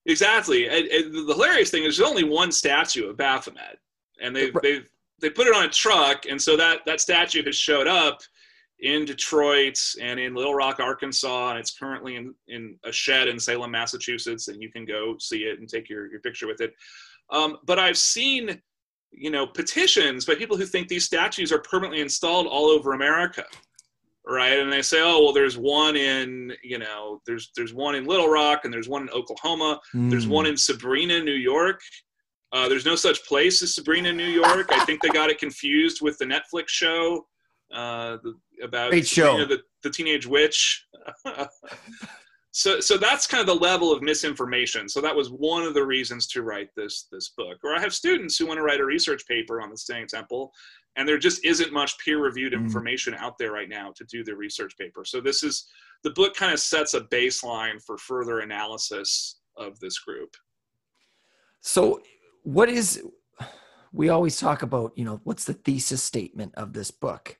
Exactly. 0.04 0.68
And, 0.68 0.86
and 0.86 1.28
the 1.28 1.32
hilarious 1.32 1.70
thing 1.70 1.84
is 1.84 1.96
there's 1.96 2.08
only 2.08 2.24
one 2.24 2.52
statue 2.52 3.08
of 3.08 3.16
Baphomet 3.16 3.78
and 4.20 4.34
they 4.34 4.50
they 4.62 4.82
they 5.20 5.30
put 5.30 5.46
it 5.46 5.54
on 5.54 5.64
a 5.64 5.68
truck, 5.68 6.26
and 6.28 6.40
so 6.40 6.56
that 6.56 6.80
that 6.86 7.00
statue 7.00 7.44
has 7.44 7.56
showed 7.56 7.86
up 7.86 8.20
in 8.80 9.04
Detroit 9.04 9.78
and 10.00 10.20
in 10.20 10.34
Little 10.34 10.54
Rock, 10.54 10.78
Arkansas, 10.80 11.50
and 11.50 11.58
it's 11.58 11.76
currently 11.76 12.16
in, 12.16 12.34
in 12.46 12.76
a 12.84 12.92
shed 12.92 13.28
in 13.28 13.38
Salem, 13.38 13.72
Massachusetts, 13.72 14.48
and 14.48 14.62
you 14.62 14.70
can 14.70 14.84
go 14.84 15.16
see 15.18 15.38
it 15.38 15.58
and 15.58 15.68
take 15.68 15.88
your, 15.88 16.08
your 16.10 16.20
picture 16.20 16.46
with 16.46 16.60
it. 16.60 16.74
Um, 17.30 17.58
but 17.66 17.78
I've 17.78 17.98
seen, 17.98 18.60
you 19.10 19.30
know, 19.30 19.46
petitions 19.46 20.24
by 20.24 20.36
people 20.36 20.56
who 20.56 20.64
think 20.64 20.88
these 20.88 21.04
statues 21.04 21.50
are 21.50 21.58
permanently 21.58 22.00
installed 22.00 22.46
all 22.46 22.66
over 22.66 22.92
America, 22.92 23.44
right? 24.24 24.60
And 24.60 24.72
they 24.72 24.82
say, 24.82 25.00
oh, 25.02 25.24
well, 25.24 25.32
there's 25.32 25.58
one 25.58 25.96
in, 25.96 26.52
you 26.62 26.78
know, 26.78 27.20
there's 27.26 27.50
there's 27.56 27.74
one 27.74 27.96
in 27.96 28.04
Little 28.04 28.28
Rock, 28.28 28.64
and 28.64 28.72
there's 28.72 28.88
one 28.88 29.02
in 29.02 29.10
Oklahoma, 29.10 29.80
mm. 29.92 30.08
there's 30.08 30.28
one 30.28 30.44
hmm. 30.44 30.52
in 30.52 30.56
Sabrina, 30.56 31.20
New 31.20 31.32
York, 31.32 31.80
uh, 32.52 32.68
there's 32.68 32.86
no 32.86 32.96
such 32.96 33.24
place 33.26 33.62
as 33.62 33.74
Sabrina, 33.74 34.12
New 34.12 34.24
York. 34.24 34.68
I 34.70 34.84
think 34.84 35.02
they 35.02 35.08
got 35.08 35.30
it 35.30 35.38
confused 35.38 36.00
with 36.00 36.16
the 36.18 36.24
Netflix 36.24 36.68
show 36.68 37.26
uh, 37.72 38.16
the, 38.22 38.34
about 38.62 38.90
Great 38.90 39.06
Sabrina, 39.06 39.46
the, 39.46 39.62
the 39.82 39.90
teenage 39.90 40.26
witch. 40.26 40.86
so, 42.52 42.80
so 42.80 42.96
that's 42.96 43.26
kind 43.26 43.42
of 43.42 43.46
the 43.46 43.62
level 43.62 43.92
of 43.92 44.02
misinformation. 44.02 44.88
So 44.88 45.02
that 45.02 45.14
was 45.14 45.28
one 45.28 45.64
of 45.64 45.74
the 45.74 45.84
reasons 45.84 46.26
to 46.28 46.42
write 46.42 46.70
this 46.74 47.06
this 47.12 47.30
book. 47.36 47.58
Or 47.62 47.74
I 47.74 47.80
have 47.80 47.92
students 47.92 48.38
who 48.38 48.46
want 48.46 48.58
to 48.58 48.62
write 48.62 48.80
a 48.80 48.84
research 48.84 49.26
paper 49.26 49.60
on 49.60 49.68
the 49.68 49.76
Satanic 49.76 50.08
Temple, 50.08 50.50
and 50.96 51.06
there 51.06 51.18
just 51.18 51.44
isn't 51.44 51.72
much 51.72 51.98
peer-reviewed 51.98 52.54
mm. 52.54 52.60
information 52.60 53.14
out 53.14 53.36
there 53.38 53.52
right 53.52 53.68
now 53.68 53.92
to 53.94 54.04
do 54.04 54.24
the 54.24 54.34
research 54.34 54.76
paper. 54.78 55.04
So 55.04 55.20
this 55.20 55.42
is 55.42 55.66
the 56.02 56.10
book 56.10 56.34
kind 56.34 56.52
of 56.52 56.60
sets 56.60 56.94
a 56.94 57.02
baseline 57.02 57.82
for 57.84 57.98
further 57.98 58.40
analysis 58.40 59.40
of 59.58 59.78
this 59.80 59.98
group. 59.98 60.34
So 61.60 62.00
what 62.48 62.70
is 62.70 63.02
we 63.92 64.08
always 64.08 64.40
talk 64.40 64.62
about 64.62 64.92
you 64.96 65.04
know 65.04 65.20
what's 65.24 65.44
the 65.44 65.52
thesis 65.52 66.02
statement 66.02 66.54
of 66.54 66.72
this 66.72 66.90
book? 66.90 67.36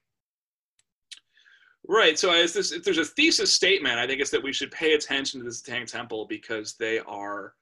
Right 1.89 2.19
so 2.19 2.31
as 2.31 2.53
this 2.53 2.73
if 2.73 2.85
there's 2.85 2.99
a 2.99 3.05
thesis 3.07 3.51
statement 3.51 3.99
i 3.99 4.07
think 4.07 4.21
it's 4.21 4.31
that 4.31 4.43
we 4.43 4.53
should 4.53 4.71
pay 4.71 4.93
attention 4.93 5.41
to 5.41 5.47
this 5.47 5.61
satanic 5.61 5.89
temple 5.89 6.27
because 6.29 6.75
they 6.75 6.99
are 7.01 7.55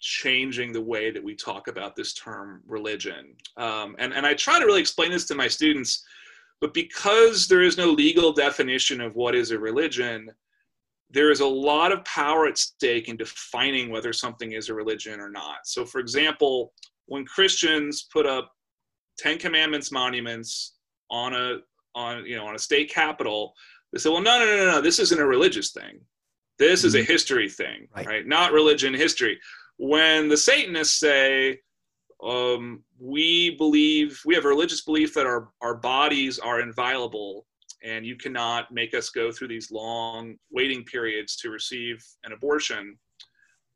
changing 0.00 0.72
the 0.72 0.80
way 0.80 1.12
that 1.12 1.22
we 1.22 1.36
talk 1.36 1.68
about 1.68 1.94
this 1.94 2.14
term 2.14 2.62
religion. 2.66 3.36
Um, 3.56 3.94
and, 4.00 4.12
and 4.12 4.26
i 4.26 4.34
try 4.34 4.58
to 4.58 4.66
really 4.66 4.80
explain 4.80 5.12
this 5.12 5.26
to 5.26 5.36
my 5.36 5.46
students 5.46 6.04
but 6.60 6.74
because 6.74 7.46
there 7.46 7.62
is 7.62 7.78
no 7.78 7.90
legal 7.92 8.32
definition 8.32 9.00
of 9.00 9.14
what 9.14 9.36
is 9.36 9.52
a 9.52 9.58
religion 9.58 10.28
there 11.12 11.30
is 11.30 11.40
a 11.40 11.46
lot 11.46 11.92
of 11.92 12.04
power 12.04 12.46
at 12.46 12.56
stake 12.58 13.08
in 13.08 13.16
defining 13.16 13.90
whether 13.90 14.12
something 14.12 14.52
is 14.52 14.68
a 14.68 14.74
religion 14.74 15.20
or 15.20 15.28
not. 15.28 15.58
So, 15.64 15.84
for 15.84 15.98
example, 15.98 16.72
when 17.06 17.24
Christians 17.24 18.06
put 18.12 18.26
up 18.26 18.52
Ten 19.18 19.36
Commandments 19.38 19.90
monuments 19.90 20.76
on 21.10 21.34
a 21.34 21.58
on 21.94 22.24
you 22.24 22.36
know 22.36 22.46
on 22.46 22.54
a 22.54 22.58
state 22.58 22.90
capitol, 22.90 23.54
they 23.92 23.98
say, 23.98 24.10
"Well, 24.10 24.22
no, 24.22 24.38
no, 24.38 24.56
no, 24.56 24.70
no, 24.70 24.80
this 24.80 24.98
isn't 24.98 25.20
a 25.20 25.26
religious 25.26 25.72
thing. 25.72 26.00
This 26.58 26.84
is 26.84 26.94
a 26.94 26.98
mm-hmm. 26.98 27.12
history 27.12 27.48
thing, 27.48 27.88
right? 27.96 28.06
right? 28.06 28.26
Not 28.26 28.52
religion, 28.52 28.94
history." 28.94 29.38
When 29.78 30.28
the 30.28 30.36
Satanists 30.36 31.00
say, 31.00 31.58
um, 32.22 32.84
"We 32.98 33.56
believe 33.56 34.20
we 34.24 34.34
have 34.36 34.44
a 34.44 34.48
religious 34.48 34.82
belief 34.82 35.12
that 35.14 35.26
our 35.26 35.50
our 35.60 35.74
bodies 35.74 36.38
are 36.38 36.60
inviolable 36.60 37.46
and 37.82 38.04
you 38.04 38.16
cannot 38.16 38.70
make 38.72 38.94
us 38.94 39.10
go 39.10 39.32
through 39.32 39.48
these 39.48 39.70
long 39.70 40.36
waiting 40.50 40.84
periods 40.84 41.36
to 41.36 41.50
receive 41.50 42.04
an 42.24 42.32
abortion. 42.32 42.96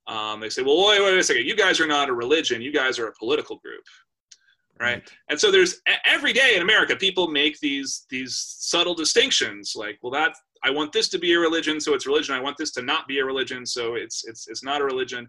Um, 0.07 0.41
they 0.41 0.51
say, 0.51 0.63
well, 0.63 0.87
wait, 0.89 1.01
wait 1.01 1.19
a 1.19 1.23
second. 1.23 1.47
You 1.47 1.57
guys 1.57 1.81
are 1.81 1.87
not 1.87 2.11
a 2.11 2.13
religion. 2.13 2.61
You 2.61 2.73
guys 2.73 2.99
are 2.99 3.09
a 3.09 3.15
political 3.19 3.57
group, 3.57 3.85
right? 4.79 4.95
right? 4.95 5.13
And 5.31 5.41
so 5.41 5.51
there's 5.51 5.81
every 6.05 6.33
day 6.33 6.57
in 6.57 6.63
America, 6.63 6.95
people 6.95 7.29
make 7.29 7.59
these 7.61 8.05
these 8.11 8.37
subtle 8.59 8.95
distinctions, 8.95 9.73
like, 9.75 9.99
well, 10.03 10.13
that 10.13 10.35
I 10.63 10.71
want 10.71 10.93
this 10.93 11.09
to 11.11 11.19
be 11.19 11.35
a 11.35 11.39
religion, 11.39 11.81
so 11.81 11.95
it's 11.95 12.07
religion. 12.07 12.35
I 12.35 12.41
want 12.41 12.57
this 12.57 12.73
to 12.73 12.83
not 12.83 13.07
be 13.07 13.19
a 13.19 13.25
religion, 13.25 13.65
so 13.67 13.95
it's 13.95 14.25
it's 14.27 14.49
it's 14.49 14.65
not 14.65 14.81
a 14.81 14.85
religion. 14.85 15.29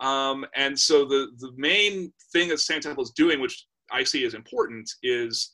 Um, 0.00 0.44
and 0.56 0.78
so 0.78 1.04
the 1.04 1.28
the 1.38 1.52
main 1.56 2.12
thing 2.32 2.48
that 2.48 2.58
Satanic 2.58 2.82
Temple 2.82 3.04
is 3.04 3.10
doing, 3.10 3.40
which 3.40 3.66
I 3.90 4.02
see 4.04 4.24
as 4.26 4.34
important, 4.34 4.90
is 5.02 5.52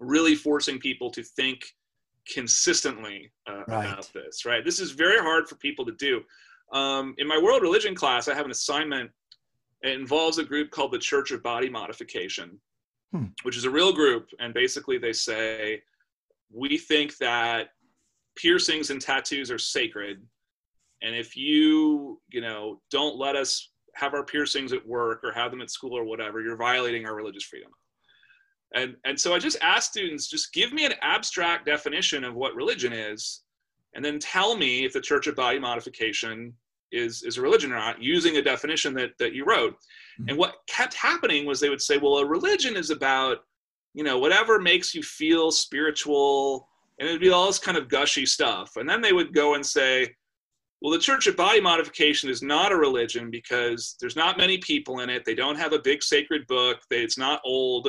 really 0.00 0.34
forcing 0.34 0.78
people 0.78 1.10
to 1.10 1.22
think 1.22 1.64
consistently 2.32 3.30
uh, 3.48 3.62
right. 3.68 3.86
about 3.86 4.10
this 4.12 4.44
right? 4.44 4.64
This 4.64 4.80
is 4.80 4.92
very 4.92 5.18
hard 5.18 5.48
for 5.48 5.56
people 5.56 5.84
to 5.86 5.92
do. 5.92 6.22
Um, 6.72 7.14
in 7.18 7.28
my 7.28 7.38
world 7.38 7.62
religion 7.62 7.94
class 7.94 8.28
i 8.28 8.34
have 8.34 8.44
an 8.44 8.50
assignment. 8.50 9.10
It 9.82 9.92
involves 9.92 10.38
a 10.38 10.44
group 10.44 10.70
called 10.70 10.92
the 10.92 10.98
church 10.98 11.30
of 11.30 11.42
body 11.42 11.68
modification 11.68 12.60
hmm. 13.12 13.26
which 13.42 13.56
is 13.56 13.64
a 13.64 13.70
real 13.70 13.92
group. 13.92 14.28
And 14.40 14.52
basically 14.52 14.98
they 14.98 15.12
say 15.12 15.82
we 16.52 16.78
think 16.78 17.16
that 17.18 17.68
piercings 18.36 18.90
and 18.90 19.00
tattoos 19.00 19.50
are 19.50 19.58
sacred. 19.58 20.22
And 21.02 21.14
if 21.14 21.36
you 21.36 22.20
you 22.28 22.40
know 22.40 22.80
don't 22.90 23.16
let 23.16 23.36
us 23.36 23.70
have 23.94 24.14
our 24.14 24.24
piercings 24.24 24.72
at 24.72 24.86
work 24.86 25.20
or 25.24 25.32
have 25.32 25.50
them 25.50 25.62
at 25.62 25.70
school 25.70 25.96
or 25.96 26.04
whatever 26.04 26.40
you're 26.40 26.56
violating 26.56 27.06
our 27.06 27.14
religious 27.14 27.44
freedom 27.44 27.70
and, 28.76 28.96
and 29.04 29.18
so 29.18 29.34
I 29.34 29.38
just 29.38 29.58
ask 29.62 29.90
students, 29.90 30.28
just 30.28 30.52
give 30.52 30.72
me 30.72 30.84
an 30.84 30.94
abstract 31.02 31.66
definition 31.66 32.22
of 32.24 32.34
what 32.34 32.54
religion 32.54 32.92
is, 32.92 33.42
and 33.94 34.04
then 34.04 34.18
tell 34.18 34.56
me 34.56 34.84
if 34.84 34.92
the 34.92 35.00
Church 35.00 35.26
of 35.26 35.34
Body 35.34 35.58
Modification 35.58 36.52
is, 36.92 37.22
is 37.24 37.38
a 37.38 37.42
religion 37.42 37.72
or 37.72 37.76
not, 37.76 38.00
using 38.00 38.36
a 38.36 38.42
definition 38.42 38.94
that, 38.94 39.10
that 39.18 39.34
you 39.34 39.44
wrote. 39.44 39.72
Mm-hmm. 39.72 40.28
And 40.28 40.38
what 40.38 40.56
kept 40.68 40.94
happening 40.94 41.46
was 41.46 41.58
they 41.58 41.70
would 41.70 41.82
say, 41.82 41.98
well, 41.98 42.18
a 42.18 42.26
religion 42.26 42.76
is 42.76 42.90
about 42.90 43.38
you 43.96 44.04
know, 44.04 44.18
whatever 44.18 44.60
makes 44.60 44.94
you 44.94 45.02
feel 45.02 45.50
spiritual, 45.50 46.68
and 47.00 47.08
it'd 47.08 47.20
be 47.20 47.30
all 47.30 47.46
this 47.46 47.58
kind 47.58 47.78
of 47.78 47.88
gushy 47.88 48.26
stuff. 48.26 48.76
And 48.76 48.88
then 48.88 49.00
they 49.00 49.14
would 49.14 49.32
go 49.32 49.54
and 49.54 49.64
say, 49.64 50.14
well, 50.82 50.92
the 50.92 50.98
Church 50.98 51.26
of 51.26 51.34
Body 51.34 51.62
Modification 51.62 52.28
is 52.28 52.42
not 52.42 52.72
a 52.72 52.76
religion 52.76 53.30
because 53.30 53.96
there's 53.98 54.14
not 54.14 54.36
many 54.36 54.58
people 54.58 55.00
in 55.00 55.08
it. 55.08 55.24
They 55.24 55.34
don't 55.34 55.56
have 55.56 55.72
a 55.72 55.78
big 55.78 56.02
sacred 56.02 56.46
book. 56.46 56.80
They, 56.90 56.98
it's 56.98 57.16
not 57.16 57.40
old. 57.42 57.88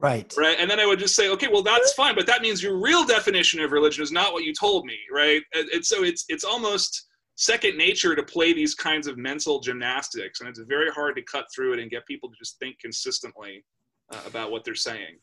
Right. 0.00 0.32
Right. 0.36 0.56
And 0.58 0.70
then 0.70 0.80
I 0.80 0.86
would 0.86 0.98
just 0.98 1.14
say, 1.14 1.28
okay, 1.28 1.48
well, 1.48 1.62
that's 1.62 1.92
fine, 1.92 2.14
but 2.14 2.26
that 2.26 2.40
means 2.40 2.62
your 2.62 2.78
real 2.78 3.04
definition 3.04 3.60
of 3.60 3.70
religion 3.70 4.02
is 4.02 4.10
not 4.10 4.32
what 4.32 4.44
you 4.44 4.54
told 4.54 4.86
me, 4.86 4.96
right? 5.12 5.42
And, 5.54 5.68
and 5.68 5.84
so 5.84 6.02
it's 6.02 6.24
it's 6.28 6.42
almost 6.42 7.06
second 7.36 7.76
nature 7.76 8.14
to 8.16 8.22
play 8.22 8.52
these 8.52 8.74
kinds 8.74 9.06
of 9.06 9.18
mental 9.18 9.60
gymnastics, 9.60 10.40
and 10.40 10.48
it's 10.48 10.58
very 10.60 10.90
hard 10.90 11.16
to 11.16 11.22
cut 11.22 11.46
through 11.54 11.74
it 11.74 11.80
and 11.80 11.90
get 11.90 12.06
people 12.06 12.30
to 12.30 12.34
just 12.38 12.58
think 12.58 12.78
consistently 12.80 13.64
uh, 14.12 14.20
about 14.26 14.50
what 14.50 14.64
they're 14.64 14.74
saying. 14.74 15.18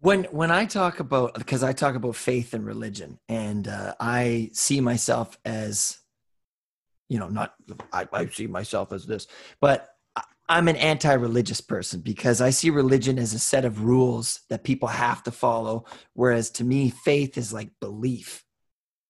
When 0.00 0.24
when 0.24 0.52
I 0.52 0.66
talk 0.66 1.00
about 1.00 1.34
because 1.34 1.64
I 1.64 1.72
talk 1.72 1.96
about 1.96 2.14
faith 2.14 2.54
and 2.54 2.64
religion, 2.64 3.18
and 3.28 3.66
uh, 3.66 3.94
I 3.98 4.50
see 4.52 4.80
myself 4.80 5.36
as, 5.44 5.98
you 7.08 7.18
know, 7.18 7.28
not 7.28 7.54
I, 7.92 8.06
I 8.12 8.26
see 8.26 8.46
myself 8.46 8.92
as 8.92 9.04
this, 9.04 9.26
but 9.60 9.91
I'm 10.52 10.68
an 10.68 10.76
anti-religious 10.76 11.62
person 11.62 12.00
because 12.00 12.42
I 12.42 12.50
see 12.50 12.68
religion 12.68 13.18
as 13.18 13.32
a 13.32 13.38
set 13.38 13.64
of 13.64 13.84
rules 13.84 14.40
that 14.50 14.64
people 14.64 14.88
have 14.88 15.22
to 15.22 15.30
follow, 15.30 15.86
whereas 16.12 16.50
to 16.50 16.64
me, 16.64 16.90
faith 16.90 17.38
is 17.38 17.54
like 17.54 17.70
belief, 17.80 18.44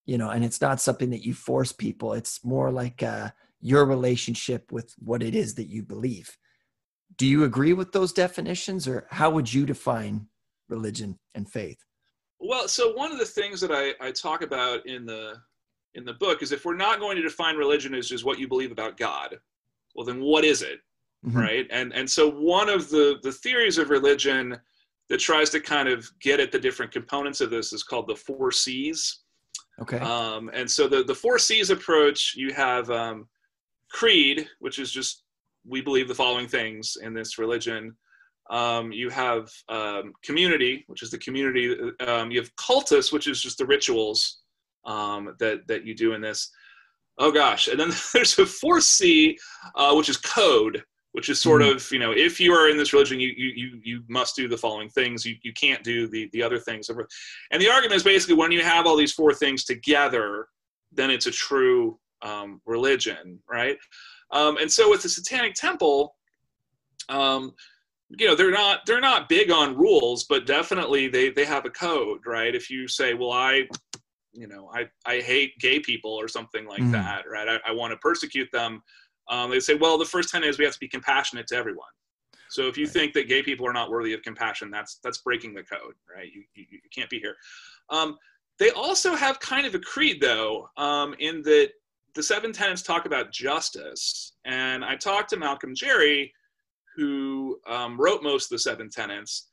you 0.07 0.19
know, 0.19 0.31
and 0.31 0.45
it's 0.45 0.61
not 0.61 0.81
something 0.81 1.11
that 1.11 1.27
you 1.27 1.35
force 1.35 1.73
people. 1.73 2.13
It's 2.13 2.45
more 2.45 2.71
like 2.71 3.03
uh, 3.03 3.31
your 3.61 3.87
relationship 3.87 4.71
with 4.71 4.95
what 5.01 5.21
it 5.21 5.35
is 5.35 5.57
that 5.57 5.67
you 5.67 5.83
believe. 5.83 6.39
Do 7.17 7.27
you 7.27 7.43
agree 7.43 7.73
with 7.73 7.91
those 7.91 8.13
definitions, 8.13 8.87
or 8.87 9.09
how 9.11 9.31
would 9.31 9.53
you 9.53 9.67
define 9.67 10.29
religion 10.69 11.19
and 11.35 11.51
faith? 11.51 11.85
Well, 12.39 12.69
so 12.69 12.93
one 12.93 13.11
of 13.11 13.19
the 13.19 13.27
things 13.27 13.61
that 13.63 13.73
I, 13.73 13.95
I 14.01 14.13
talk 14.13 14.43
about 14.43 14.87
in 14.87 15.05
the 15.07 15.35
in 15.95 16.05
the 16.05 16.15
book 16.15 16.41
is 16.41 16.53
if 16.53 16.65
we're 16.65 16.77
not 16.77 17.01
going 17.01 17.17
to 17.17 17.23
define 17.23 17.57
religion 17.57 17.97
as 17.97 18.09
just 18.09 18.25
what 18.25 18.39
you 18.39 18.47
believe 18.47 18.71
about 18.71 18.97
God, 18.97 19.41
well, 19.97 20.07
then 20.07 20.21
what 20.21 20.45
is 20.45 20.63
it? 20.63 20.79
Mm-hmm. 21.25 21.39
right? 21.39 21.67
And 21.71 21.93
and 21.93 22.09
so 22.09 22.31
one 22.31 22.69
of 22.69 22.91
the 22.91 23.19
the 23.23 23.33
theories 23.33 23.79
of 23.79 23.91
religion 23.91 24.59
that 25.09 25.19
tries 25.19 25.51
to 25.51 25.61
kind 25.61 25.89
of 25.89 26.11
get 26.21 26.41
at 26.41 26.53
the 26.53 26.59
different 26.59 26.93
components 26.93 27.41
of 27.41 27.51
this 27.51 27.73
is 27.73 27.83
called 27.83 28.09
the 28.09 28.17
four 28.17 28.51
C's. 28.51 29.21
Okay. 29.81 29.99
Um, 29.99 30.51
and 30.53 30.71
so 30.71 30.89
the 30.89 31.03
the 31.05 31.15
four 31.15 31.39
C's 31.39 31.71
approach, 31.71 32.35
you 32.37 32.53
have 32.53 32.91
um, 32.91 33.29
creed, 33.91 34.49
which 34.61 34.79
is 34.79 34.91
just 34.91 35.23
we 35.67 35.81
believe 35.81 36.09
the 36.09 36.15
following 36.15 36.49
things 36.49 36.97
in 37.01 37.15
this 37.15 37.39
religion. 37.39 37.97
Um, 38.51 38.93
you 38.93 39.09
have 39.09 39.51
um, 39.69 40.13
community, 40.23 40.85
which 40.89 41.03
is 41.03 41.11
the 41.11 41.19
community. 41.19 41.77
Um, 42.07 42.31
you 42.31 42.41
have 42.41 42.55
cultus, 42.57 43.13
which 43.13 43.27
is 43.27 43.41
just 43.41 43.59
the 43.59 43.67
rituals 43.67 44.41
um, 44.85 45.35
that 45.39 45.67
that 45.69 45.87
you 45.87 45.95
do 45.95 46.15
in 46.15 46.21
this. 46.21 46.51
Oh 47.19 47.31
gosh, 47.31 47.69
and 47.69 47.79
then 47.79 47.93
there's 48.13 48.39
a 48.39 48.47
fourth 48.47 48.85
C, 48.85 49.39
uh, 49.75 49.95
which 49.95 50.09
is 50.09 50.17
code, 50.17 50.83
which 51.13 51.29
is 51.29 51.41
sort 51.41 51.63
mm-hmm. 51.63 51.77
of 51.77 51.93
you 51.93 51.99
know 51.99 52.13
if 52.13 52.41
you 52.41 52.53
are 52.53 52.69
in 52.69 52.77
this 52.77 52.93
religion 52.93 53.21
you 53.21 53.33
you 53.37 53.81
you 53.83 54.03
must 54.09 54.35
do 54.35 54.49
the 54.49 54.57
following 54.57 54.89
things. 54.89 55.25
You, 55.25 55.37
you 55.43 55.53
can't 55.53 55.85
do 55.85 56.09
the 56.09 56.29
the 56.33 56.43
other 56.43 56.59
things. 56.59 56.89
And 56.89 57.63
the 57.63 57.69
argument 57.69 57.97
is 57.97 58.03
basically 58.03 58.35
when 58.35 58.53
you 58.53 58.63
have 58.63 58.87
all 58.87 58.97
these 58.97 59.13
four 59.13 59.33
things 59.33 59.65
together 59.65 60.49
then 60.95 61.11
it's 61.11 61.27
a 61.27 61.31
true 61.31 61.99
um, 62.23 62.61
religion 62.67 63.39
right? 63.49 63.77
Um, 64.31 64.57
and 64.57 64.71
so 64.71 64.91
with 64.91 65.03
the 65.03 65.09
satanic 65.09 65.55
temple 65.55 66.17
um, 67.09 67.53
you 68.19 68.27
know 68.27 68.35
they're 68.35 68.51
not 68.51 68.81
they're 68.87 69.01
not 69.01 69.29
big 69.29 69.51
on 69.51 69.77
rules 69.77 70.25
but 70.25 70.47
definitely 70.47 71.09
they 71.09 71.31
they 71.31 71.45
have 71.45 71.67
a 71.67 71.71
code 71.71 72.21
right? 72.27 72.55
If 72.55 72.71
you 72.71 72.89
say 72.89 73.15
well 73.15 73.33
i 73.33 73.67
you 74.35 74.49
know 74.49 74.71
i 74.73 74.89
i 75.05 75.21
hate 75.21 75.53
gay 75.59 75.79
people 75.79 76.11
or 76.11 76.27
something 76.27 76.67
like 76.67 76.81
mm. 76.83 76.93
that 76.93 77.25
right? 77.31 77.49
I, 77.49 77.71
I 77.71 77.73
want 77.73 77.93
to 77.93 77.99
persecute 77.99 78.49
them 78.51 78.83
um, 79.33 79.51
they 79.51 79.61
say, 79.61 79.75
well, 79.75 79.97
the 79.97 80.05
first 80.05 80.29
ten 80.29 80.45
is 80.45 80.59
we 80.59 80.65
have 80.65 80.75
to 80.75 80.81
be 80.81 80.89
compassionate 80.89 81.47
to 81.49 81.57
everyone. 81.57 81.89
So 82.51 82.69
if 82.69 82.77
you 82.77 82.85
right. 82.85 82.93
think 82.93 83.15
that 83.15 83.29
gay 83.29 83.43
people 83.43 83.67
are 83.67 83.73
not 83.73 83.91
worthy 83.91 84.13
of 84.13 84.21
compassion, 84.23 84.71
that's 84.71 84.99
that's 85.03 85.19
breaking 85.19 85.55
the 85.55 85.63
code, 85.63 85.95
right? 86.15 86.29
You, 86.35 86.43
you, 86.55 86.67
you 86.71 86.91
can't 86.95 87.09
be 87.09 87.19
here. 87.19 87.35
Um, 87.89 88.19
they 88.59 88.71
also 88.73 89.15
have 89.15 89.41
kind 89.41 89.67
of 89.67 89.75
a 89.75 89.79
creed, 89.79 90.21
though, 90.21 90.69
um, 90.77 91.15
in 91.19 91.41
that 91.43 91.71
the 92.15 92.23
seven 92.23 92.53
tenets 92.53 92.83
talk 92.83 93.07
about 93.07 93.33
justice. 93.33 94.35
And 94.45 94.85
I 94.85 94.97
talked 94.97 95.31
to 95.31 95.39
Malcolm 95.39 95.75
Jarry, 95.75 96.35
who 96.95 97.59
um, 97.67 97.99
wrote 97.99 98.23
most 98.23 98.45
of 98.47 98.57
the 98.57 98.59
seven 98.59 98.91
tenets, 98.91 99.49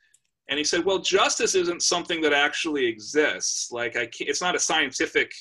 and 0.49 0.57
he 0.57 0.65
said, 0.65 0.83
"Well, 0.83 0.99
justice 0.99 1.55
isn't 1.55 1.83
something 1.83 2.19
that 2.23 2.33
actually 2.33 2.85
exists. 2.85 3.71
Like, 3.71 3.95
I 3.95 4.07
can't, 4.07 4.29
it's 4.29 4.41
not 4.41 4.55
a 4.55 4.59
scientific 4.59 5.31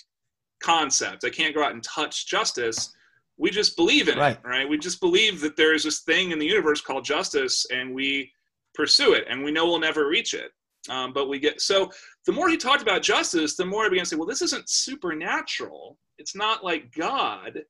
concept. 0.62 1.24
I 1.24 1.30
can't 1.30 1.57
go 1.57 1.64
out 1.64 1.72
and 1.72 1.82
touch 1.82 2.28
justice." 2.28 2.95
We 3.39 3.51
just 3.51 3.76
believe 3.76 4.09
in 4.09 4.18
right. 4.18 4.36
it, 4.36 4.47
right? 4.47 4.68
We 4.68 4.78
just 4.78 5.01
believe 5.01 5.41
that 5.41 5.57
there 5.57 5.74
is 5.74 5.84
this 5.84 6.01
thing 6.01 6.32
in 6.32 6.39
the 6.39 6.47
universe 6.47 6.80
called 6.80 7.05
justice, 7.05 7.64
and 7.70 7.95
we 7.95 8.30
pursue 8.74 9.14
it, 9.14 9.24
and 9.30 9.43
we 9.45 9.53
know 9.53 9.66
we'll 9.66 9.78
never 9.78 10.09
reach 10.09 10.34
it. 10.34 10.51
Um, 10.91 11.12
but 11.12 11.28
we 11.28 11.39
get 11.39 11.61
so 11.61 11.91
the 12.26 12.32
more 12.32 12.49
he 12.49 12.57
talked 12.57 12.82
about 12.82 13.03
justice, 13.03 13.57
the 13.57 13.64
more 13.64 13.84
I 13.84 13.89
began 13.89 14.05
to 14.05 14.11
say, 14.11 14.16
well, 14.16 14.26
this 14.26 14.43
isn't 14.43 14.68
supernatural. 14.68 15.99
It's 16.18 16.34
not 16.34 16.64
like 16.64 16.93
God, 16.93 17.62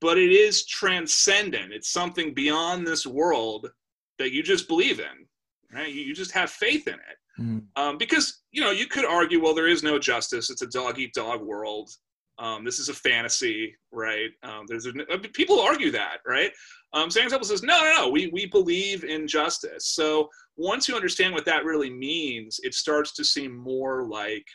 but 0.00 0.18
it 0.18 0.30
is 0.30 0.66
transcendent. 0.66 1.72
It's 1.72 1.92
something 1.92 2.34
beyond 2.34 2.86
this 2.86 3.06
world 3.06 3.70
that 4.18 4.32
you 4.32 4.42
just 4.42 4.68
believe 4.68 5.00
in, 5.00 5.26
right? 5.72 5.92
You, 5.92 6.02
you 6.02 6.14
just 6.14 6.32
have 6.32 6.50
faith 6.50 6.88
in 6.88 6.94
it. 6.94 7.40
Mm. 7.40 7.64
Um, 7.76 7.98
because 7.98 8.42
you 8.50 8.62
know 8.62 8.70
you 8.70 8.86
could 8.86 9.04
argue, 9.04 9.42
well, 9.42 9.54
there 9.54 9.68
is 9.68 9.82
no 9.82 9.98
justice. 9.98 10.50
It's 10.50 10.62
a 10.62 10.66
dog 10.66 10.98
eat 10.98 11.12
dog 11.14 11.42
world. 11.42 11.90
Um, 12.38 12.64
this 12.64 12.78
is 12.78 12.90
a 12.90 12.94
fantasy, 12.94 13.74
right? 13.92 14.30
Um, 14.42 14.66
there's 14.68 14.86
people 15.32 15.58
argue 15.58 15.90
that, 15.92 16.18
right? 16.26 16.52
Um, 16.92 17.10
Sam 17.10 17.30
Temple 17.30 17.46
says, 17.46 17.62
no, 17.62 17.82
no, 17.82 17.94
no. 17.96 18.08
We 18.10 18.28
we 18.32 18.46
believe 18.46 19.04
in 19.04 19.26
justice. 19.26 19.86
So 19.88 20.28
once 20.56 20.86
you 20.86 20.94
understand 20.94 21.32
what 21.32 21.46
that 21.46 21.64
really 21.64 21.90
means, 21.90 22.60
it 22.62 22.74
starts 22.74 23.14
to 23.14 23.24
seem 23.24 23.56
more 23.56 24.04
like, 24.04 24.46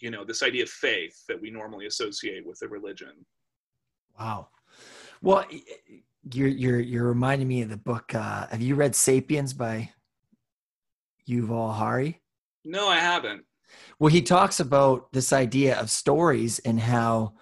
you 0.00 0.10
know, 0.10 0.24
this 0.24 0.42
idea 0.42 0.64
of 0.64 0.70
faith 0.70 1.14
that 1.28 1.40
we 1.40 1.50
normally 1.50 1.86
associate 1.86 2.44
with 2.44 2.60
a 2.62 2.68
religion. 2.68 3.24
Wow. 4.18 4.48
Well, 5.22 5.44
you're 6.32 6.48
you're 6.48 6.80
you're 6.80 7.08
reminding 7.08 7.48
me 7.48 7.62
of 7.62 7.70
the 7.70 7.76
book. 7.76 8.12
Uh, 8.14 8.46
have 8.48 8.60
you 8.60 8.74
read 8.74 8.94
*Sapiens* 8.94 9.52
by 9.52 9.90
Yuval 11.28 11.78
Harari? 11.78 12.20
No, 12.64 12.88
I 12.88 12.98
haven't. 12.98 13.44
Well, 13.98 14.12
he 14.12 14.22
talks 14.22 14.60
about 14.60 15.12
this 15.12 15.32
idea 15.32 15.78
of 15.78 15.90
stories 15.90 16.58
and 16.60 16.80
how 16.80 17.34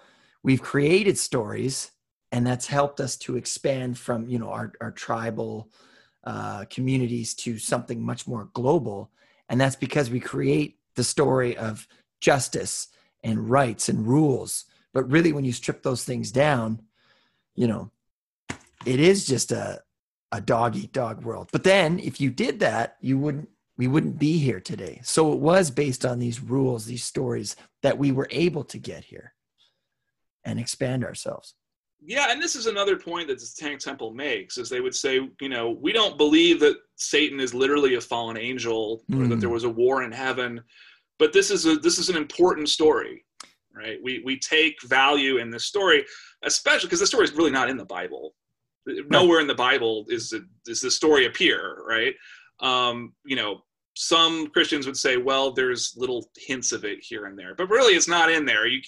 we've 0.43 0.61
created 0.61 1.17
stories, 1.17 1.91
and 2.31 2.45
that's 2.45 2.67
helped 2.67 2.99
us 2.99 3.15
to 3.17 3.37
expand 3.37 3.97
from 3.97 4.27
you 4.27 4.39
know 4.39 4.49
our, 4.49 4.73
our 4.81 4.91
tribal 4.91 5.69
uh, 6.23 6.65
communities 6.65 7.33
to 7.35 7.57
something 7.57 8.01
much 8.01 8.27
more 8.27 8.49
global, 8.53 9.11
and 9.49 9.59
that's 9.59 9.75
because 9.75 10.09
we 10.09 10.19
create 10.19 10.79
the 10.95 11.03
story 11.03 11.55
of 11.57 11.87
justice 12.21 12.87
and 13.23 13.49
rights 13.49 13.89
and 13.89 14.07
rules. 14.07 14.65
But 14.93 15.09
really, 15.09 15.31
when 15.31 15.45
you 15.45 15.53
strip 15.53 15.83
those 15.83 16.03
things 16.03 16.31
down, 16.31 16.81
you 17.55 17.67
know, 17.67 17.91
it 18.85 18.99
is 18.99 19.25
just 19.25 19.51
a 19.51 19.81
a 20.31 20.41
dog 20.41 20.75
eat 20.75 20.91
dog 20.91 21.23
world. 21.23 21.49
But 21.51 21.63
then, 21.63 21.99
if 21.99 22.19
you 22.19 22.29
did 22.29 22.59
that, 22.59 22.97
you 22.99 23.17
wouldn't 23.17 23.49
we 23.77 23.87
wouldn't 23.87 24.17
be 24.17 24.37
here 24.39 24.59
today. 24.59 24.99
So 25.03 25.31
it 25.33 25.39
was 25.39 25.69
based 25.69 26.05
on 26.05 26.19
these 26.19 26.41
rules, 26.41 26.85
these 26.85 27.03
stories 27.03 27.55
that 27.83 27.97
we 27.97 28.11
were 28.11 28.27
able 28.31 28.63
to 28.65 28.77
get 28.77 29.03
here 29.03 29.33
and 30.43 30.59
expand 30.59 31.03
ourselves. 31.03 31.53
Yeah, 32.03 32.27
and 32.31 32.41
this 32.41 32.55
is 32.55 32.67
another 32.67 32.95
point 32.95 33.27
that 33.27 33.39
the 33.39 33.45
Satanic 33.45 33.79
Temple 33.79 34.13
makes, 34.13 34.57
is 34.57 34.69
they 34.69 34.81
would 34.81 34.95
say, 34.95 35.27
you 35.41 35.49
know, 35.49 35.71
we 35.71 35.91
don't 35.91 36.17
believe 36.17 36.59
that 36.59 36.77
Satan 36.95 37.39
is 37.39 37.53
literally 37.53 37.95
a 37.95 38.01
fallen 38.01 38.37
angel 38.37 39.03
or 39.11 39.17
mm. 39.17 39.29
that 39.29 39.39
there 39.39 39.49
hmm. 39.49 39.53
was 39.53 39.63
a 39.63 39.69
war 39.69 40.03
in 40.03 40.11
heaven, 40.11 40.61
but 41.19 41.33
this 41.33 41.49
is 41.49 41.65
a 41.65 41.75
this 41.77 41.97
is 41.97 42.09
an 42.09 42.15
important 42.15 42.69
story, 42.69 43.25
right? 43.75 43.97
We 44.03 44.21
we 44.23 44.39
take 44.39 44.75
value 44.83 45.37
in 45.37 45.49
this 45.49 45.65
story, 45.65 46.05
especially 46.43 46.87
because 46.87 46.99
the 46.99 47.07
story 47.07 47.25
is 47.25 47.33
really 47.33 47.51
not 47.51 47.69
in 47.69 47.77
the 47.77 47.85
Bible. 47.85 48.35
Nowhere 48.85 49.41
in 49.41 49.47
the 49.47 49.55
Bible 49.55 50.05
is 50.07 50.31
it, 50.33 50.43
is 50.67 50.81
the 50.81 50.91
story 50.91 51.25
appear, 51.25 51.83
right? 51.87 52.13
Um, 52.59 53.13
you 53.25 53.35
know, 53.35 53.63
some 53.97 54.47
Christians 54.47 54.85
would 54.85 54.97
say, 54.97 55.17
well, 55.17 55.51
there's 55.51 55.93
little 55.97 56.29
hints 56.37 56.71
of 56.71 56.85
it 56.85 56.99
here 57.01 57.25
and 57.25 57.37
there, 57.37 57.55
but 57.55 57.69
really 57.69 57.93
it's 57.93 58.07
not 58.07 58.31
in 58.31 58.45
there. 58.45 58.67
You, 58.67 58.79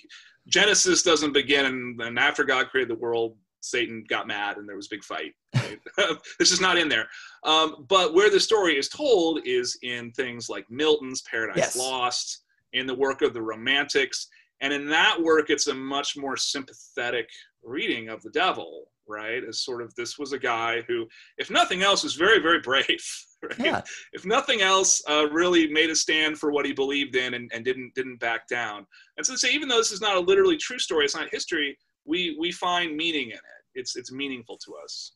Genesis 0.47 1.01
doesn't 1.01 1.33
begin, 1.33 1.65
and, 1.65 2.01
and, 2.01 2.19
after 2.19 2.43
God 2.43 2.69
created 2.69 2.89
the 2.89 2.99
world, 2.99 3.35
Satan 3.59 4.03
got 4.07 4.27
mad 4.27 4.57
and 4.57 4.69
there 4.69 4.75
was 4.75 4.85
a 4.85 4.95
big 4.95 5.03
fight. 5.03 5.33
Right? 5.55 5.79
this 6.39 6.51
is 6.51 6.61
not 6.61 6.77
in 6.77 6.89
there. 6.89 7.07
Um, 7.43 7.85
but 7.89 8.13
where 8.13 8.29
the 8.29 8.39
story 8.39 8.77
is 8.77 8.87
told 8.87 9.41
is 9.45 9.77
in 9.81 10.11
things 10.11 10.47
like 10.47 10.69
Milton's 10.69 11.23
Paradise 11.23 11.57
yes. 11.57 11.75
Lost, 11.75 12.43
in 12.73 12.85
the 12.85 12.95
work 12.95 13.21
of 13.21 13.33
the 13.33 13.41
Romantics. 13.41 14.27
And 14.61 14.71
in 14.71 14.87
that 14.89 15.19
work, 15.19 15.49
it's 15.49 15.67
a 15.67 15.73
much 15.73 16.17
more 16.17 16.37
sympathetic 16.37 17.27
reading 17.63 18.09
of 18.09 18.21
the 18.21 18.29
devil, 18.29 18.85
right? 19.09 19.43
As 19.43 19.61
sort 19.61 19.81
of 19.81 19.93
this 19.95 20.17
was 20.17 20.31
a 20.31 20.39
guy 20.39 20.83
who, 20.87 21.07
if 21.37 21.49
nothing 21.49 21.81
else, 21.81 22.03
was 22.03 22.13
very, 22.15 22.39
very 22.39 22.59
brave. 22.59 22.85
Right? 23.41 23.57
Yeah. 23.57 23.81
If 24.11 24.25
nothing 24.25 24.59
else, 24.59 25.01
uh, 25.09 25.29
really 25.29 25.69
made 25.69 25.89
a 25.89 25.95
stand 25.95 26.37
for 26.37 26.51
what 26.51 26.65
he 26.65 26.73
believed 26.73 27.15
in 27.15 27.35
and, 27.35 27.49
and 27.53 27.63
didn't 27.63 27.95
didn't 27.95 28.19
back 28.19 28.45
down. 28.49 28.85
And 29.15 29.25
so, 29.25 29.31
to 29.31 29.39
say, 29.39 29.53
even 29.53 29.69
though 29.69 29.77
this 29.77 29.93
is 29.93 30.01
not 30.01 30.17
a 30.17 30.19
literally 30.19 30.57
true 30.57 30.77
story, 30.77 31.05
it's 31.05 31.15
not 31.15 31.29
history. 31.31 31.77
We 32.03 32.35
we 32.37 32.51
find 32.51 32.97
meaning 32.97 33.29
in 33.29 33.37
it. 33.37 33.61
It's 33.75 33.95
it's 33.95 34.11
meaningful 34.11 34.57
to 34.65 34.73
us. 34.83 35.13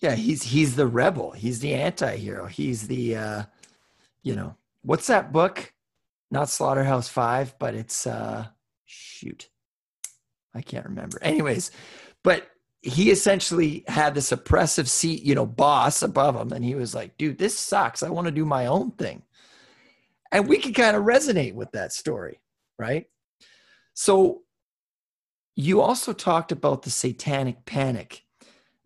Yeah, 0.00 0.16
he's 0.16 0.42
he's 0.42 0.74
the 0.74 0.88
rebel. 0.88 1.30
He's 1.30 1.60
the 1.60 1.72
anti-hero. 1.72 2.46
He's 2.46 2.88
the 2.88 3.14
uh 3.14 3.42
you 4.24 4.34
know, 4.34 4.56
what's 4.82 5.06
that 5.06 5.32
book? 5.32 5.72
Not 6.32 6.48
Slaughterhouse 6.48 7.08
5, 7.08 7.60
but 7.60 7.76
it's 7.76 8.08
uh 8.08 8.46
shoot. 8.86 9.50
I 10.54 10.62
can't 10.62 10.86
remember. 10.86 11.18
Anyways, 11.22 11.70
but 12.24 12.48
he 12.82 13.10
essentially 13.10 13.84
had 13.88 14.14
this 14.14 14.32
oppressive 14.32 14.88
seat, 14.88 15.22
you 15.22 15.34
know, 15.34 15.46
boss 15.46 16.02
above 16.02 16.34
him 16.34 16.52
and 16.52 16.64
he 16.64 16.74
was 16.74 16.94
like, 16.94 17.16
"Dude, 17.18 17.38
this 17.38 17.58
sucks. 17.58 18.02
I 18.02 18.10
want 18.10 18.26
to 18.26 18.32
do 18.32 18.44
my 18.44 18.66
own 18.66 18.92
thing." 18.92 19.22
And 20.32 20.48
we 20.48 20.58
can 20.58 20.72
kind 20.72 20.96
of 20.96 21.04
resonate 21.04 21.54
with 21.54 21.72
that 21.72 21.92
story, 21.92 22.40
right? 22.78 23.06
So 23.94 24.42
you 25.56 25.80
also 25.80 26.12
talked 26.12 26.52
about 26.52 26.82
the 26.82 26.90
satanic 26.90 27.64
panic 27.64 28.24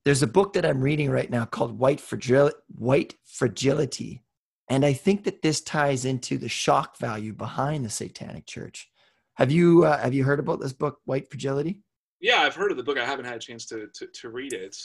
there's 0.05 0.23
a 0.23 0.27
book 0.27 0.53
that 0.53 0.67
I'm 0.67 0.83
reading 0.83 1.11
right 1.11 1.31
now 1.31 1.47
called 1.47 1.79
White, 1.79 1.99
Fragil- 1.99 2.53
White 2.77 3.15
Fragility. 3.25 4.23
And 4.69 4.85
I 4.85 4.93
think 4.93 5.25
that 5.25 5.43
this 5.43 5.61
ties 5.63 6.05
into 6.05 6.37
the 6.37 6.49
shock 6.49 6.99
value 6.99 7.33
behind 7.33 7.85
the 7.85 7.91
Satanic 7.91 8.47
Church. 8.47 8.91
Have 9.35 9.51
you 9.51 9.85
uh, 9.85 9.99
have 9.99 10.15
you 10.15 10.25
heard 10.25 10.39
about 10.39 10.61
this 10.61 10.73
book, 10.73 11.01
White 11.07 11.29
Fragility? 11.29 11.81
Yeah, 12.25 12.39
I've 12.39 12.55
heard 12.55 12.71
of 12.71 12.79
the 12.79 12.83
book. 12.83 12.97
I 12.97 13.05
haven't 13.05 13.27
had 13.27 13.37
a 13.37 13.39
chance 13.39 13.67
to 13.67 13.87
to, 13.93 14.07
to 14.07 14.31
read 14.31 14.55
it. 14.55 14.79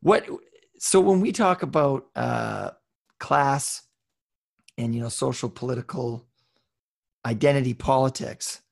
What? 0.00 0.26
So 0.78 0.98
when 0.98 1.20
we 1.20 1.30
talk 1.30 1.62
about 1.62 2.06
uh, 2.16 2.70
class 3.20 3.82
and 4.78 4.94
you 4.94 5.02
know 5.02 5.10
social 5.10 5.50
political 5.50 6.26
identity 7.26 7.74
politics, 7.74 8.62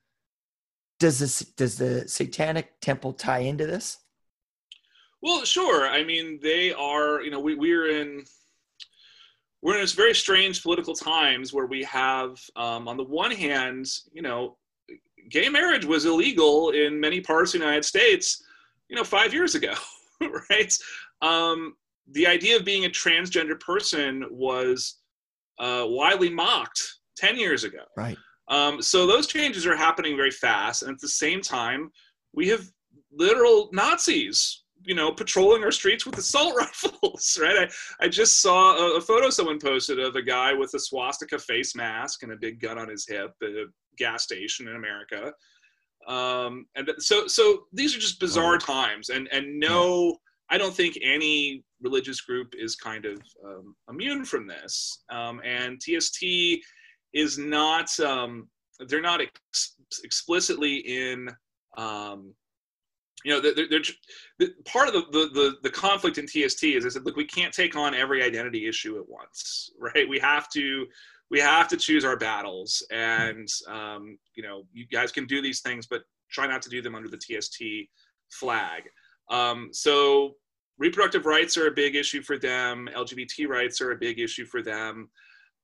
does 0.98 1.18
this 1.18 1.40
does 1.40 1.76
the 1.76 2.08
Satanic 2.08 2.80
Temple 2.80 3.12
tie 3.12 3.40
into 3.40 3.66
this? 3.66 3.98
Well, 5.20 5.44
sure. 5.44 5.86
I 5.86 6.02
mean, 6.02 6.40
they 6.42 6.72
are. 6.72 7.20
You 7.20 7.30
know, 7.30 7.40
we 7.40 7.56
we're 7.56 7.90
in 7.90 8.24
we're 9.60 9.74
in 9.74 9.82
this 9.82 9.92
very 9.92 10.14
strange 10.14 10.62
political 10.62 10.94
times 10.94 11.52
where 11.52 11.66
we 11.66 11.84
have, 11.84 12.40
um, 12.56 12.88
on 12.88 12.96
the 12.96 13.04
one 13.04 13.32
hand, 13.32 13.86
you 14.14 14.22
know, 14.22 14.56
gay 15.30 15.48
marriage 15.48 15.84
was 15.84 16.04
illegal 16.04 16.70
in 16.70 16.98
many 16.98 17.20
parts 17.20 17.54
of 17.54 17.60
the 17.60 17.66
United 17.66 17.84
States, 17.84 18.42
you 18.88 18.96
know, 18.96 19.04
five 19.04 19.32
years 19.32 19.54
ago, 19.54 19.74
right? 20.50 20.72
Um, 21.22 21.74
the 22.12 22.26
idea 22.26 22.56
of 22.56 22.64
being 22.64 22.84
a 22.84 22.90
transgender 22.90 23.58
person 23.58 24.24
was 24.30 24.98
uh, 25.58 25.84
widely 25.86 26.30
mocked 26.30 26.80
10 27.16 27.36
years 27.38 27.64
ago. 27.64 27.82
Right. 27.96 28.16
Um, 28.48 28.80
so 28.80 29.06
those 29.06 29.26
changes 29.26 29.66
are 29.66 29.76
happening 29.76 30.16
very 30.16 30.30
fast. 30.30 30.82
And 30.82 30.92
at 30.92 31.00
the 31.00 31.08
same 31.08 31.40
time, 31.40 31.90
we 32.32 32.48
have 32.48 32.64
literal 33.12 33.70
Nazis 33.72 34.62
you 34.86 34.94
know, 34.94 35.12
patrolling 35.12 35.64
our 35.64 35.72
streets 35.72 36.06
with 36.06 36.16
assault 36.16 36.56
rifles, 36.58 37.38
right? 37.42 37.68
I, 37.68 38.04
I 38.04 38.08
just 38.08 38.40
saw 38.40 38.76
a, 38.76 38.96
a, 38.98 39.00
photo 39.00 39.30
someone 39.30 39.58
posted 39.58 39.98
of 39.98 40.14
a 40.14 40.22
guy 40.22 40.52
with 40.52 40.72
a 40.74 40.78
swastika 40.78 41.38
face 41.38 41.74
mask 41.74 42.22
and 42.22 42.32
a 42.32 42.36
big 42.36 42.60
gun 42.60 42.78
on 42.78 42.88
his 42.88 43.06
hip 43.06 43.32
a 43.42 43.64
gas 43.98 44.22
station 44.22 44.68
in 44.68 44.76
America. 44.76 45.32
Um, 46.06 46.66
and 46.76 46.90
so, 46.98 47.26
so 47.26 47.64
these 47.72 47.96
are 47.96 48.00
just 48.00 48.20
bizarre 48.20 48.58
times, 48.58 49.08
and 49.08 49.28
and 49.32 49.58
no, 49.58 50.18
I 50.50 50.58
don't 50.58 50.74
think 50.74 50.98
any 51.02 51.64
religious 51.80 52.20
group 52.20 52.54
is 52.56 52.76
kind 52.76 53.04
of 53.04 53.20
um, 53.44 53.74
immune 53.90 54.24
from 54.24 54.46
this. 54.46 55.02
Um, 55.10 55.40
and 55.44 55.80
TST 55.80 56.24
is 57.12 57.38
not, 57.38 57.98
um, 58.00 58.48
they're 58.88 59.00
not 59.00 59.20
ex- 59.20 59.76
explicitly 60.04 60.76
in 60.76 61.28
um, 61.76 62.34
you 63.24 63.32
know, 63.32 63.40
they're, 63.40 63.54
they're, 63.68 63.82
they're, 64.38 64.48
part 64.66 64.88
of 64.88 64.94
the, 64.94 65.00
the, 65.10 65.28
the, 65.32 65.56
the, 65.64 65.70
conflict 65.70 66.16
in 66.16 66.26
TST 66.26 66.62
is 66.64 66.86
I 66.86 66.90
said, 66.90 67.04
look, 67.04 67.16
we 67.16 67.24
can't 67.24 67.52
take 67.52 67.74
on 67.74 67.92
every 67.92 68.22
identity 68.22 68.68
issue 68.68 68.98
at 68.98 69.08
once, 69.08 69.70
right? 69.80 70.08
We 70.08 70.18
have 70.20 70.48
to, 70.50 70.86
we 71.30 71.40
have 71.40 71.68
to 71.68 71.76
choose 71.76 72.04
our 72.04 72.16
battles 72.16 72.86
and, 72.90 73.48
um, 73.68 74.18
you 74.34 74.42
know, 74.42 74.64
you 74.72 74.86
guys 74.86 75.10
can 75.10 75.26
do 75.26 75.42
these 75.42 75.60
things, 75.60 75.86
but 75.86 76.02
try 76.30 76.46
not 76.46 76.62
to 76.62 76.70
do 76.70 76.80
them 76.80 76.94
under 76.94 77.08
the 77.08 77.18
TST 77.18 77.62
flag. 78.30 78.84
Um, 79.28 79.70
so 79.72 80.36
reproductive 80.78 81.26
rights 81.26 81.56
are 81.56 81.66
a 81.66 81.72
big 81.72 81.96
issue 81.96 82.22
for 82.22 82.38
them. 82.38 82.88
LGBT 82.94 83.48
rights 83.48 83.80
are 83.80 83.92
a 83.92 83.96
big 83.96 84.20
issue 84.20 84.46
for 84.46 84.62
them. 84.62 85.10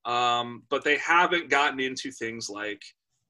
Um, 0.05 0.63
but 0.69 0.83
they 0.83 0.97
haven't 0.97 1.49
gotten 1.49 1.79
into 1.79 2.11
things 2.11 2.49
like, 2.49 2.81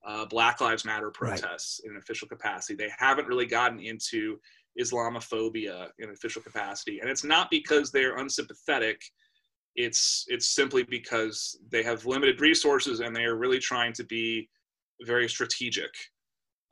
uh, 0.06 0.26
Black 0.26 0.60
Lives 0.60 0.86
Matter 0.86 1.10
protests 1.12 1.80
right. 1.84 1.90
in 1.90 1.96
an 1.96 2.02
official 2.02 2.28
capacity. 2.28 2.76
They 2.76 2.92
haven't 2.98 3.28
really 3.28 3.46
gotten 3.46 3.80
into 3.80 4.40
Islamophobia 4.80 5.90
in 6.00 6.10
official 6.10 6.42
capacity, 6.42 7.00
and 7.00 7.10
it's 7.10 7.24
not 7.24 7.50
because 7.50 7.92
they're 7.92 8.18
unsympathetic. 8.18 9.02
It's 9.76 10.26
it's 10.28 10.50
simply 10.50 10.84
because 10.84 11.58
they 11.70 11.84
have 11.84 12.06
limited 12.06 12.42
resources 12.42 13.00
and 13.00 13.16
they 13.16 13.26
are 13.26 13.36
really 13.36 13.60
trying 13.60 13.94
to 13.94 14.04
be 14.04 14.50
very 15.02 15.28
strategic. 15.28 15.92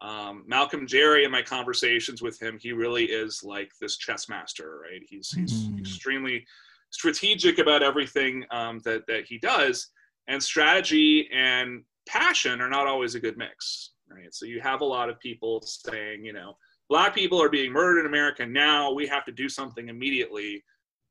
Um, 0.02 0.44
Malcolm 0.48 0.88
Jarry, 0.88 1.26
in 1.26 1.32
my 1.32 1.44
conversations 1.44 2.22
with 2.22 2.42
him, 2.42 2.58
he 2.60 2.72
really 2.72 3.06
is 3.06 3.44
like 3.44 3.72
this 3.80 3.98
chess 3.98 4.30
master, 4.30 4.82
right? 4.82 5.02
He's 5.08 5.32
he's 5.32 5.66
mm. 5.66 5.80
extremely 5.80 6.46
strategic 6.90 7.60
about 7.60 7.84
everything 7.84 8.44
um, 8.52 8.80
that 8.84 9.06
that 9.08 9.26
he 9.26 9.38
does, 9.38 9.88
and 10.28 10.42
strategy 10.42 11.30
and 11.32 11.84
passion 12.08 12.62
are 12.62 12.70
not 12.70 12.88
always 12.88 13.16
a 13.16 13.20
good 13.20 13.38
mix, 13.38 13.92
right? 14.10 14.34
So 14.34 14.46
you 14.46 14.60
have 14.62 14.82
a 14.82 14.86
lot 14.86 15.10
of 15.10 15.20
people 15.20 15.62
saying, 15.62 16.26
you 16.26 16.34
know, 16.34 16.58
black 16.90 17.14
people 17.14 17.42
are 17.42 17.50
being 17.50 17.72
murdered 17.72 18.02
in 18.02 18.06
America 18.06 18.46
now. 18.46 18.92
We 18.92 19.08
have 19.08 19.26
to 19.26 19.32
do 19.32 19.48
something 19.48 19.88
immediately. 19.90 20.64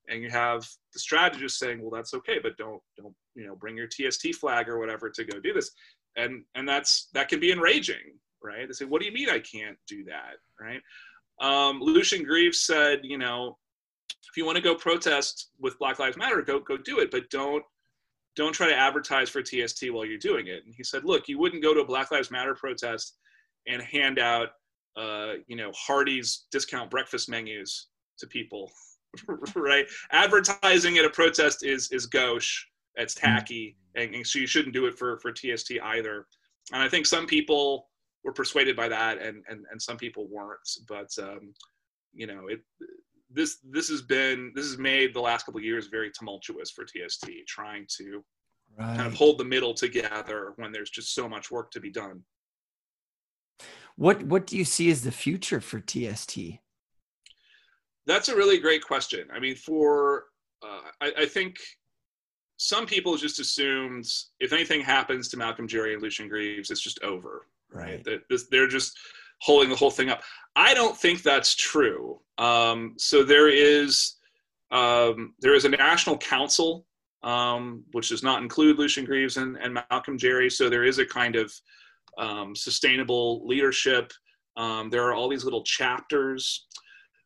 And 0.09 0.23
you 0.23 0.31
have 0.31 0.67
the 0.93 0.99
strategist 0.99 1.59
saying, 1.59 1.81
well, 1.81 1.91
that's 1.91 2.15
okay, 2.15 2.39
but 2.43 2.57
don't 2.57 2.83
don't 2.97 3.15
you 3.35 3.47
know 3.47 3.55
bring 3.55 3.77
your 3.77 3.89
TST 3.89 4.35
flag 4.35 4.69
or 4.69 4.79
whatever 4.79 5.11
to 5.11 5.25
go 5.25 5.39
do 5.41 5.53
this. 5.53 5.71
And 6.17 6.45
and 6.55 6.69
that's 6.69 7.09
that 7.15 7.29
can 7.29 7.41
be 7.41 7.53
enraging, 7.53 8.19
right? 8.43 8.67
They 8.67 8.73
say, 8.73 8.87
what 8.87 9.01
do 9.01 9.07
you 9.07 9.13
mean 9.13 9.31
I 9.31 9.39
can't 9.39 9.77
do 9.87 10.05
that, 10.05 10.37
right? 10.61 10.81
Um, 11.41 11.81
Lucien 11.81 12.25
Greaves 12.25 12.61
said, 12.61 13.01
you 13.03 13.19
know, 13.19 13.57
if 14.29 14.37
you 14.37 14.45
want 14.45 14.57
to 14.57 14.63
go 14.63 14.75
protest 14.75 15.51
with 15.59 15.79
Black 15.79 15.99
Lives 15.99 16.17
Matter, 16.17 16.43
go 16.43 16.61
go 16.61 16.77
do 16.77 16.99
it, 17.01 17.11
but 17.11 17.31
don't 17.31 17.65
don't 18.37 18.53
try 18.53 18.69
to 18.69 18.77
advertise 18.77 19.29
for 19.29 19.43
TST 19.43 19.91
while 19.91 20.05
you're 20.05 20.19
doing 20.19 20.47
it. 20.47 20.65
And 20.65 20.75
he 20.75 20.85
said, 20.85 21.05
look, 21.05 21.29
you 21.29 21.39
wouldn't 21.39 21.63
go 21.63 21.75
to 21.75 21.81
a 21.81 21.85
Black 21.85 22.11
Lives 22.11 22.31
Matter 22.31 22.55
protest 22.55 23.17
and 23.67 23.83
hand 23.83 24.19
out, 24.19 24.51
uh, 24.97 25.35
you 25.47 25.57
know, 25.57 25.73
Hardee's 25.73 26.47
discount 26.53 26.91
breakfast 26.91 27.29
menus 27.29 27.89
to 28.19 28.27
people, 28.27 28.71
right? 29.55 29.87
Advertising 30.13 30.99
at 30.99 31.05
a 31.05 31.11
protest 31.11 31.65
is 31.65 31.91
is 31.93 32.07
gauche, 32.07 32.67
it's 32.97 33.15
mm-hmm. 33.15 33.27
tacky, 33.27 33.77
and, 33.95 34.15
and 34.15 34.27
so 34.27 34.39
you 34.39 34.47
shouldn't 34.47 34.75
do 34.75 34.87
it 34.87 34.99
for 34.99 35.19
for 35.19 35.33
TST 35.33 35.73
either. 35.83 36.27
And 36.73 36.83
I 36.83 36.89
think 36.89 37.07
some 37.07 37.27
people 37.27 37.89
were 38.25 38.33
persuaded 38.33 38.77
by 38.77 38.89
that, 38.89 39.21
and 39.21 39.43
and 39.49 39.65
and 39.71 39.81
some 39.81 39.97
people 39.97 40.29
weren't. 40.31 40.69
But 40.89 41.09
um, 41.19 41.53
you 42.13 42.27
know, 42.27 42.49
it 42.49 42.61
this 43.31 43.59
this 43.71 43.89
has 43.89 44.03
been 44.03 44.53
this 44.55 44.67
has 44.67 44.79
made 44.79 45.15
the 45.15 45.21
last 45.21 45.47
couple 45.47 45.59
of 45.59 45.65
years 45.65 45.87
very 45.87 46.11
tumultuous 46.11 46.71
for 46.71 46.85
TST, 46.85 47.29
trying 47.47 47.87
to 47.99 48.25
right. 48.79 48.97
kind 48.97 49.07
of 49.07 49.15
hold 49.15 49.39
the 49.39 49.45
middle 49.45 49.75
together 49.75 50.53
when 50.57 50.73
there's 50.73 50.91
just 50.91 51.15
so 51.15 51.29
much 51.29 51.51
work 51.51 51.71
to 51.73 51.81
be 51.81 51.91
done. 51.91 52.23
What 53.97 54.23
what 54.25 54.47
do 54.47 54.57
you 54.57 54.65
see 54.65 54.91
as 54.91 55.03
the 55.03 55.13
future 55.13 55.61
for 55.61 55.81
TST? 55.81 56.39
That's 58.11 58.29
a 58.29 58.35
really 58.35 58.59
great 58.59 58.83
question. 58.83 59.29
I 59.33 59.39
mean, 59.39 59.55
for 59.55 60.25
uh, 60.65 60.91
I, 61.01 61.13
I 61.21 61.27
think 61.27 61.57
some 62.57 62.85
people 62.85 63.17
just 63.17 63.39
assumed 63.39 64.05
if 64.41 64.53
anything 64.53 64.81
happens 64.81 65.29
to 65.29 65.37
Malcolm 65.37 65.69
Jarry 65.69 65.95
and 65.95 66.03
Lucien 66.03 66.29
Greaves, 66.29 66.71
it's 66.71 66.81
just 66.81 67.01
over. 67.05 67.47
Right. 67.73 68.03
That 68.03 68.23
they're 68.51 68.67
just 68.67 68.99
holding 69.43 69.71
the 69.71 69.77
whole 69.77 69.93
thing 69.93 70.11
up. 70.11 70.23
I 70.57 70.75
don't 70.75 70.97
think 70.97 71.23
that's 71.23 71.55
true. 71.55 72.19
Um, 72.37 72.95
so 72.99 73.23
there 73.23 73.49
is 73.49 74.17
um, 74.73 75.35
there 75.39 75.55
is 75.55 75.65
a 75.65 75.69
national 75.69 76.19
council 76.19 76.87
um, 77.23 77.85
which 77.93 78.09
does 78.09 78.23
not 78.23 78.43
include 78.43 78.79
Lucien 78.79 79.05
Greaves 79.05 79.37
and, 79.37 79.57
and, 79.59 79.75
Malcolm 79.75 80.17
Jarry. 80.17 80.51
So 80.51 80.69
there 80.69 80.85
is 80.85 80.99
a 80.99 81.07
kind 81.07 81.37
of 81.37 81.53
um, 82.19 82.57
sustainable 82.57 83.47
leadership. 83.47 84.11
Um, 84.57 84.91
there 84.91 85.05
are 85.05 85.15
all 85.15 85.29
these 85.29 85.45
little 85.45 85.63
chapters, 85.63 86.67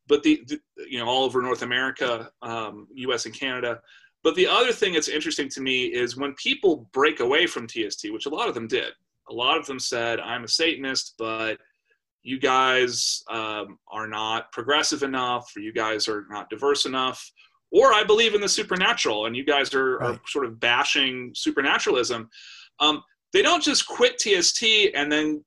but 0.06 0.22
the, 0.22 0.44
the 0.46 0.60
you 0.88 0.98
know 0.98 1.06
all 1.06 1.24
over 1.24 1.40
North 1.42 1.62
America, 1.62 2.30
U.S. 2.42 3.26
Um, 3.26 3.30
and 3.30 3.34
Canada. 3.34 3.80
But 4.22 4.34
the 4.36 4.46
other 4.46 4.72
thing 4.72 4.94
that's 4.94 5.08
interesting 5.08 5.50
to 5.50 5.60
me 5.60 5.84
is 5.84 6.16
when 6.16 6.34
people 6.34 6.88
break 6.92 7.20
away 7.20 7.46
from 7.46 7.68
TST, 7.68 8.10
which 8.10 8.26
a 8.26 8.30
lot 8.30 8.48
of 8.48 8.54
them 8.54 8.66
did. 8.66 8.92
A 9.28 9.32
lot 9.32 9.58
of 9.58 9.66
them 9.66 9.78
said, 9.78 10.20
"I'm 10.20 10.44
a 10.44 10.48
Satanist, 10.48 11.14
but." 11.18 11.58
you 12.26 12.40
guys 12.40 13.22
um, 13.30 13.78
are 13.88 14.08
not 14.08 14.50
progressive 14.50 15.02
enough, 15.02 15.52
or 15.54 15.60
you 15.60 15.74
guys 15.74 16.08
are 16.08 16.26
not 16.30 16.48
diverse 16.48 16.86
enough, 16.86 17.30
or 17.70 17.92
I 17.92 18.02
believe 18.02 18.34
in 18.34 18.40
the 18.40 18.48
supernatural, 18.48 19.26
and 19.26 19.36
you 19.36 19.44
guys 19.44 19.74
are, 19.74 19.98
right. 19.98 20.10
are 20.12 20.20
sort 20.26 20.46
of 20.46 20.58
bashing 20.58 21.32
supernaturalism. 21.34 22.30
Um, 22.80 23.02
they 23.32 23.42
don't 23.42 23.62
just 23.62 23.86
quit 23.86 24.18
TST 24.18 24.62
and 24.94 25.12
then 25.12 25.44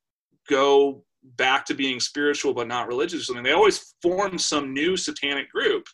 go 0.50 1.04
back 1.36 1.66
to 1.66 1.74
being 1.74 2.00
spiritual 2.00 2.54
but 2.54 2.68
not 2.68 2.88
religious. 2.88 3.30
I 3.30 3.34
mean, 3.34 3.44
they 3.44 3.52
always 3.52 3.96
form 4.02 4.38
some 4.38 4.74
new 4.74 4.96
satanic 4.96 5.52
group. 5.52 5.86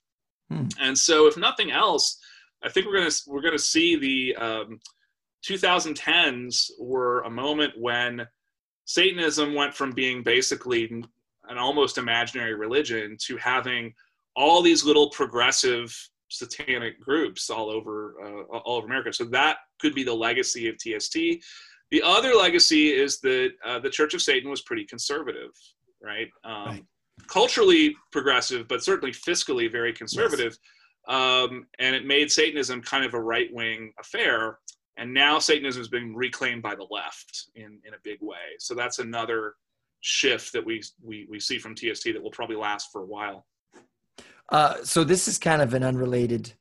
Hmm. 0.50 0.68
And 0.80 0.98
so, 0.98 1.28
if 1.28 1.38
nothing 1.38 1.72
else, 1.72 2.20
I 2.64 2.70
think 2.70 2.86
we're 2.86 2.98
gonna 2.98 3.12
we're 3.28 3.42
gonna 3.42 3.60
see 3.60 3.96
the 3.96 4.36
um, 4.36 4.80
2010s 5.46 6.72
were 6.80 7.22
a 7.22 7.30
moment 7.30 7.74
when 7.78 8.26
Satanism 8.86 9.54
went 9.54 9.74
from 9.74 9.92
being 9.92 10.24
basically 10.24 10.86
an 11.50 11.58
almost 11.58 11.98
imaginary 11.98 12.56
religion 12.56 13.18
to 13.26 13.38
having 13.38 13.94
all 14.36 14.62
these 14.62 14.84
little 14.84 15.10
progressive 15.10 15.96
satanic 16.30 17.00
groups 17.00 17.50
all 17.50 17.70
over 17.70 18.16
uh, 18.24 18.58
all 18.58 18.78
over 18.78 18.88
America. 18.88 19.14
So 19.14 19.26
that 19.26 19.58
could 19.80 19.94
be 19.94 20.04
the 20.04 20.14
legacy 20.14 20.68
of 20.68 20.78
TST. 20.78 21.18
The 21.94 22.02
other 22.02 22.34
legacy 22.34 22.90
is 22.90 23.22
that 23.22 23.52
uh, 23.66 23.80
the 23.80 23.90
Church 23.90 24.14
of 24.14 24.22
Satan 24.22 24.50
was 24.50 24.64
pretty 24.64 24.84
conservative, 24.84 25.52
right? 26.02 26.28
Um, 26.44 26.66
right. 26.66 26.86
Culturally 27.28 27.96
progressive, 28.12 28.68
but 28.68 28.84
certainly 28.84 29.14
fiscally 29.14 29.72
very 29.72 29.94
conservative. 29.94 30.58
Yes. 31.08 31.16
Um, 31.16 31.68
and 31.80 31.96
it 31.96 32.06
made 32.06 32.32
Satanism 32.32 32.82
kind 32.82 33.06
of 33.06 33.14
a 33.14 33.22
right 33.22 33.54
wing 33.54 33.94
affair 34.00 34.58
and 34.98 35.14
now 35.14 35.40
satanism 35.40 35.80
has 35.80 35.88
been 35.88 36.16
reclaimed 36.16 36.62
by 36.62 36.76
the 36.76 36.86
left 36.90 37.50
in, 37.56 37.80
in 37.86 37.94
a 37.94 37.98
big 38.04 38.20
way 38.22 38.38
so 38.60 38.74
that's 38.74 39.00
another 39.00 39.56
shift 40.02 40.54
that 40.54 40.66
we, 40.66 40.82
we 41.02 41.28
we 41.30 41.40
see 41.40 41.58
from 41.58 41.76
tst 41.76 42.04
that 42.04 42.22
will 42.22 42.32
probably 42.32 42.56
last 42.56 42.90
for 42.92 43.02
a 43.02 43.06
while 43.06 43.46
uh, 44.50 44.76
so 44.84 45.04
this 45.04 45.28
is 45.28 45.38
kind 45.38 45.62
of 45.62 45.74
an 45.74 45.84
unrelated 45.84 46.54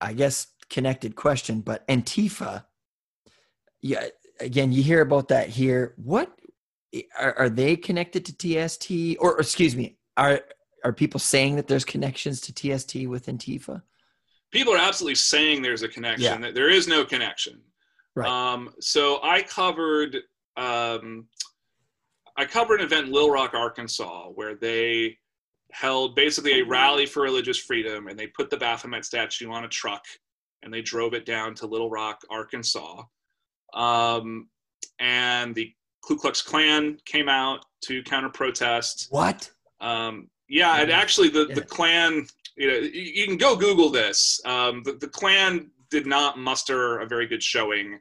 i 0.00 0.12
guess 0.12 0.48
connected 0.68 1.14
question 1.14 1.60
but 1.60 1.86
antifa 1.88 2.64
yeah 3.82 4.06
again 4.40 4.72
you 4.72 4.82
hear 4.82 5.00
about 5.00 5.28
that 5.28 5.48
here 5.48 5.94
what 5.96 6.32
are, 7.18 7.38
are 7.38 7.48
they 7.48 7.76
connected 7.76 8.24
to 8.24 8.32
tst 8.32 8.90
or, 9.20 9.34
or 9.34 9.40
excuse 9.40 9.76
me 9.76 9.96
are 10.16 10.40
are 10.84 10.92
people 10.92 11.20
saying 11.20 11.56
that 11.56 11.68
there's 11.68 11.84
connections 11.84 12.40
to 12.40 12.52
tst 12.52 12.94
with 13.06 13.26
antifa 13.26 13.82
people 14.50 14.74
are 14.74 14.78
absolutely 14.78 15.14
saying 15.14 15.62
there's 15.62 15.82
a 15.82 15.88
connection. 15.88 16.42
Yeah. 16.42 16.50
There 16.50 16.70
is 16.70 16.88
no 16.88 17.04
connection. 17.04 17.60
Right. 18.14 18.28
Um, 18.28 18.70
so 18.80 19.20
I 19.22 19.42
covered 19.42 20.16
um, 20.56 21.26
I 22.36 22.44
covered 22.44 22.80
an 22.80 22.86
event 22.86 23.06
in 23.06 23.12
Little 23.12 23.30
Rock, 23.30 23.54
Arkansas, 23.54 24.28
where 24.34 24.54
they 24.54 25.18
held 25.72 26.16
basically 26.16 26.60
a 26.60 26.64
rally 26.64 27.06
for 27.06 27.22
religious 27.22 27.58
freedom, 27.58 28.08
and 28.08 28.18
they 28.18 28.26
put 28.26 28.50
the 28.50 28.56
Baphomet 28.56 29.04
statue 29.04 29.50
on 29.50 29.64
a 29.64 29.68
truck 29.68 30.04
and 30.62 30.72
they 30.74 30.82
drove 30.82 31.14
it 31.14 31.24
down 31.24 31.54
to 31.54 31.66
Little 31.66 31.88
Rock, 31.88 32.20
Arkansas. 32.28 33.02
Um, 33.74 34.48
and 34.98 35.54
the 35.54 35.72
Ku 36.02 36.16
Klux 36.16 36.42
Klan 36.42 36.98
came 37.04 37.28
out 37.28 37.64
to 37.84 38.02
counter 38.02 38.28
protest. 38.28 39.08
What? 39.10 39.50
Um, 39.80 40.28
yeah, 40.48 40.80
and 40.80 40.90
actually, 40.90 41.28
the, 41.28 41.46
the 41.46 41.62
Klan 41.62 42.26
you 42.60 42.68
know, 42.68 42.76
you 42.78 43.26
can 43.26 43.38
go 43.38 43.56
Google 43.56 43.88
this. 43.88 44.38
Um, 44.44 44.82
the, 44.84 44.92
the 44.92 45.08
Klan 45.08 45.70
did 45.90 46.06
not 46.06 46.38
muster 46.38 46.98
a 46.98 47.06
very 47.06 47.26
good 47.26 47.42
showing. 47.42 47.98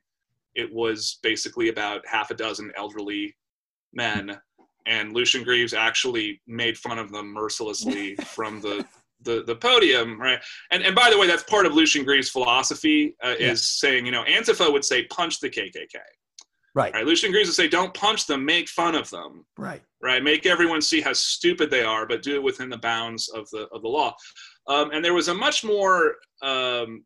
It 0.53 0.71
was 0.73 1.19
basically 1.23 1.69
about 1.69 2.05
half 2.05 2.29
a 2.29 2.33
dozen 2.33 2.71
elderly 2.75 3.35
men, 3.93 4.37
and 4.85 5.13
Lucien 5.13 5.45
Greaves 5.45 5.73
actually 5.73 6.41
made 6.45 6.77
fun 6.77 6.99
of 6.99 7.09
them 7.09 7.27
mercilessly 7.31 8.15
from 8.15 8.59
the, 8.59 8.85
the 9.21 9.43
the 9.43 9.55
podium, 9.55 10.19
right? 10.19 10.39
And 10.71 10.83
and 10.83 10.95
by 10.95 11.09
the 11.09 11.17
way, 11.17 11.27
that's 11.27 11.43
part 11.43 11.65
of 11.65 11.73
Lucien 11.73 12.05
Greaves' 12.05 12.29
philosophy 12.29 13.15
uh, 13.23 13.35
yeah. 13.39 13.51
is 13.51 13.69
saying, 13.69 14.05
you 14.05 14.11
know, 14.11 14.23
Antifa 14.23 14.71
would 14.71 14.85
say 14.85 15.05
punch 15.05 15.39
the 15.39 15.49
KKK. 15.49 15.97
Right. 16.75 16.93
Right. 16.93 17.05
Lucien 17.05 17.31
Greaves 17.31 17.49
would 17.49 17.55
say, 17.55 17.67
don't 17.67 17.93
punch 17.93 18.27
them, 18.27 18.45
make 18.45 18.69
fun 18.69 18.95
of 18.95 19.09
them. 19.09 19.45
Right. 19.57 19.81
Right. 20.01 20.23
Make 20.23 20.45
everyone 20.45 20.81
see 20.81 21.01
how 21.01 21.13
stupid 21.13 21.69
they 21.69 21.83
are, 21.83 22.05
but 22.05 22.21
do 22.21 22.35
it 22.35 22.43
within 22.43 22.69
the 22.69 22.77
bounds 22.77 23.27
of 23.29 23.49
the 23.49 23.67
of 23.73 23.81
the 23.81 23.87
law. 23.87 24.15
Um, 24.67 24.91
and 24.91 25.03
there 25.03 25.15
was 25.15 25.27
a 25.27 25.33
much 25.33 25.63
more 25.63 26.15
um, 26.41 27.03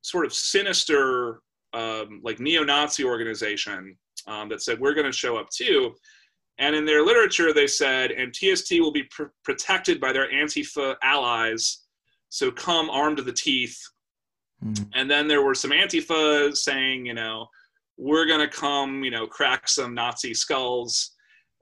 sort 0.00 0.24
of 0.24 0.32
sinister, 0.32 1.40
um, 1.74 2.20
like 2.24 2.40
neo-Nazi 2.40 3.04
organization 3.04 3.96
um, 4.26 4.48
that 4.48 4.62
said 4.62 4.80
we're 4.80 4.94
going 4.94 5.06
to 5.06 5.12
show 5.12 5.36
up 5.36 5.50
too. 5.50 5.94
And 6.58 6.76
in 6.76 6.84
their 6.84 7.04
literature, 7.04 7.52
they 7.52 7.66
said, 7.66 8.12
and 8.12 8.32
TST 8.32 8.72
will 8.78 8.92
be 8.92 9.04
pr- 9.04 9.24
protected 9.42 10.00
by 10.00 10.12
their 10.12 10.30
Antifa 10.30 10.94
allies. 11.02 11.82
So 12.28 12.50
come 12.50 12.90
armed 12.90 13.16
to 13.16 13.22
the 13.22 13.32
teeth. 13.32 13.78
Mm-hmm. 14.64 14.84
And 14.94 15.10
then 15.10 15.26
there 15.26 15.42
were 15.42 15.54
some 15.54 15.72
Antifa 15.72 16.56
saying, 16.56 17.06
you 17.06 17.14
know, 17.14 17.46
we're 17.96 18.26
going 18.26 18.40
to 18.40 18.48
come, 18.48 19.04
you 19.04 19.10
know, 19.10 19.26
crack 19.26 19.68
some 19.68 19.94
Nazi 19.94 20.34
skulls. 20.34 21.12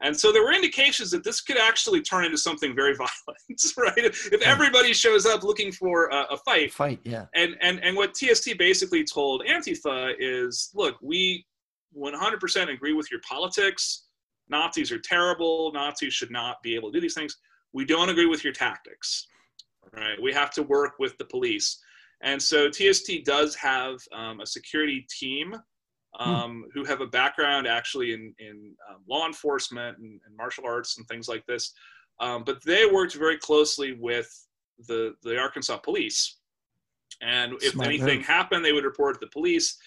And 0.02 0.18
so 0.18 0.32
there 0.32 0.42
were 0.42 0.52
indications 0.52 1.10
that 1.12 1.22
this 1.22 1.40
could 1.40 1.56
actually 1.56 2.02
turn 2.02 2.24
into 2.24 2.36
something 2.36 2.74
very 2.74 2.94
violent, 2.96 3.76
right? 3.76 4.04
If 4.04 4.42
everybody 4.42 4.92
shows 4.92 5.26
up 5.26 5.42
looking 5.42 5.72
for 5.72 6.08
a, 6.08 6.26
a 6.32 6.36
fight. 6.38 6.72
Fight, 6.72 7.00
yeah. 7.04 7.26
And, 7.34 7.56
and, 7.60 7.82
and 7.84 7.96
what 7.96 8.14
TST 8.14 8.58
basically 8.58 9.04
told 9.04 9.44
Antifa 9.46 10.14
is, 10.18 10.70
look, 10.74 10.96
we 11.00 11.46
100% 11.96 12.72
agree 12.72 12.92
with 12.92 13.10
your 13.10 13.20
politics. 13.28 14.06
Nazis 14.48 14.92
are 14.92 14.98
terrible. 14.98 15.72
Nazis 15.72 16.12
should 16.12 16.30
not 16.30 16.62
be 16.62 16.74
able 16.74 16.90
to 16.90 16.96
do 16.96 17.00
these 17.00 17.14
things. 17.14 17.38
We 17.72 17.84
don't 17.84 18.08
agree 18.08 18.26
with 18.26 18.44
your 18.44 18.52
tactics, 18.52 19.26
right? 19.94 20.20
We 20.20 20.32
have 20.32 20.50
to 20.52 20.62
work 20.62 20.98
with 20.98 21.16
the 21.18 21.24
police. 21.24 21.78
And 22.22 22.40
so 22.40 22.68
TST 22.68 23.24
does 23.24 23.54
have 23.56 23.98
um, 24.12 24.40
a 24.40 24.46
security 24.46 25.06
team 25.08 25.56
Hmm. 26.16 26.28
um, 26.28 26.64
who 26.74 26.84
have 26.84 27.00
a 27.00 27.06
background 27.06 27.66
actually 27.66 28.12
in, 28.12 28.34
in 28.38 28.74
um, 28.90 28.98
law 29.08 29.26
enforcement 29.26 29.96
and, 29.98 30.20
and, 30.26 30.36
martial 30.36 30.64
arts 30.66 30.98
and 30.98 31.08
things 31.08 31.26
like 31.26 31.46
this. 31.46 31.72
Um, 32.20 32.44
but 32.44 32.62
they 32.64 32.84
worked 32.84 33.14
very 33.14 33.38
closely 33.38 33.94
with 33.94 34.28
the, 34.88 35.14
the 35.22 35.38
Arkansas 35.38 35.78
police. 35.78 36.36
And 37.22 37.54
if 37.54 37.72
Smart 37.72 37.88
anything 37.88 38.18
move. 38.18 38.26
happened, 38.26 38.64
they 38.64 38.72
would 38.72 38.84
report 38.84 39.14
to 39.14 39.20
the 39.20 39.30
police. 39.30 39.78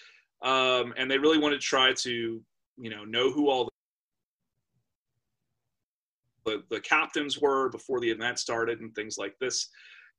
Um, 0.42 0.92
and 0.96 1.08
they 1.08 1.18
really 1.18 1.38
wanted 1.38 1.60
to 1.60 1.66
try 1.66 1.92
to, 1.92 2.42
you 2.76 2.90
know, 2.90 3.04
know 3.04 3.30
who 3.30 3.48
all 3.48 3.68
the, 6.46 6.62
the 6.70 6.80
captains 6.80 7.38
were 7.38 7.68
before 7.68 8.00
the 8.00 8.10
event 8.10 8.38
started 8.38 8.80
and 8.80 8.94
things 8.94 9.18
like 9.18 9.34
this. 9.40 9.68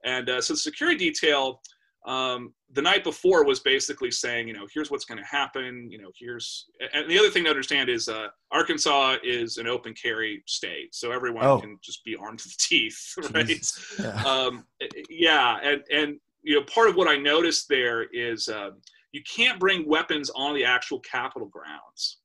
And 0.05 0.30
uh, 0.30 0.41
so 0.41 0.53
the 0.53 0.59
security 0.59 0.97
detail 0.97 1.61
um, 2.07 2.53
the 2.71 2.82
night 2.82 3.03
before 3.03 3.43
was 3.43 3.59
basically 3.59 4.11
saying, 4.11 4.47
you 4.47 4.53
know, 4.53 4.65
here's 4.73 4.89
what's 4.89 5.03
going 5.03 5.17
to 5.17 5.25
happen. 5.25 5.89
You 5.91 5.97
know, 5.97 6.09
here's 6.17 6.67
and 6.93 7.09
the 7.09 7.19
other 7.19 7.30
thing 7.30 7.43
to 7.43 7.49
understand 7.49 7.89
is 7.89 8.07
uh, 8.07 8.28
Arkansas 8.51 9.17
is 9.23 9.57
an 9.57 9.67
open 9.67 9.93
carry 9.93 10.41
state, 10.45 10.95
so 10.95 11.11
everyone 11.11 11.45
oh. 11.45 11.59
can 11.59 11.78
just 11.84 12.05
be 12.05 12.15
armed 12.15 12.39
to 12.39 12.47
the 12.47 12.55
teeth, 12.59 13.13
right? 13.34 13.61
Yeah. 13.99 14.23
Um, 14.23 14.65
yeah, 15.09 15.57
and 15.61 15.84
and 15.91 16.19
you 16.43 16.55
know, 16.55 16.63
part 16.63 16.88
of 16.88 16.95
what 16.95 17.09
I 17.09 17.17
noticed 17.17 17.67
there 17.67 18.03
is 18.13 18.47
um, 18.47 18.78
you 19.11 19.21
can't 19.23 19.59
bring 19.59 19.88
weapons 19.88 20.30
on 20.34 20.55
the 20.55 20.63
actual 20.63 21.01
Capitol 21.01 21.49
grounds. 21.49 22.19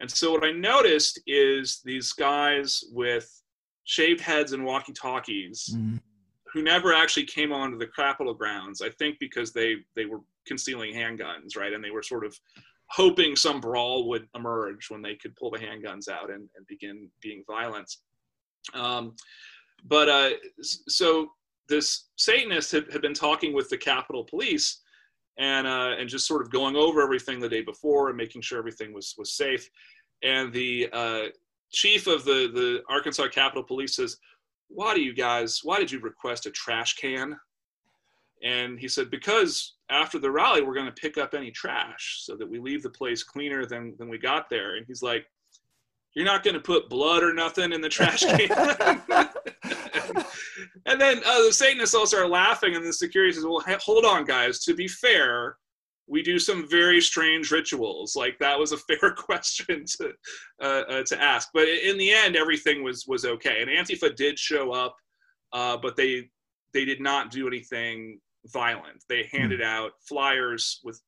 And 0.00 0.10
so 0.10 0.32
what 0.32 0.44
I 0.44 0.52
noticed 0.52 1.20
is 1.26 1.80
these 1.84 2.12
guys 2.12 2.82
with 2.92 3.30
shaved 3.84 4.20
heads 4.20 4.52
and 4.52 4.64
walkie-talkies. 4.64 5.70
Mm-hmm 5.74 5.96
who 6.52 6.62
never 6.62 6.92
actually 6.92 7.26
came 7.26 7.52
onto 7.52 7.78
the 7.78 7.86
Capitol 7.86 8.34
grounds. 8.34 8.82
I 8.82 8.90
think 8.90 9.18
because 9.18 9.52
they 9.52 9.76
they 9.96 10.04
were 10.04 10.20
concealing 10.46 10.94
handguns, 10.94 11.56
right, 11.56 11.72
and 11.72 11.82
they 11.82 11.90
were 11.90 12.02
sort 12.02 12.24
of 12.24 12.38
hoping 12.90 13.36
some 13.36 13.60
brawl 13.60 14.08
would 14.08 14.26
emerge 14.34 14.90
when 14.90 15.00
they 15.00 15.14
could 15.14 15.34
pull 15.36 15.50
the 15.50 15.58
handguns 15.58 16.08
out 16.08 16.30
and, 16.30 16.48
and 16.56 16.66
begin 16.66 17.08
being 17.22 17.44
violent. 17.46 17.88
Um, 18.74 19.14
but 19.84 20.08
uh, 20.08 20.30
so 20.60 21.28
this 21.68 22.08
Satanist 22.16 22.72
had, 22.72 22.90
had, 22.92 23.00
been 23.00 23.14
talking 23.14 23.54
with 23.54 23.68
the 23.68 23.78
Capitol 23.78 24.24
Police 24.24 24.80
and 25.38 25.66
uh, 25.66 25.94
and 25.98 26.08
just 26.08 26.26
sort 26.26 26.42
of 26.42 26.50
going 26.50 26.76
over 26.76 27.02
everything 27.02 27.40
the 27.40 27.48
day 27.48 27.62
before 27.62 28.08
and 28.08 28.16
making 28.16 28.42
sure 28.42 28.58
everything 28.58 28.92
was 28.92 29.14
was 29.18 29.32
safe. 29.32 29.68
And 30.22 30.52
the 30.52 30.88
uh, 30.92 31.26
chief 31.72 32.06
of 32.06 32.24
the 32.24 32.50
the 32.52 32.82
Arkansas 32.88 33.28
Capitol 33.28 33.62
Police 33.62 33.96
says, 33.96 34.16
why 34.70 34.94
do 34.94 35.02
you 35.02 35.12
guys, 35.12 35.60
why 35.62 35.78
did 35.78 35.90
you 35.90 35.98
request 35.98 36.46
a 36.46 36.50
trash 36.50 36.94
can? 36.94 37.36
And 38.42 38.78
he 38.78 38.88
said, 38.88 39.10
because 39.10 39.74
after 39.90 40.18
the 40.18 40.30
rally, 40.30 40.62
we're 40.62 40.74
going 40.74 40.86
to 40.86 40.92
pick 40.92 41.18
up 41.18 41.34
any 41.34 41.50
trash 41.50 42.20
so 42.22 42.36
that 42.36 42.48
we 42.48 42.58
leave 42.58 42.82
the 42.82 42.90
place 42.90 43.22
cleaner 43.22 43.66
than, 43.66 43.94
than 43.98 44.08
we 44.08 44.16
got 44.16 44.48
there. 44.48 44.76
And 44.76 44.86
he's 44.86 45.02
like, 45.02 45.26
you're 46.14 46.24
not 46.24 46.42
going 46.42 46.54
to 46.54 46.60
put 46.60 46.88
blood 46.88 47.22
or 47.22 47.34
nothing 47.34 47.72
in 47.72 47.80
the 47.80 47.88
trash 47.88 48.20
can. 48.24 49.28
and 50.86 51.00
then 51.00 51.18
uh, 51.24 51.44
the 51.44 51.52
Satanists 51.52 51.94
all 51.94 52.06
start 52.06 52.30
laughing, 52.30 52.74
and 52.76 52.84
the 52.84 52.92
security 52.92 53.32
says, 53.32 53.44
well, 53.44 53.62
hold 53.80 54.04
on, 54.04 54.24
guys. 54.24 54.60
To 54.64 54.74
be 54.74 54.88
fair, 54.88 55.56
we 56.10 56.22
do 56.22 56.38
some 56.38 56.68
very 56.68 57.00
strange 57.00 57.50
rituals. 57.50 58.16
Like 58.16 58.38
that 58.40 58.58
was 58.58 58.72
a 58.72 58.76
fair 58.88 59.12
question 59.12 59.84
to 59.86 60.12
uh, 60.60 60.82
uh, 60.88 61.02
to 61.04 61.22
ask. 61.22 61.48
But 61.54 61.68
in 61.68 61.96
the 61.96 62.12
end, 62.12 62.36
everything 62.36 62.82
was 62.82 63.06
was 63.06 63.24
okay. 63.24 63.62
And 63.62 63.70
Antifa 63.70 64.14
did 64.14 64.38
show 64.38 64.72
up, 64.72 64.96
uh, 65.52 65.76
but 65.76 65.96
they 65.96 66.28
they 66.74 66.84
did 66.84 67.00
not 67.00 67.30
do 67.30 67.46
anything 67.46 68.20
violent. 68.46 69.04
They 69.08 69.22
hmm. 69.30 69.36
handed 69.36 69.62
out 69.62 69.92
flyers 70.06 70.80
with 70.84 71.00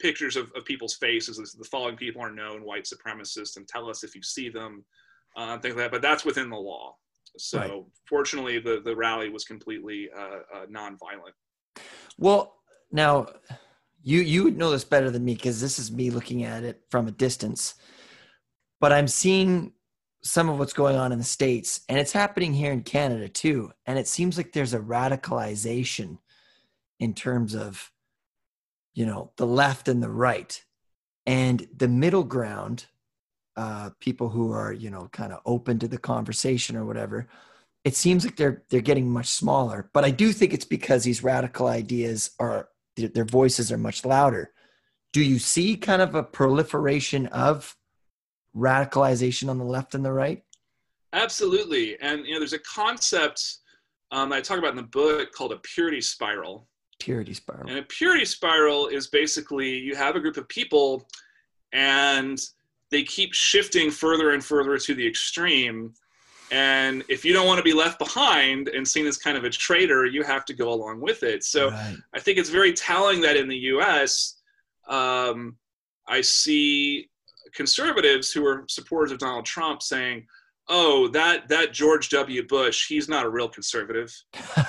pictures 0.00 0.36
of, 0.36 0.50
of 0.56 0.64
people's 0.64 0.94
faces. 0.94 1.36
The 1.36 1.64
following 1.64 1.96
people 1.96 2.22
are 2.22 2.32
known 2.32 2.64
white 2.64 2.84
supremacists, 2.84 3.56
and 3.56 3.68
tell 3.68 3.88
us 3.88 4.02
if 4.02 4.14
you 4.14 4.22
see 4.22 4.48
them, 4.48 4.84
uh, 5.36 5.58
things 5.58 5.76
like 5.76 5.84
that. 5.84 5.92
But 5.92 6.02
that's 6.02 6.24
within 6.24 6.50
the 6.50 6.56
law. 6.56 6.96
So 7.36 7.58
right. 7.58 7.84
fortunately, 8.08 8.58
the 8.58 8.80
the 8.84 8.94
rally 8.94 9.28
was 9.28 9.44
completely 9.44 10.08
uh, 10.16 10.40
uh, 10.54 10.66
nonviolent. 10.66 11.34
Well, 12.18 12.56
now 12.92 13.26
you 14.02 14.20
you 14.20 14.44
would 14.44 14.56
know 14.56 14.70
this 14.70 14.84
better 14.84 15.10
than 15.10 15.24
me 15.24 15.34
because 15.34 15.60
this 15.60 15.78
is 15.78 15.90
me 15.90 16.10
looking 16.10 16.44
at 16.44 16.62
it 16.62 16.82
from 16.90 17.08
a 17.08 17.12
distance. 17.12 17.74
But 18.80 18.92
I'm 18.92 19.08
seeing 19.08 19.72
some 20.22 20.48
of 20.48 20.58
what's 20.58 20.72
going 20.72 20.96
on 20.96 21.12
in 21.12 21.18
the 21.18 21.24
states, 21.24 21.80
and 21.88 21.98
it's 21.98 22.12
happening 22.12 22.52
here 22.52 22.72
in 22.72 22.82
Canada 22.82 23.28
too. 23.28 23.72
And 23.86 23.98
it 23.98 24.06
seems 24.08 24.36
like 24.36 24.52
there's 24.52 24.74
a 24.74 24.78
radicalization 24.78 26.18
in 27.00 27.14
terms 27.14 27.54
of 27.54 27.90
you 28.94 29.06
know 29.06 29.32
the 29.36 29.46
left 29.46 29.88
and 29.88 30.02
the 30.02 30.10
right, 30.10 30.62
and 31.26 31.66
the 31.76 31.88
middle 31.88 32.24
ground. 32.24 32.86
Uh, 33.56 33.90
people 34.00 34.28
who 34.28 34.52
are 34.52 34.72
you 34.72 34.90
know 34.90 35.08
kind 35.12 35.32
of 35.32 35.40
open 35.46 35.78
to 35.78 35.86
the 35.86 35.98
conversation 35.98 36.76
or 36.76 36.84
whatever 36.84 37.28
it 37.84 37.94
seems 37.94 38.24
like 38.24 38.34
they're 38.34 38.64
they're 38.68 38.80
getting 38.80 39.08
much 39.08 39.28
smaller 39.28 39.88
but 39.92 40.04
i 40.04 40.10
do 40.10 40.32
think 40.32 40.52
it's 40.52 40.64
because 40.64 41.04
these 41.04 41.22
radical 41.22 41.68
ideas 41.68 42.32
are 42.40 42.68
their 42.96 43.24
voices 43.24 43.72
are 43.72 43.78
much 43.78 44.04
louder. 44.04 44.52
Do 45.12 45.22
you 45.22 45.38
see 45.38 45.76
kind 45.76 46.02
of 46.02 46.14
a 46.14 46.22
proliferation 46.22 47.26
of 47.28 47.76
radicalization 48.56 49.48
on 49.48 49.58
the 49.58 49.64
left 49.64 49.94
and 49.94 50.04
the 50.04 50.12
right? 50.12 50.42
Absolutely. 51.12 51.98
And 52.00 52.26
you 52.26 52.34
know, 52.34 52.40
there's 52.40 52.52
a 52.52 52.58
concept 52.60 53.58
um, 54.10 54.32
I 54.32 54.40
talk 54.40 54.58
about 54.58 54.70
in 54.70 54.76
the 54.76 54.82
book 54.82 55.32
called 55.32 55.52
a 55.52 55.58
purity 55.58 56.00
spiral. 56.00 56.68
Purity 57.00 57.34
spiral. 57.34 57.68
And 57.68 57.78
a 57.78 57.82
purity 57.82 58.24
spiral 58.24 58.86
is 58.88 59.08
basically 59.08 59.76
you 59.76 59.96
have 59.96 60.14
a 60.14 60.20
group 60.20 60.36
of 60.36 60.48
people 60.48 61.08
and 61.72 62.38
they 62.90 63.02
keep 63.02 63.34
shifting 63.34 63.90
further 63.90 64.32
and 64.32 64.44
further 64.44 64.78
to 64.78 64.94
the 64.94 65.06
extreme 65.06 65.94
and 66.50 67.02
if 67.08 67.24
you 67.24 67.32
don't 67.32 67.46
want 67.46 67.58
to 67.58 67.64
be 67.64 67.72
left 67.72 67.98
behind 67.98 68.68
and 68.68 68.86
seen 68.86 69.06
as 69.06 69.16
kind 69.16 69.36
of 69.36 69.44
a 69.44 69.50
traitor, 69.50 70.06
you 70.06 70.22
have 70.22 70.44
to 70.46 70.54
go 70.54 70.72
along 70.72 71.00
with 71.00 71.22
it. 71.22 71.42
So 71.42 71.70
right. 71.70 71.96
I 72.14 72.20
think 72.20 72.38
it's 72.38 72.50
very 72.50 72.72
telling 72.72 73.20
that 73.22 73.36
in 73.36 73.48
the 73.48 73.56
US, 73.56 74.40
um, 74.88 75.56
I 76.06 76.20
see 76.20 77.08
conservatives 77.54 78.30
who 78.30 78.46
are 78.46 78.64
supporters 78.68 79.10
of 79.10 79.18
Donald 79.18 79.46
Trump 79.46 79.82
saying, 79.82 80.26
oh 80.68 81.08
that 81.08 81.48
that 81.48 81.72
george 81.72 82.08
w. 82.08 82.46
Bush 82.46 82.86
he's 82.88 83.08
not 83.08 83.26
a 83.26 83.28
real 83.28 83.48
conservative. 83.48 84.12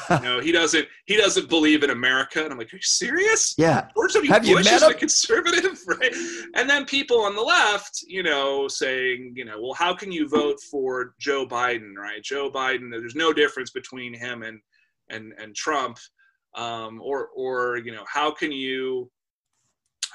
You 0.10 0.20
know 0.20 0.40
he 0.40 0.52
doesn't 0.52 0.88
he 1.06 1.18
doesn't 1.18 1.50
believe 1.50 1.84
in 1.84 1.90
america. 1.90 2.44
And 2.44 2.52
i'm 2.52 2.58
like 2.58 2.74
are 2.74 2.78
you 2.78 2.82
serious? 2.82 3.54
Yeah. 3.58 3.88
George 3.96 4.14
w. 4.14 4.32
Have 4.32 4.44
bush 4.44 4.72
is 4.72 4.84
him? 4.84 4.92
a 4.92 4.94
conservative 4.94 5.80
right? 5.88 6.14
And 6.56 6.70
then 6.70 6.86
people 6.86 7.22
on 7.22 7.36
the 7.36 7.42
left 7.42 8.04
you 8.08 8.24
know 8.24 8.68
saying 8.68 9.34
you 9.36 9.46
know 9.46 9.60
well 9.62 9.74
how 9.74 9.94
can 9.94 10.12
you 10.12 10.28
vote 10.28 10.60
for 10.72 11.14
joe 11.20 11.46
biden 11.46 11.96
right? 11.96 12.22
Joe 12.24 12.52
biden 12.52 12.92
there's 12.92 13.16
no 13.16 13.34
difference 13.34 13.72
between 13.72 14.14
him 14.14 14.44
and 14.44 14.60
and 15.10 15.34
and 15.38 15.56
trump. 15.56 15.98
Um, 16.56 17.02
or 17.04 17.28
or 17.36 17.78
you 17.80 17.92
know 17.92 18.06
how 18.08 18.32
can 18.32 18.50
you 18.50 19.12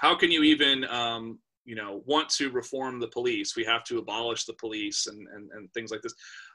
how 0.01 0.15
can 0.15 0.31
you 0.31 0.43
even 0.43 0.85
um, 0.85 1.39
you 1.71 1.77
know 1.77 2.03
want 2.05 2.29
to 2.29 2.51
reform 2.51 2.99
the 2.99 3.07
police. 3.07 3.55
We 3.55 3.65
have 3.65 3.85
to 3.85 3.99
abolish 3.99 4.45
the 4.45 4.55
police 4.55 5.07
and 5.07 5.21
and, 5.35 5.49
and 5.53 5.73
things 5.73 5.93
like 5.93 6.03
this. 6.03 6.15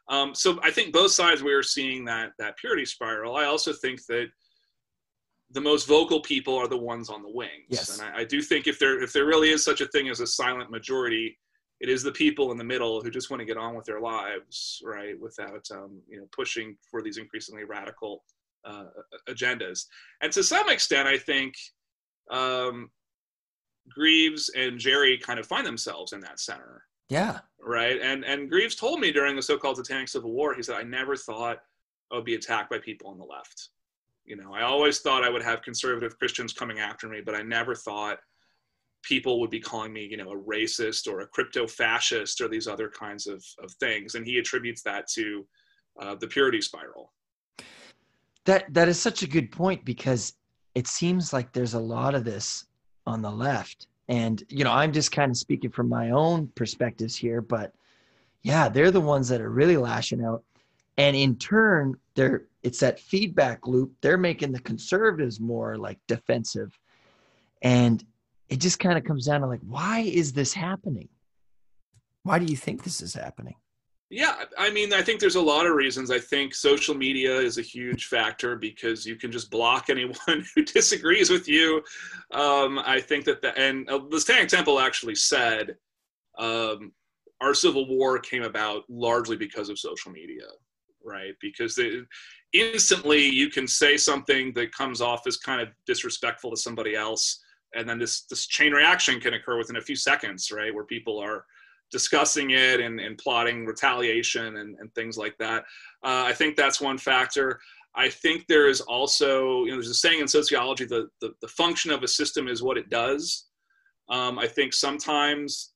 Um, 0.09 0.36
so 0.36 0.59
i 0.61 0.70
think 0.70 0.93
both 0.93 1.11
sides 1.11 1.41
we 1.41 1.53
are 1.53 1.63
seeing 1.63 2.03
that 2.05 2.32
that 2.38 2.57
purity 2.57 2.86
spiral. 2.86 3.38
I 3.38 3.45
also 3.45 3.72
think 3.72 4.05
that 4.07 4.28
the 5.51 5.61
most 5.61 5.88
vocal 5.88 6.20
people 6.20 6.55
are 6.57 6.68
the 6.68 6.86
ones 6.93 7.09
on 7.09 7.22
the 7.24 7.30
wings. 7.30 7.70
Yes. 7.70 7.97
and 7.97 8.07
I, 8.07 8.22
I 8.22 8.24
do 8.26 8.41
think 8.41 8.68
if 8.68 8.78
there 8.78 9.01
if 9.01 9.13
there 9.13 9.26
really 9.26 9.51
is 9.51 9.63
such 9.63 9.80
a 9.80 9.88
thing 9.88 10.09
as 10.09 10.20
a 10.20 10.28
silent 10.28 10.70
majority 10.70 11.38
it 11.80 11.89
is 11.89 12.03
the 12.03 12.11
people 12.11 12.51
in 12.51 12.57
the 12.57 12.63
middle 12.74 13.01
who 13.01 13.09
just 13.09 13.30
want 13.30 13.39
to 13.39 13.45
get 13.45 13.57
on 13.57 13.74
with 13.76 13.86
their 13.86 14.01
lives 14.01 14.82
right 14.84 15.16
without 15.20 15.66
um, 15.72 16.01
you 16.09 16.18
know 16.18 16.28
pushing 16.39 16.76
for 16.91 17.01
these 17.01 17.18
increasingly 17.18 17.63
radical 17.63 18.24
uh, 18.66 18.86
agendas. 19.30 19.86
And 20.22 20.32
to 20.34 20.43
some 20.43 20.68
extent 20.70 21.07
i 21.07 21.18
think 21.18 21.53
um, 22.32 22.89
Greaves 23.90 24.50
and 24.56 24.80
Jarry 24.80 25.18
kind 25.18 25.40
of 25.40 25.46
find 25.46 25.66
themselves 25.66 26.14
in 26.14 26.20
that 26.22 26.40
center. 26.40 26.84
Yeah. 27.10 27.40
Right. 27.62 28.02
And 28.02 28.26
and 28.26 28.50
Greaves 28.50 28.76
told 28.76 29.00
me 29.00 29.12
during 29.12 29.36
the 29.36 29.42
so-called 29.42 29.78
Satanic 29.78 30.08
Civil 30.08 30.32
War, 30.32 30.54
he 30.54 30.64
said, 30.64 30.76
I 30.76 30.84
never 30.84 31.16
thought 31.16 31.60
I 32.12 32.16
would 32.16 32.26
be 32.26 32.36
attacked 32.36 32.70
by 32.70 32.80
people 32.80 33.10
on 33.10 33.18
the 33.18 33.26
left. 33.26 33.70
You 34.26 34.36
know, 34.36 34.54
I 34.54 34.64
always 34.64 35.00
thought 35.00 35.24
I 35.24 35.30
would 35.30 35.44
have 35.44 35.62
conservative 35.62 36.18
Christians 36.18 36.54
coming 36.54 36.80
after 36.80 37.08
me, 37.08 37.22
but 37.24 37.36
I 37.36 37.44
never 37.44 37.76
thought 37.76 38.18
people 39.04 39.40
would 39.40 39.52
be 39.52 39.60
calling 39.60 39.94
me, 39.94 40.08
you 40.10 40.18
know, 40.18 40.32
a 40.32 40.38
racist 40.38 41.08
or 41.08 41.20
a 41.20 41.28
crypto 41.28 41.68
fascist 41.68 42.42
or 42.42 42.48
these 42.48 42.68
other 42.68 42.90
kinds 42.90 43.28
of, 43.28 43.44
of 43.60 43.72
things. 43.74 44.16
And 44.16 44.26
he 44.26 44.40
attributes 44.40 44.82
that 44.82 45.08
to 45.10 45.46
uh, 46.02 46.16
the 46.16 46.28
purity 46.28 46.62
spiral. 46.62 47.14
That 48.46 48.72
that 48.74 48.88
is 48.88 49.00
such 49.00 49.24
a 49.24 49.28
good 49.28 49.52
point 49.52 49.86
because 49.86 50.34
it 50.76 50.88
seems 50.88 51.34
like 51.34 51.52
there's 51.54 51.74
a 51.74 51.80
lot 51.80 52.16
of 52.16 52.24
this 52.24 52.66
on 53.06 53.22
the 53.22 53.32
left. 53.32 53.88
And, 54.08 54.43
you 54.49 54.64
know, 54.64 54.72
I'm 54.72 54.93
just 54.93 55.12
kind 55.12 55.32
of 55.32 55.38
speaking 55.38 55.72
from 55.72 55.89
my 55.89 56.12
own 56.12 56.47
perspectives 56.56 57.16
here, 57.16 57.41
but 57.41 57.74
yeah, 58.43 58.70
they're 58.70 58.91
the 58.91 59.01
ones 59.01 59.28
that 59.30 59.41
are 59.41 59.49
really 59.49 59.78
lashing 59.78 60.24
out. 60.24 60.43
And 60.97 61.16
in 61.16 61.38
turn, 61.38 61.95
they're 62.14 62.43
it's 62.64 62.80
that 62.80 62.99
feedback 62.99 63.68
loop. 63.68 63.93
They're 64.01 64.18
making 64.18 64.51
the 64.51 64.60
conservatives 64.60 65.39
more 65.39 65.78
like 65.78 65.99
defensive. 66.08 66.78
And 67.62 68.03
it 68.49 68.60
just 68.60 68.80
kind 68.80 68.97
of 68.97 69.03
comes 69.03 69.26
down 69.26 69.41
to 69.41 69.47
like, 69.47 69.62
why 69.62 69.99
is 69.99 70.34
this 70.34 70.53
happening? 70.53 71.10
Why 72.24 72.39
do 72.39 72.45
you 72.45 72.58
think 72.58 72.84
this 72.84 73.01
is 73.01 73.14
happening? 73.14 73.56
Yeah, 74.12 74.36
I 74.58 74.70
mean, 74.70 74.93
I 74.93 75.01
think 75.01 75.20
there's 75.20 75.36
a 75.36 75.41
lot 75.41 75.66
of 75.66 75.74
reasons. 75.74 76.12
I 76.12 76.20
think 76.20 76.53
social 76.53 76.93
media 76.93 77.36
is 77.38 77.58
a 77.58 77.64
huge 77.64 78.06
factor 78.06 78.56
because 78.56 79.03
you 79.06 79.16
can 79.16 79.32
just 79.32 79.49
block 79.49 79.89
anyone 79.89 80.45
who 80.53 80.64
disagrees 80.64 81.30
with 81.30 81.47
you. 81.47 81.82
Um, 82.32 82.80
I 82.86 83.01
think 83.01 83.26
that 83.26 83.41
the 83.41 83.58
and 83.58 83.89
uh, 83.89 83.99
the 84.10 84.20
Satanic 84.20 84.49
Temple 84.49 84.80
actually 84.80 85.16
said 85.16 85.76
um, 86.38 86.91
our 87.41 87.53
civil 87.56 87.88
war 87.88 88.20
came 88.20 88.43
about 88.43 88.84
largely 88.89 89.38
because 89.38 89.70
of 89.70 89.80
social 89.80 90.12
media, 90.12 90.45
right? 91.03 91.34
Because 91.41 91.76
they, 91.76 91.99
instantly 92.53 93.26
you 93.26 93.49
can 93.49 93.68
say 93.68 93.97
something 93.97 94.53
that 94.53 94.72
comes 94.72 95.01
off 95.01 95.26
as 95.28 95.38
kind 95.38 95.62
of 95.62 95.70
disrespectful 95.88 96.51
to 96.51 96.58
somebody 96.58 96.95
else, 96.95 97.43
and 97.74 97.89
then 97.89 97.97
this 97.97 98.26
this 98.26 98.45
chain 98.45 98.72
reaction 98.72 99.20
can 99.20 99.34
occur 99.34 99.58
within 99.58 99.78
a 99.78 99.82
few 99.82 99.95
seconds, 99.95 100.51
right? 100.51 100.74
Where 100.74 100.86
people 100.86 101.18
are 101.18 101.43
discussing 101.92 102.52
it 102.52 102.80
and, 102.80 103.00
and 103.00 103.18
plotting 103.18 103.66
retaliation 103.66 104.58
and, 104.58 104.78
and 104.80 104.94
things 104.96 105.18
like 105.18 105.38
that. 105.40 105.64
Uh, 106.04 106.24
I 106.26 106.34
think 106.34 106.56
that's 106.56 106.82
one 106.82 106.98
factor. 106.98 107.60
I 107.96 108.10
think 108.10 108.46
there 108.48 108.68
is 108.68 108.82
also, 108.82 109.64
you 109.64 109.72
know, 109.72 109.78
there's 109.78 109.90
a 109.90 109.94
saying 109.94 110.20
in 110.20 110.28
sociology 110.28 110.86
that 110.86 111.08
the, 111.22 111.34
the 111.42 111.48
function 111.48 111.92
of 111.92 112.04
a 112.04 112.08
system 112.08 112.48
is 112.48 112.62
what 112.62 112.78
it 112.78 112.90
does. 112.90 113.46
Um, 114.10 114.38
I 114.38 114.48
think 114.48 114.74
sometimes 114.74 115.72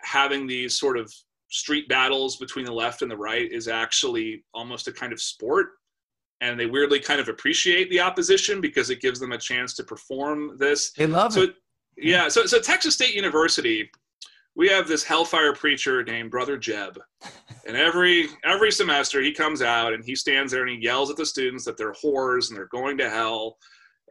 having 0.00 0.46
these 0.46 0.78
sort 0.78 0.98
of 0.98 1.12
street 1.50 1.88
battles 1.88 2.36
between 2.36 2.64
the 2.64 2.72
left 2.72 3.02
and 3.02 3.10
the 3.10 3.16
right 3.16 3.50
is 3.50 3.68
actually 3.68 4.44
almost 4.54 4.88
a 4.88 4.92
kind 4.92 5.12
of 5.12 5.20
sport. 5.20 5.68
And 6.40 6.58
they 6.58 6.66
weirdly 6.66 7.00
kind 7.00 7.20
of 7.20 7.28
appreciate 7.28 7.90
the 7.90 8.00
opposition 8.00 8.60
because 8.60 8.88
it 8.88 9.00
gives 9.00 9.20
them 9.20 9.32
a 9.32 9.38
chance 9.38 9.74
to 9.74 9.84
perform 9.84 10.56
this. 10.58 10.92
They 10.92 11.06
love 11.06 11.34
so, 11.34 11.42
it. 11.42 11.54
Yeah. 11.96 12.28
So, 12.28 12.46
so 12.46 12.58
Texas 12.58 12.94
State 12.94 13.14
University 13.14 13.90
we 14.60 14.68
have 14.68 14.86
this 14.86 15.02
hellfire 15.02 15.54
preacher 15.54 16.04
named 16.04 16.30
Brother 16.30 16.58
Jed. 16.58 16.92
And 17.66 17.78
every 17.78 18.28
every 18.44 18.70
semester 18.70 19.22
he 19.22 19.32
comes 19.32 19.62
out 19.62 19.94
and 19.94 20.04
he 20.04 20.14
stands 20.14 20.52
there 20.52 20.66
and 20.66 20.70
he 20.70 20.84
yells 20.84 21.10
at 21.10 21.16
the 21.16 21.24
students 21.24 21.64
that 21.64 21.78
they're 21.78 21.94
whores 21.94 22.50
and 22.50 22.58
they're 22.58 22.66
going 22.66 22.98
to 22.98 23.08
hell. 23.08 23.56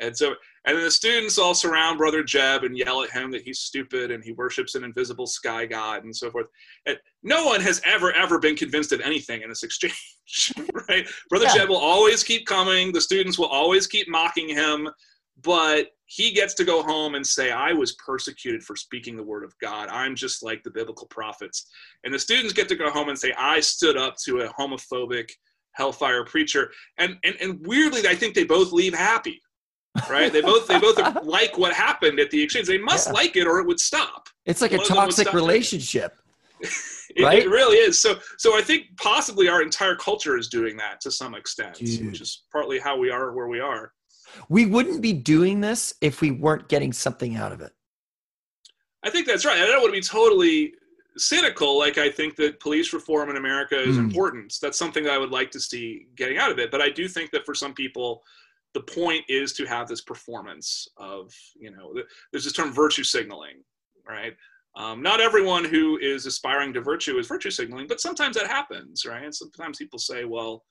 And 0.02 0.18
so 0.18 0.34
and 0.66 0.76
then 0.76 0.84
the 0.84 0.90
students 0.90 1.38
all 1.38 1.54
surround 1.54 2.00
Brother 2.00 2.24
Jed 2.24 2.64
and 2.64 2.76
yell 2.76 3.04
at 3.04 3.12
him 3.12 3.30
that 3.30 3.44
he's 3.44 3.60
stupid 3.60 4.10
and 4.10 4.24
he 4.24 4.32
worships 4.32 4.74
an 4.74 4.84
invisible 4.84 5.28
sky 5.28 5.68
god 5.68 6.04
and 6.04 6.16
so 6.16 6.32
forth. 6.32 6.48
And 6.88 6.98
no 7.22 7.46
one 7.46 7.62
has 7.62 7.80
ever, 7.86 8.12
ever 8.14 8.40
been 8.40 8.56
convinced 8.56 8.92
of 8.92 9.02
anything 9.02 9.44
in 9.44 9.50
this 9.50 9.62
exchange, 9.62 10.52
right? 10.90 11.08
Brother 11.30 11.46
yeah. 11.46 11.58
Jed 11.58 11.70
will 11.70 11.78
always 11.78 12.24
keep 12.24 12.48
coming. 12.48 12.92
The 12.92 13.02
students 13.02 13.38
will 13.38 13.50
always 13.50 13.86
keep 13.86 14.10
mocking 14.10 14.50
him 14.50 14.90
but 15.44 15.88
he 16.12 16.32
gets 16.32 16.56
to 16.56 16.64
go 16.66 16.82
home 16.82 17.14
and 17.14 17.26
say, 17.26 17.52
I 17.52 17.72
was 17.72 17.94
persecuted 18.04 18.64
for 18.64 18.76
speaking 18.76 19.16
the 19.16 19.24
word 19.24 19.44
of 19.44 19.54
God. 19.62 19.90
I'm 19.90 20.16
just 20.16 20.42
like 20.42 20.64
the 20.64 20.72
biblical 20.72 21.06
prophets. 21.08 21.68
And 22.04 22.12
the 22.12 22.18
students 22.18 22.52
get 22.52 22.68
to 22.70 22.76
go 22.76 22.90
home 22.90 23.10
and 23.10 23.18
say, 23.18 23.32
I 23.38 23.60
stood 23.60 23.96
up 23.96 24.16
to 24.26 24.40
a 24.40 24.50
homophobic 24.54 25.30
hellfire 25.74 26.26
preacher. 26.26 26.72
And, 26.98 27.18
and, 27.24 27.36
and 27.40 27.60
weirdly, 27.68 28.08
I 28.08 28.16
think 28.16 28.34
they 28.34 28.44
both 28.44 28.72
leave 28.72 28.96
happy. 28.96 29.40
right? 30.10 30.34
They 30.34 30.42
both 30.42 30.68
they 30.68 30.80
both 30.80 30.98
like 31.24 31.60
what 31.60 31.74
happened 31.74 32.20
at 32.20 32.32
the 32.32 32.42
exchange. 32.42 32.68
They 32.68 32.80
must 32.80 33.08
Yeah. 33.08 33.14
like 33.14 33.36
it 33.36 33.46
or 33.46 33.60
it 33.60 33.68
would 33.68 33.80
stop. 33.80 34.30
It's 34.48 34.62
like 34.62 34.72
One 34.72 34.80
a 34.80 34.84
of 34.84 34.88
them 34.90 34.98
would 34.98 35.04
toxic 35.12 35.34
relationship. 35.34 36.14
It, 37.16 37.24
Right? 37.24 37.42
it 37.42 37.50
really 37.50 37.78
is. 37.78 38.00
So 38.00 38.20
so 38.38 38.56
I 38.56 38.62
think 38.62 38.84
possibly 38.98 39.48
our 39.50 39.64
entire 39.64 39.96
culture 39.96 40.38
is 40.38 40.48
doing 40.48 40.78
that 40.78 41.02
to 41.02 41.10
some 41.10 41.34
extent, 41.34 41.74
Dude. 41.78 42.06
which 42.06 42.22
is 42.22 42.44
partly 42.52 42.78
how 42.78 43.00
we 43.00 43.10
are 43.10 43.34
where 43.34 43.48
we 43.48 43.60
are. 43.60 43.92
We 44.50 44.66
wouldn't 44.66 45.02
be 45.02 45.14
doing 45.14 45.62
this 45.62 45.94
if 46.02 46.22
we 46.22 46.32
weren't 46.32 46.68
getting 46.70 46.94
something 46.94 47.36
out 47.36 47.52
of 47.52 47.62
it. 47.62 47.72
I 49.04 49.10
think 49.10 49.28
that's 49.28 49.46
right. 49.46 49.58
I 49.60 49.66
don't 49.66 49.82
want 49.82 49.94
to 49.94 50.00
be 50.00 50.06
totally 50.06 50.74
cynical. 51.18 51.78
Like 51.78 51.98
I 51.98 52.10
think 52.10 52.36
that 52.38 52.60
police 52.60 52.94
reform 52.94 53.30
in 53.30 53.38
America 53.38 53.80
is 53.80 53.98
Mm. 53.98 54.06
important. 54.06 54.54
That's 54.62 54.78
something 54.78 55.04
that 55.04 55.14
I 55.14 55.18
would 55.18 55.32
like 55.32 55.52
to 55.52 55.60
see 55.60 56.08
getting 56.16 56.38
out 56.38 56.52
of 56.52 56.60
it. 56.60 56.72
But 56.72 56.82
I 56.82 56.90
do 56.90 57.08
think 57.08 57.32
that 57.32 57.46
for 57.46 57.54
some 57.56 57.74
people, 57.74 58.24
the 58.74 58.82
point 58.82 59.26
is 59.28 59.54
to 59.54 59.66
have 59.66 59.88
this 59.88 60.02
performance 60.02 60.88
of, 60.98 61.34
you 61.56 61.72
know, 61.72 61.94
there's 62.32 62.44
this 62.44 62.54
term 62.54 62.72
virtue 62.72 63.04
signaling, 63.04 63.64
right? 64.08 64.36
Um, 64.76 65.02
not 65.02 65.20
everyone 65.20 65.66
who 65.66 65.98
is 65.98 66.26
aspiring 66.26 66.74
to 66.74 66.82
virtue 66.82 67.18
is 67.18 67.28
virtue 67.28 67.50
signaling, 67.50 67.88
but 67.88 68.00
sometimes 68.00 68.36
that 68.38 68.48
happens, 68.48 69.06
right? 69.06 69.24
And 69.24 69.34
sometimes 69.34 69.78
people 69.80 69.98
say, 69.98 70.24
well, 70.26 70.64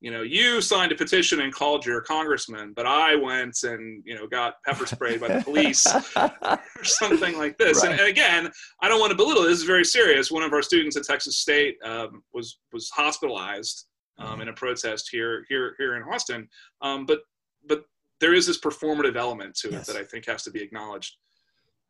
you 0.00 0.10
know, 0.12 0.22
you 0.22 0.60
signed 0.60 0.92
a 0.92 0.94
petition 0.94 1.40
and 1.40 1.52
called 1.52 1.84
your 1.84 2.00
congressman, 2.00 2.72
but 2.76 2.86
I 2.86 3.16
went 3.16 3.56
and, 3.64 4.00
you 4.06 4.14
know, 4.14 4.26
got 4.28 4.54
pepper 4.64 4.86
sprayed 4.86 5.20
by 5.20 5.28
the 5.28 5.42
police 5.42 5.86
or 6.16 6.84
something 6.84 7.36
like 7.36 7.58
this. 7.58 7.82
And, 7.82 7.90
Right. 7.92 8.00
and 8.00 8.08
again, 8.08 8.50
I 8.80 8.88
don't 8.88 9.00
want 9.00 9.10
to 9.10 9.16
belittle. 9.16 9.42
This 9.42 9.58
is 9.58 9.64
very 9.64 9.84
serious. 9.84 10.30
One 10.30 10.44
of 10.44 10.52
our 10.52 10.62
students 10.62 10.96
at 10.96 11.02
Texas 11.04 11.38
State 11.38 11.76
um, 11.84 12.22
was 12.32 12.60
was 12.72 12.88
hospitalized 12.90 13.86
um, 14.18 14.40
in 14.40 14.48
a 14.48 14.52
protest 14.52 15.08
here 15.10 15.44
here 15.48 15.74
here 15.78 15.96
in 15.96 16.02
Austin. 16.04 16.48
Um, 16.80 17.04
but 17.04 17.20
but 17.68 17.82
there 18.20 18.34
is 18.34 18.46
this 18.46 18.60
performative 18.60 19.16
element 19.16 19.56
to 19.56 19.70
Yes. 19.70 19.88
it 19.88 19.92
that 19.92 20.00
I 20.00 20.04
think 20.04 20.26
has 20.26 20.42
to 20.44 20.50
be 20.50 20.62
acknowledged. 20.62 21.16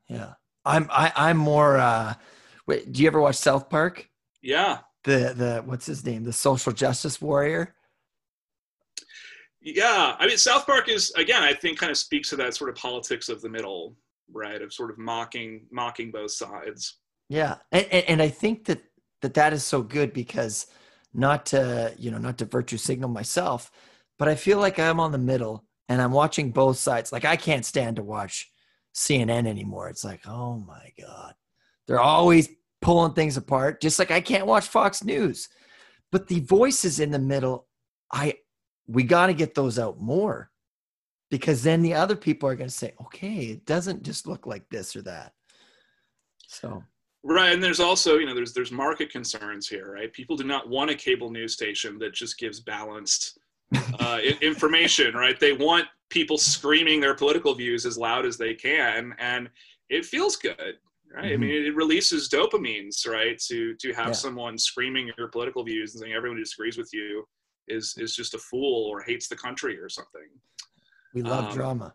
yeah. 0.08 0.32
I'm 0.64 0.88
I, 0.90 1.12
I'm 1.16 1.36
more 1.36 1.76
uh 1.78 2.14
wait, 2.66 2.90
do 2.92 3.00
you 3.02 3.06
ever 3.06 3.20
watch 3.20 3.36
South 3.36 3.68
Park? 3.70 4.08
Yeah, 4.42 4.78
The 5.04 5.34
the 5.36 5.62
what's 5.66 5.86
his 5.86 6.04
name? 6.06 6.24
The 6.24 6.32
social 6.32 6.72
justice 6.72 7.20
warrior? 7.20 7.74
Yeah. 9.60 10.16
I 10.18 10.26
mean, 10.26 10.38
South 10.38 10.66
Park 10.66 10.88
is 10.88 11.12
again. 11.16 11.42
I 11.42 11.52
think 11.52 11.78
kind 11.78 11.90
of 11.90 11.98
speaks 11.98 12.30
to 12.30 12.36
that 12.36 12.54
sort 12.54 12.70
of 12.70 12.76
politics 12.76 13.28
of 13.28 13.40
the 13.40 13.48
middle, 13.48 13.96
right? 14.32 14.60
Of 14.60 14.72
sort 14.72 14.90
of 14.90 14.98
mocking 14.98 15.66
mocking 15.70 16.10
both 16.10 16.32
sides. 16.32 16.98
Yeah, 17.28 17.56
and, 17.72 17.86
and, 17.90 18.04
and 18.08 18.22
I 18.22 18.28
think 18.28 18.64
that, 18.66 18.82
that 19.20 19.34
that 19.34 19.52
is 19.52 19.64
so 19.64 19.82
good 19.82 20.12
because 20.12 20.66
not 21.12 21.46
to 21.46 21.94
you 21.98 22.10
know 22.10 22.18
not 22.18 22.38
to 22.38 22.44
virtue 22.44 22.76
signal 22.76 23.10
myself, 23.10 23.70
but 24.18 24.28
I 24.28 24.34
feel 24.34 24.58
like 24.58 24.78
I'm 24.78 25.00
on 25.00 25.12
the 25.12 25.18
middle 25.18 25.64
and 25.88 26.00
I'm 26.00 26.12
watching 26.12 26.52
both 26.52 26.78
sides. 26.78 27.12
Like 27.12 27.24
I 27.24 27.36
can't 27.36 27.64
stand 27.64 27.96
to 27.96 28.02
watch 28.02 28.50
CNN 28.94 29.46
anymore. 29.46 29.88
It's 29.88 30.04
like 30.04 30.26
oh 30.26 30.58
my 30.58 30.92
god, 31.00 31.34
they're 31.86 32.00
always 32.00 32.48
pulling 32.80 33.12
things 33.12 33.36
apart. 33.36 33.80
Just 33.80 33.98
like 33.98 34.10
I 34.10 34.20
can't 34.20 34.46
watch 34.46 34.68
Fox 34.68 35.04
News, 35.04 35.48
but 36.12 36.28
the 36.28 36.40
voices 36.40 37.00
in 37.00 37.10
the 37.10 37.18
middle, 37.18 37.66
I 38.12 38.34
we 38.88 39.02
got 39.02 39.26
to 39.26 39.34
get 39.34 39.54
those 39.54 39.78
out 39.78 40.00
more 40.00 40.50
because 41.30 41.62
then 41.62 41.82
the 41.82 41.94
other 41.94 42.16
people 42.16 42.48
are 42.48 42.56
going 42.56 42.70
to 42.70 42.74
say, 42.74 42.94
okay, 43.02 43.44
it 43.44 43.66
doesn't 43.66 44.02
just 44.02 44.26
look 44.26 44.46
like 44.46 44.68
this 44.70 44.96
or 44.96 45.02
that. 45.02 45.34
So. 46.46 46.82
Right, 47.22 47.52
and 47.52 47.62
there's 47.62 47.80
also 47.80 48.16
you 48.16 48.26
know 48.26 48.34
there's 48.34 48.54
there's 48.54 48.70
market 48.70 49.10
concerns 49.10 49.68
here, 49.68 49.92
right? 49.92 50.10
People 50.12 50.36
do 50.36 50.44
not 50.44 50.68
want 50.68 50.90
a 50.90 50.94
cable 50.94 51.30
news 51.30 51.52
station 51.52 51.98
that 51.98 52.14
just 52.14 52.38
gives 52.38 52.60
balanced 52.60 53.38
uh, 53.98 54.20
information, 54.40 55.14
right? 55.14 55.38
They 55.38 55.52
want 55.52 55.86
people 56.10 56.38
screaming 56.38 57.00
their 57.00 57.14
political 57.14 57.54
views 57.54 57.84
as 57.84 57.98
loud 57.98 58.24
as 58.24 58.38
they 58.38 58.54
can, 58.54 59.14
and 59.18 59.50
it 59.90 60.06
feels 60.06 60.36
good, 60.36 60.78
right? 61.12 61.32
I 61.32 61.36
Mhm. 61.36 61.40
mean, 61.40 61.66
it 61.66 61.74
releases 61.74 62.28
dopamines, 62.28 63.06
right? 63.06 63.36
To 63.48 63.74
to 63.74 63.92
have 63.94 64.06
Yeah. 64.06 64.12
someone 64.12 64.56
screaming 64.56 65.10
your 65.18 65.28
political 65.28 65.64
views 65.64 65.94
and 65.94 66.00
saying 66.02 66.14
everyone 66.14 66.38
disagrees 66.38 66.78
with 66.78 66.94
you 66.94 67.26
is 67.68 67.94
is 67.98 68.14
just 68.16 68.34
a 68.34 68.38
fool 68.38 68.86
or 68.90 69.02
hates 69.02 69.28
the 69.28 69.36
country 69.36 69.78
or 69.78 69.88
something. 69.88 70.28
We 71.14 71.22
love 71.22 71.46
Um, 71.46 71.54
drama. 71.54 71.94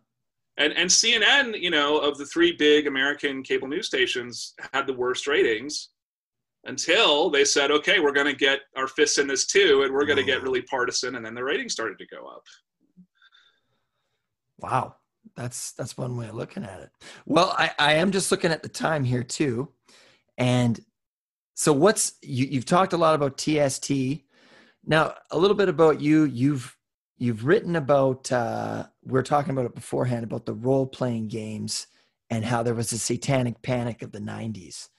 And 0.58 0.74
and 0.74 0.90
CNN, 0.90 1.60
you 1.60 1.70
know, 1.72 1.98
of 1.98 2.18
the 2.18 2.26
three 2.26 2.52
big 2.52 2.86
American 2.88 3.42
cable 3.44 3.68
news 3.68 3.88
stations, 3.88 4.54
had 4.74 4.86
the 4.88 4.94
worst 4.94 5.28
ratings 5.28 5.90
until 6.66 7.30
they 7.30 7.44
said, 7.44 7.72
okay, 7.72 8.00
we're 8.00 8.14
going 8.14 8.28
to 8.28 8.36
get 8.36 8.62
our 8.78 8.88
fists 8.88 9.18
in 9.18 9.28
this 9.28 9.46
too, 9.46 9.84
and 9.84 9.94
we're 9.94 10.06
going 10.06 10.18
to 10.18 10.24
get 10.24 10.40
Oh. 10.40 10.44
really 10.44 10.62
partisan, 10.62 11.16
and 11.16 11.26
then 11.26 11.36
the 11.36 11.44
ratings 11.44 11.74
started 11.74 11.98
to 12.00 12.06
go 12.08 12.26
up. 12.28 12.44
Wow. 14.60 14.96
That's 15.36 15.72
that's 15.74 15.98
one 15.98 16.16
way 16.18 16.28
of 16.28 16.36
looking 16.36 16.64
at 16.64 16.82
it. 16.82 16.90
Well, 17.26 17.56
I, 17.58 17.72
I 17.80 17.94
am 17.94 18.12
just 18.12 18.30
looking 18.32 18.52
at 18.52 18.62
the 18.62 18.70
time 18.70 19.04
here 19.04 19.24
too. 19.24 19.70
And 20.38 20.80
so 21.56 21.72
what's 21.74 22.14
you, 22.22 22.46
you've 22.46 22.66
talked 22.66 22.94
a 22.94 22.98
lot 22.98 23.16
about 23.16 23.38
TST. 23.40 23.92
Now, 24.86 25.16
a 25.32 25.38
little 25.38 25.56
bit 25.56 25.70
about 25.70 26.02
you. 26.02 26.24
You've 26.26 26.76
you've 27.18 27.46
written 27.46 27.76
about 27.76 28.32
uh 28.32 28.86
we 29.04 29.18
are 29.18 29.24
talking 29.24 29.52
about 29.52 29.66
it 29.66 29.76
beforehand 29.76 30.24
about 30.24 30.46
the 30.46 30.54
role 30.54 30.86
playing 30.86 31.28
games 31.28 31.88
and 32.30 32.44
how 32.44 32.64
there 32.64 32.74
was 32.74 32.92
a 32.92 32.98
satanic 32.98 33.62
panic 33.62 34.02
of 34.02 34.12
the 34.12 34.20
90s. 34.20 34.90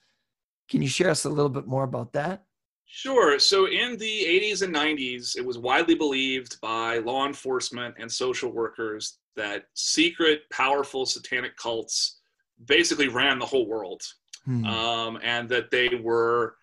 Can 0.71 0.81
you 0.81 0.89
share 0.89 1.11
us 1.11 1.25
a 1.25 1.29
little 1.31 1.51
bit 1.51 1.67
more 1.67 1.85
about 1.85 2.13
that? 2.13 2.45
Sure. 2.87 3.39
So 3.39 3.67
in 3.67 3.97
the 3.99 4.25
80s 4.25 4.63
and 4.63 4.75
90s, 4.75 5.37
it 5.37 5.45
was 5.45 5.59
widely 5.59 5.97
believed 5.97 6.61
by 6.61 6.99
law 6.99 7.27
enforcement 7.27 7.97
and 7.99 8.11
social 8.11 8.53
workers 8.53 9.19
that 9.37 9.65
secret, 9.75 10.43
powerful 10.51 11.05
satanic 11.05 11.57
cults 11.57 12.21
basically 12.67 13.09
ran 13.09 13.39
the 13.39 13.47
whole 13.47 13.67
world. 13.67 14.03
Hmm. 14.45 14.65
um, 14.67 15.19
and 15.23 15.49
that 15.49 15.71
they 15.71 15.89
were 16.03 16.57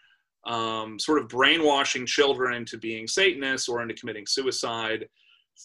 um, 0.45 0.97
sort 0.99 1.19
of 1.19 1.27
brainwashing 1.29 2.05
children 2.05 2.53
into 2.55 2.77
being 2.77 3.07
Satanists 3.07 3.69
or 3.69 3.81
into 3.81 3.93
committing 3.93 4.25
suicide 4.25 5.07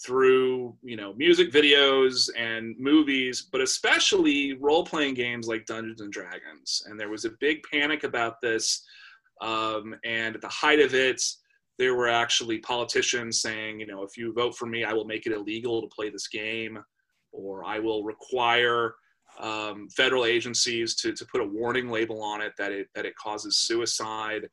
through 0.05 0.77
you 0.83 0.97
know 0.97 1.15
music 1.15 1.51
videos 1.51 2.29
and 2.37 2.75
movies, 2.79 3.49
but 3.51 3.61
especially 3.61 4.55
role-playing 4.55 5.15
games 5.15 5.49
like 5.49 5.67
Dungeons 5.67 6.01
and 6.01 6.13
Dragons. 6.13 6.83
And 6.87 6.99
there 6.99 7.09
was 7.09 7.25
a 7.25 7.31
big 7.41 7.63
panic 7.71 8.05
about 8.05 8.41
this. 8.41 8.85
Um, 9.41 9.95
and 10.05 10.35
at 10.35 10.41
the 10.41 10.49
height 10.49 10.81
of 10.81 10.95
it, 10.95 11.23
there 11.79 11.95
were 11.95 12.09
actually 12.09 12.59
politicians 12.59 13.41
saying, 13.41 13.81
you 13.81 13.87
know, 13.87 14.03
if 14.03 14.17
you 14.17 14.33
vote 14.33 14.57
for 14.57 14.67
me, 14.67 14.85
I 14.85 14.93
will 14.93 15.05
make 15.05 15.27
it 15.27 15.33
illegal 15.33 15.83
to 15.83 15.89
play 15.95 16.09
this 16.09 16.29
game, 16.29 16.79
or 17.33 17.65
I 17.65 17.79
will 17.79 18.03
require 18.03 18.95
um, 19.39 19.89
federal 19.91 20.25
agencies 20.25 20.95
to, 20.97 21.13
to 21.13 21.27
put 21.27 21.41
a 21.41 21.47
warning 21.47 21.89
label 21.91 22.23
on 22.23 22.41
it 22.41 22.53
that 22.59 22.73
it 22.73 22.89
that 22.95 23.05
it 23.05 23.17
causes 23.17 23.59
suicide. 23.59 24.49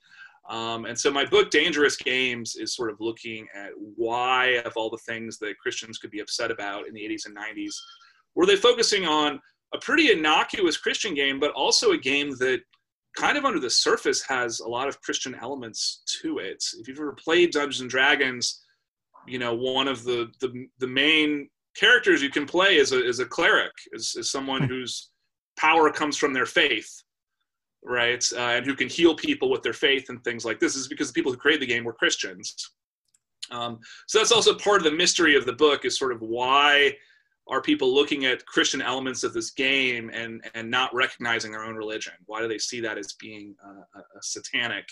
Um, 0.50 0.86
and 0.86 1.00
so 1.00 1.10
my 1.10 1.24
book 1.24 1.52
dangerous 1.52 1.96
games 1.96 2.56
is 2.56 2.76
sort 2.76 2.90
of 2.90 3.00
looking 3.00 3.48
at 3.56 3.70
why 3.78 4.62
of 4.66 4.74
all 4.76 4.90
the 4.90 4.98
things 4.98 5.38
that 5.40 5.58
christians 5.58 5.98
could 5.98 6.12
be 6.12 6.20
upset 6.20 6.52
about 6.52 6.86
in 6.86 6.94
the 6.94 7.00
80s 7.00 7.28
and 7.28 7.38
90s 7.38 7.74
were 8.36 8.46
they 8.46 8.58
focusing 8.58 9.06
on 9.06 9.40
a 9.74 9.78
pretty 9.78 10.12
innocuous 10.12 10.76
christian 10.76 11.14
game 11.14 11.40
but 11.40 11.52
also 11.52 11.92
a 11.92 11.98
game 11.98 12.32
that 12.40 12.60
kind 13.16 13.38
of 13.38 13.46
under 13.46 13.60
the 13.60 13.70
surface 13.70 14.22
has 14.22 14.60
a 14.60 14.68
lot 14.68 14.90
of 14.90 15.02
christian 15.02 15.34
elements 15.42 16.04
to 16.22 16.40
it 16.40 16.62
if 16.78 16.90
you've 16.90 17.00
ever 17.00 17.14
played 17.14 17.52
dungeons 17.52 17.80
and 17.80 17.90
dragons 17.90 18.66
you 19.26 19.40
know 19.40 19.56
one 19.56 19.88
of 19.88 20.04
the 20.04 20.30
the, 20.42 20.68
the 20.80 20.88
main 20.88 21.48
characters 21.76 22.22
you 22.22 22.30
can 22.30 22.46
play 22.46 22.80
as 22.80 22.92
a, 22.92 23.06
is 23.06 23.20
a 23.20 23.26
cleric 23.26 23.72
as, 23.96 24.16
is 24.16 24.32
someone 24.32 24.62
whose 24.64 25.10
power 25.58 25.92
comes 25.92 26.18
from 26.18 26.34
their 26.34 26.46
faith 26.46 27.04
right? 27.84 28.26
Uh, 28.34 28.40
and 28.40 28.66
who 28.66 28.76
can 28.76 28.90
heal 28.90 29.16
people 29.16 29.50
with 29.50 29.62
their 29.62 29.74
faith 29.74 30.10
and 30.10 30.24
things 30.24 30.46
like 30.46 30.60
this 30.60 30.76
is 30.76 30.88
because 30.88 31.08
the 31.08 31.14
people 31.14 31.32
who 31.32 31.38
created 31.38 31.62
the 31.62 31.74
game 31.74 31.84
were 31.84 31.94
christians. 31.94 32.72
Um, 33.52 33.80
so 34.08 34.20
that's 34.20 34.32
also 34.32 34.56
part 34.56 34.78
of 34.78 34.84
the 34.86 34.98
mystery 34.98 35.36
of 35.36 35.46
the 35.46 35.54
book 35.54 35.86
is 35.86 35.98
sort 35.98 36.14
of 36.14 36.22
why 36.22 36.96
are 37.50 37.62
people 37.62 37.94
looking 37.94 38.24
at 38.24 38.46
christian 38.46 38.82
elements 38.82 39.26
of 39.26 39.34
this 39.34 39.52
game 39.52 40.10
and 40.14 40.50
and 40.56 40.72
not 40.72 40.96
recognizing 40.96 41.52
their 41.52 41.66
own 41.66 41.76
religion? 41.76 42.14
Why 42.26 42.42
do 42.42 42.48
they 42.48 42.58
see 42.58 42.80
that 42.82 42.98
as 42.98 43.14
being 43.14 43.54
uh, 43.66 43.84
a, 43.96 44.00
a 44.00 44.22
satanic? 44.22 44.86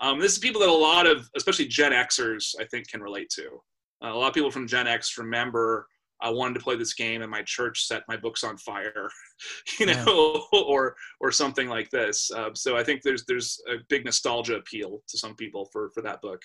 Um, 0.00 0.18
this 0.18 0.32
is 0.32 0.38
people 0.38 0.60
that 0.62 0.70
a 0.70 0.72
lot 0.72 1.06
of 1.06 1.28
especially 1.36 1.66
gen 1.66 1.92
xers 1.92 2.54
i 2.60 2.64
think 2.64 2.88
can 2.88 3.02
relate 3.02 3.28
to. 3.30 3.60
Uh, 4.02 4.12
a 4.12 4.16
lot 4.16 4.28
of 4.28 4.34
people 4.34 4.50
from 4.50 4.66
gen 4.66 4.86
x 4.86 5.18
remember 5.18 5.86
I 6.20 6.30
wanted 6.30 6.54
to 6.54 6.60
play 6.60 6.76
this 6.76 6.94
game 6.94 7.22
and 7.22 7.30
my 7.30 7.42
church 7.42 7.86
set 7.86 8.02
my 8.08 8.16
books 8.16 8.42
on 8.44 8.56
fire, 8.56 9.08
you 9.78 9.86
know, 9.86 10.44
or 10.52 10.96
or 11.20 11.30
something 11.30 11.68
like 11.68 11.90
this. 11.90 12.30
Uh, 12.30 12.50
so 12.54 12.76
I 12.76 12.84
think 12.84 13.02
there's 13.02 13.24
there's 13.26 13.60
a 13.68 13.76
big 13.88 14.04
nostalgia 14.04 14.56
appeal 14.56 15.02
to 15.08 15.18
some 15.18 15.34
people 15.34 15.68
for 15.72 15.90
for 15.90 16.02
that 16.02 16.20
book. 16.22 16.42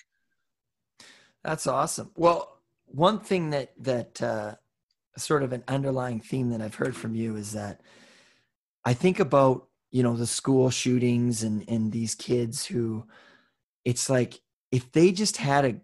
That's 1.42 1.66
awesome. 1.66 2.10
Well, 2.16 2.58
one 2.86 3.20
thing 3.20 3.50
that 3.50 3.72
that 3.80 4.22
uh, 4.22 4.54
sort 5.16 5.42
of 5.42 5.52
an 5.52 5.64
underlying 5.68 6.20
theme 6.20 6.50
that 6.50 6.62
I've 6.62 6.74
heard 6.74 6.96
from 6.96 7.14
you 7.14 7.36
is 7.36 7.52
that 7.52 7.80
I 8.84 8.94
think 8.94 9.20
about 9.20 9.68
you 9.90 10.02
know 10.02 10.16
the 10.16 10.26
school 10.26 10.70
shootings 10.70 11.42
and 11.42 11.64
and 11.68 11.92
these 11.92 12.14
kids 12.14 12.66
who 12.66 13.06
it's 13.84 14.08
like 14.08 14.40
if 14.72 14.90
they 14.92 15.12
just 15.12 15.36
had 15.36 15.64
a 15.64 15.76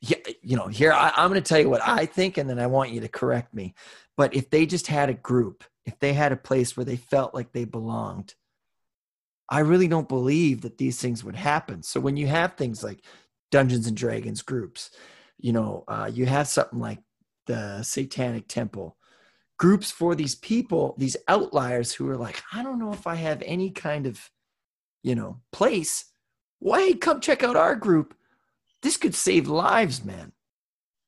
yeah, 0.00 0.18
you 0.42 0.56
know, 0.56 0.68
here 0.68 0.92
I, 0.92 1.12
I'm 1.16 1.30
going 1.30 1.42
to 1.42 1.48
tell 1.48 1.60
you 1.60 1.70
what 1.70 1.86
I 1.86 2.06
think, 2.06 2.38
and 2.38 2.48
then 2.48 2.58
I 2.58 2.66
want 2.66 2.90
you 2.90 3.00
to 3.00 3.08
correct 3.08 3.52
me. 3.54 3.74
But 4.16 4.34
if 4.34 4.50
they 4.50 4.66
just 4.66 4.86
had 4.86 5.10
a 5.10 5.14
group, 5.14 5.64
if 5.84 5.98
they 5.98 6.12
had 6.12 6.32
a 6.32 6.36
place 6.36 6.76
where 6.76 6.84
they 6.84 6.96
felt 6.96 7.34
like 7.34 7.52
they 7.52 7.64
belonged, 7.64 8.34
I 9.48 9.60
really 9.60 9.88
don't 9.88 10.08
believe 10.08 10.62
that 10.62 10.78
these 10.78 11.00
things 11.00 11.24
would 11.24 11.36
happen. 11.36 11.82
So 11.82 12.00
when 12.00 12.16
you 12.16 12.28
have 12.28 12.54
things 12.54 12.84
like 12.84 13.00
Dungeons 13.50 13.86
and 13.86 13.96
Dragons 13.96 14.42
groups, 14.42 14.90
you 15.38 15.52
know, 15.52 15.84
uh, 15.88 16.10
you 16.12 16.26
have 16.26 16.48
something 16.48 16.78
like 16.78 17.00
the 17.46 17.82
Satanic 17.82 18.46
Temple, 18.46 18.96
groups 19.58 19.90
for 19.90 20.14
these 20.14 20.36
people, 20.36 20.94
these 20.96 21.16
outliers 21.28 21.92
who 21.92 22.08
are 22.08 22.16
like, 22.16 22.42
I 22.52 22.62
don't 22.62 22.78
know 22.78 22.92
if 22.92 23.06
I 23.06 23.16
have 23.16 23.42
any 23.44 23.70
kind 23.70 24.06
of, 24.06 24.30
you 25.02 25.14
know, 25.14 25.40
place. 25.52 26.06
Why 26.60 26.92
come 26.94 27.20
check 27.20 27.42
out 27.42 27.56
our 27.56 27.74
group? 27.74 28.14
This 28.82 28.96
could 28.96 29.14
save 29.14 29.48
lives, 29.48 30.04
man. 30.04 30.32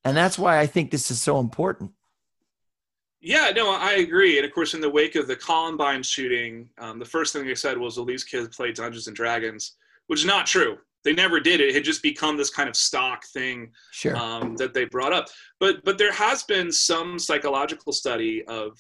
And 0.05 0.16
that's 0.16 0.39
why 0.39 0.59
I 0.59 0.66
think 0.66 0.91
this 0.91 1.11
is 1.11 1.23
so 1.23 1.39
important. 1.39 1.93
Yeah, 3.20 3.53
no, 3.55 3.73
I 3.73 3.93
agree. 3.93 4.37
And 4.39 4.45
of 4.45 4.53
course, 4.53 4.75
in 4.75 4.81
the 4.81 4.91
wake 4.91 5.14
of 5.14 5.29
the 5.29 5.37
Columbine 5.37 6.03
shooting, 6.03 6.68
um, 6.79 6.99
the 6.99 7.05
first 7.05 7.33
thing 7.33 7.47
they 7.47 7.55
said 7.55 7.79
was, 7.79 7.97
well, 7.97 8.05
these 8.05 8.25
kids 8.25 8.55
play 8.55 8.73
Dungeons 8.73 9.07
and 9.07 9.14
Dragons, 9.14 9.77
which 10.09 10.20
is 10.20 10.27
not 10.27 10.47
true. 10.47 10.77
They 11.05 11.12
never 11.12 11.41
did 11.41 11.61
it. 11.61 11.68
It 11.68 11.75
had 11.75 11.85
just 11.85 12.03
become 12.03 12.37
this 12.37 12.51
kind 12.51 12.68
of 12.68 12.77
stock 12.77 13.25
thing 13.27 13.70
sure. 13.93 14.16
um, 14.16 14.57
that 14.57 14.75
they 14.75 14.85
brought 14.85 15.12
up. 15.12 15.29
But 15.61 15.85
but 15.85 15.99
there 15.99 16.12
has 16.12 16.43
been 16.43 16.70
some 16.70 17.18
psychological 17.18 17.93
study 17.93 18.45
of 18.47 18.77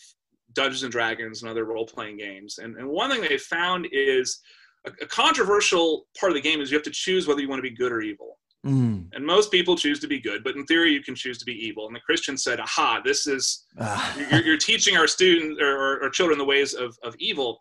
Dungeons 0.52 0.82
and 0.82 0.92
Dragons 0.92 1.42
and 1.42 1.50
other 1.50 1.64
role 1.64 1.86
playing 1.86 2.18
games, 2.18 2.58
and, 2.58 2.76
and 2.76 2.88
one 2.88 3.10
thing 3.10 3.22
they 3.22 3.38
found 3.38 3.88
is 3.90 4.40
a, 4.86 4.90
a 5.02 5.06
controversial 5.06 6.06
part 6.18 6.30
of 6.30 6.34
the 6.34 6.42
game 6.42 6.60
is 6.60 6.70
you 6.70 6.76
have 6.76 6.84
to 6.84 6.90
choose 6.90 7.26
whether 7.26 7.40
you 7.40 7.48
want 7.48 7.58
to 7.58 7.68
be 7.68 7.74
good 7.74 7.92
or 7.92 8.00
evil. 8.00 8.38
Mm. 8.64 9.08
And 9.12 9.26
most 9.26 9.50
people 9.50 9.76
choose 9.76 9.98
to 10.00 10.06
be 10.06 10.20
good, 10.20 10.44
but 10.44 10.54
in 10.54 10.64
theory, 10.66 10.92
you 10.92 11.02
can 11.02 11.16
choose 11.16 11.36
to 11.38 11.44
be 11.44 11.66
evil. 11.66 11.86
And 11.86 11.96
the 11.96 12.00
Christian 12.00 12.36
said, 12.38 12.60
"Aha! 12.60 13.00
This 13.04 13.26
is 13.26 13.64
Ah. 13.78 14.16
you're, 14.30 14.42
you're 14.42 14.56
teaching 14.56 14.96
our 14.96 15.08
students 15.08 15.60
or, 15.60 15.76
or, 15.76 16.04
or 16.04 16.10
children 16.10 16.38
the 16.38 16.44
ways 16.44 16.74
of, 16.74 16.96
of 17.02 17.16
evil." 17.18 17.58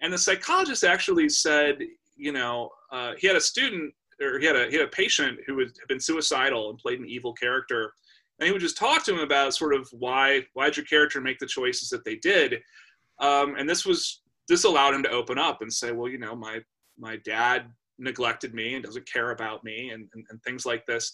And 0.00 0.12
the 0.12 0.18
psychologist 0.18 0.84
actually 0.84 1.28
said, 1.30 1.78
you 2.16 2.32
know, 2.32 2.70
uh, 2.92 3.12
he 3.18 3.26
had 3.26 3.36
a 3.36 3.40
student 3.40 3.92
or 4.20 4.38
he 4.38 4.46
had 4.46 4.56
a 4.56 4.68
he 4.68 4.76
had 4.76 4.86
a 4.86 4.90
patient 4.90 5.38
who 5.46 5.58
had 5.58 5.72
been 5.88 6.00
suicidal 6.00 6.70
and 6.70 6.78
played 6.78 7.00
an 7.00 7.08
evil 7.08 7.32
character, 7.32 7.92
and 8.38 8.46
he 8.46 8.52
would 8.52 8.60
just 8.60 8.76
talk 8.76 9.04
to 9.04 9.14
him 9.14 9.20
about 9.20 9.54
sort 9.54 9.74
of 9.74 9.88
why 9.92 10.42
why 10.54 10.66
did 10.66 10.76
your 10.76 10.86
character 10.86 11.20
make 11.20 11.38
the 11.38 11.46
choices 11.46 11.88
that 11.90 12.04
they 12.04 12.16
did, 12.16 12.60
um, 13.18 13.56
and 13.56 13.68
this 13.68 13.84
was 13.84 14.22
this 14.48 14.64
allowed 14.64 14.94
him 14.94 15.02
to 15.02 15.10
open 15.10 15.38
up 15.38 15.60
and 15.60 15.72
say, 15.72 15.92
well, 15.92 16.08
you 16.08 16.18
know, 16.18 16.34
my 16.34 16.60
my 16.98 17.16
dad 17.24 17.66
neglected 17.98 18.54
me 18.54 18.74
and 18.74 18.84
doesn't 18.84 19.10
care 19.10 19.30
about 19.30 19.64
me 19.64 19.90
and, 19.90 20.08
and, 20.14 20.24
and 20.30 20.42
things 20.42 20.66
like 20.66 20.84
this. 20.86 21.12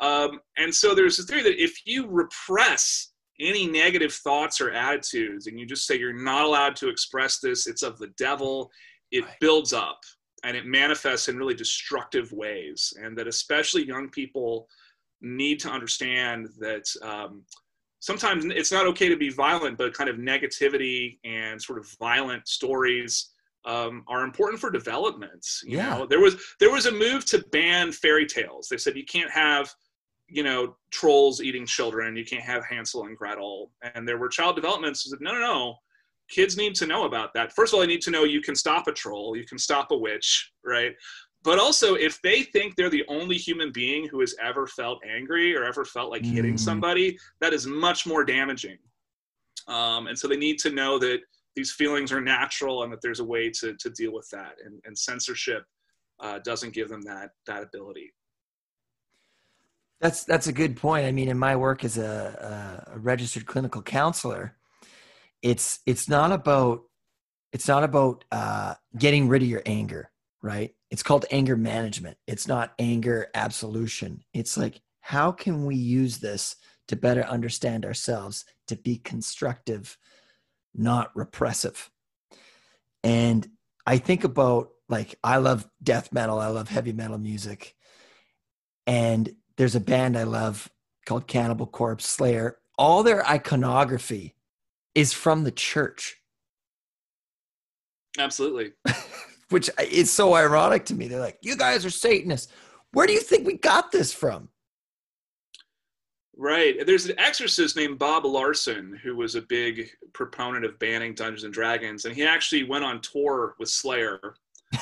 Um, 0.00 0.40
and 0.56 0.74
so 0.74 0.94
there's 0.94 1.18
a 1.18 1.22
theory 1.24 1.42
that 1.42 1.62
if 1.62 1.86
you 1.86 2.06
repress 2.06 3.12
any 3.40 3.66
negative 3.66 4.12
thoughts 4.12 4.60
or 4.60 4.70
attitudes 4.70 5.46
and 5.46 5.58
you 5.58 5.66
just 5.66 5.86
say 5.86 5.98
you're 5.98 6.12
not 6.12 6.44
allowed 6.44 6.76
to 6.76 6.88
express 6.88 7.38
this, 7.38 7.66
it's 7.66 7.82
of 7.82 7.98
the 7.98 8.08
devil, 8.18 8.70
it 9.10 9.24
Right. 9.24 9.40
builds 9.40 9.72
up 9.72 10.00
and 10.44 10.56
it 10.56 10.66
manifests 10.66 11.28
in 11.28 11.36
really 11.36 11.54
destructive 11.54 12.30
ways. 12.32 12.92
And 13.02 13.16
that 13.18 13.26
especially 13.26 13.86
young 13.86 14.08
people 14.08 14.68
need 15.20 15.58
to 15.60 15.70
understand 15.70 16.48
that 16.58 16.84
um, 17.02 17.42
sometimes 18.00 18.44
it's 18.44 18.70
not 18.70 18.86
okay 18.86 19.08
to 19.08 19.16
be 19.16 19.30
violent, 19.30 19.78
but 19.78 19.94
kind 19.94 20.08
of 20.10 20.16
negativity 20.16 21.18
and 21.24 21.60
sort 21.60 21.78
of 21.78 21.88
violent 21.98 22.46
stories 22.46 23.30
um, 23.68 24.02
are 24.08 24.22
important 24.24 24.60
for 24.60 24.70
developments. 24.70 25.62
You 25.64 25.76
Yeah. 25.78 25.90
know, 25.98 26.06
there 26.06 26.20
was 26.20 26.34
there 26.58 26.72
was 26.72 26.86
a 26.86 26.92
move 26.92 27.24
to 27.26 27.38
ban 27.52 27.92
fairy 27.92 28.26
tales. 28.26 28.68
They 28.68 28.78
said 28.78 28.96
you 28.96 29.04
can't 29.04 29.30
have 29.30 29.72
you 30.38 30.42
know 30.42 30.76
trolls 30.90 31.40
eating 31.42 31.66
children. 31.66 32.16
You 32.16 32.24
can't 32.24 32.42
have 32.52 32.64
Hansel 32.64 33.04
and 33.06 33.16
Gretel. 33.16 33.70
And 33.94 34.06
there 34.08 34.18
were 34.18 34.28
child 34.28 34.56
developments 34.56 34.98
that 35.04 35.10
said 35.10 35.20
no, 35.20 35.32
no, 35.32 35.40
no. 35.40 35.76
Kids 36.30 36.56
need 36.56 36.74
to 36.76 36.86
know 36.86 37.04
about 37.04 37.32
that. 37.34 37.54
First 37.54 37.72
of 37.72 37.74
all, 37.76 37.80
they 37.80 37.86
need 37.94 38.02
to 38.02 38.10
know 38.10 38.24
you 38.24 38.42
can 38.42 38.54
stop 38.54 38.86
a 38.88 38.92
troll, 38.92 39.36
you 39.36 39.46
can 39.46 39.58
stop 39.58 39.90
a 39.92 39.96
witch, 39.96 40.28
right? 40.64 40.92
But 41.42 41.58
also, 41.58 41.94
if 41.94 42.20
they 42.22 42.42
think 42.42 42.74
they're 42.76 42.90
the 42.90 43.06
only 43.08 43.36
human 43.36 43.70
being 43.72 44.06
who 44.08 44.20
has 44.20 44.34
ever 44.42 44.66
felt 44.66 44.98
angry 45.08 45.56
or 45.56 45.62
ever 45.64 45.84
felt 45.84 46.10
like 46.10 46.24
hitting 46.24 46.54
Mm. 46.54 46.60
somebody, 46.68 47.18
that 47.40 47.52
is 47.54 47.66
much 47.66 48.06
more 48.06 48.24
damaging. 48.24 48.78
Um, 49.68 50.06
and 50.08 50.18
so 50.18 50.26
they 50.28 50.36
need 50.36 50.58
to 50.60 50.70
know 50.70 50.98
that 50.98 51.20
these 51.58 51.72
feelings 51.72 52.12
are 52.12 52.20
natural 52.20 52.84
and 52.84 52.92
that 52.92 53.02
there's 53.02 53.18
a 53.18 53.24
way 53.24 53.50
to, 53.50 53.74
to 53.80 53.90
deal 53.90 54.12
with 54.12 54.28
that. 54.30 54.52
And, 54.64 54.80
and 54.84 54.96
censorship 54.96 55.64
uh, 56.20 56.38
doesn't 56.44 56.72
give 56.72 56.88
them 56.88 57.02
that, 57.02 57.30
that 57.48 57.64
ability. 57.64 58.12
That's 60.00 60.22
that's 60.22 60.46
a 60.46 60.52
good 60.52 60.76
point. 60.76 61.06
I 61.06 61.10
mean, 61.10 61.28
in 61.28 61.36
my 61.36 61.56
work 61.56 61.82
as 61.82 61.98
a, 61.98 62.86
a, 62.94 62.98
registered 63.00 63.46
clinical 63.46 63.82
counselor, 63.82 64.54
it's 65.42 65.80
it's 65.86 66.08
not 66.08 66.30
about 66.30 66.82
it's 67.52 67.66
not 67.66 67.82
about 67.82 68.24
uh, 68.30 68.74
getting 68.96 69.26
rid 69.26 69.42
of 69.42 69.48
your 69.48 69.62
anger, 69.66 70.12
right? 70.40 70.72
It's 70.92 71.02
called 71.02 71.26
anger 71.32 71.56
management. 71.56 72.16
It's 72.28 72.46
not 72.46 72.74
anger 72.78 73.26
absolution. 73.34 74.22
It's 74.32 74.56
like 74.56 74.80
how 75.00 75.32
can 75.32 75.66
we 75.66 75.74
use 75.74 76.18
this 76.18 76.54
to 76.86 76.94
better 76.94 77.24
understand 77.24 77.84
ourselves, 77.84 78.44
to 78.68 78.76
be 78.76 78.98
constructive, 78.98 79.98
not 80.78 81.14
repressive. 81.14 81.90
And 83.02 83.48
I 83.86 83.98
think 83.98 84.24
about 84.24 84.70
like 84.88 85.18
I 85.22 85.36
love 85.38 85.68
death 85.82 86.12
metal, 86.12 86.38
I 86.38 86.48
love 86.48 86.68
heavy 86.68 86.92
metal 86.92 87.18
music, 87.18 87.74
and 88.86 89.30
there's 89.56 89.74
a 89.74 89.80
band 89.80 90.16
I 90.16 90.22
love 90.22 90.70
called 91.06 91.26
Cannibal 91.26 91.66
Corpse 91.66 92.06
Slayer. 92.06 92.58
All 92.78 93.02
their 93.02 93.26
iconography 93.26 94.34
is 94.94 95.12
from 95.12 95.44
the 95.44 95.50
church, 95.50 96.16
Absolutely. 98.18 98.72
which 99.50 99.70
is 99.90 100.12
so 100.12 100.34
ironic 100.34 100.84
to 100.86 100.94
me. 100.94 101.08
They're 101.08 101.20
like, 101.20 101.38
"You 101.42 101.56
guys 101.56 101.84
are 101.84 101.90
Satanists. 101.90 102.52
Where 102.92 103.06
do 103.06 103.12
you 103.12 103.20
think 103.20 103.46
we 103.46 103.58
got 103.58 103.92
this 103.92 104.12
from?" 104.12 104.48
Right. 106.40 106.86
There's 106.86 107.06
an 107.06 107.18
exorcist 107.18 107.74
named 107.74 107.98
Bob 107.98 108.24
Larson 108.24 108.98
who 109.02 109.16
was 109.16 109.34
a 109.34 109.42
big 109.42 109.90
proponent 110.12 110.64
of 110.64 110.78
banning 110.78 111.12
Dungeons 111.12 111.42
and 111.42 111.52
Dragons, 111.52 112.04
and 112.04 112.14
he 112.14 112.24
actually 112.24 112.62
went 112.62 112.84
on 112.84 113.00
tour 113.00 113.56
with 113.58 113.68
Slayer. 113.68 114.20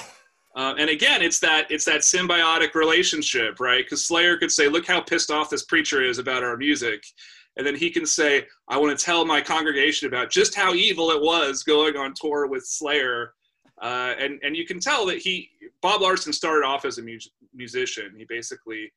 Uh, 0.57 0.75
and 0.79 0.89
again, 0.89 1.21
it's 1.21 1.39
that 1.39 1.71
it's 1.71 1.85
that 1.85 2.01
symbiotic 2.01 2.75
relationship, 2.75 3.61
right? 3.61 3.85
Because 3.85 4.07
Slayer 4.07 4.39
could 4.39 4.51
say, 4.51 4.69
"Look 4.69 4.87
how 4.87 5.03
pissed 5.03 5.31
off 5.31 5.51
this 5.51 5.65
preacher 5.65 6.03
is 6.03 6.17
about 6.17 6.43
our 6.43 6.57
music," 6.57 7.05
and 7.59 7.67
then 7.67 7.77
he 7.77 7.91
can 7.91 8.07
say, 8.07 8.47
"I 8.67 8.79
want 8.79 8.99
to 8.99 9.05
tell 9.05 9.27
my 9.27 9.43
congregation 9.43 10.09
about 10.09 10.31
just 10.31 10.55
how 10.55 10.73
evil 10.73 11.11
it 11.11 11.21
was 11.21 11.63
going 11.63 11.99
on 11.99 12.15
tour 12.15 12.47
with 12.47 12.65
Slayer." 12.65 13.35
Uh, 13.83 14.15
and 14.19 14.41
and 14.43 14.57
you 14.57 14.65
can 14.65 14.81
tell 14.81 15.05
that 15.05 15.19
he 15.19 15.51
Bob 15.83 16.01
Larson 16.01 16.33
started 16.33 16.65
off 16.67 16.87
as 16.87 16.97
a 16.97 17.03
mu- 17.03 17.19
musician. 17.53 18.15
He 18.17 18.25
basically 18.25 18.91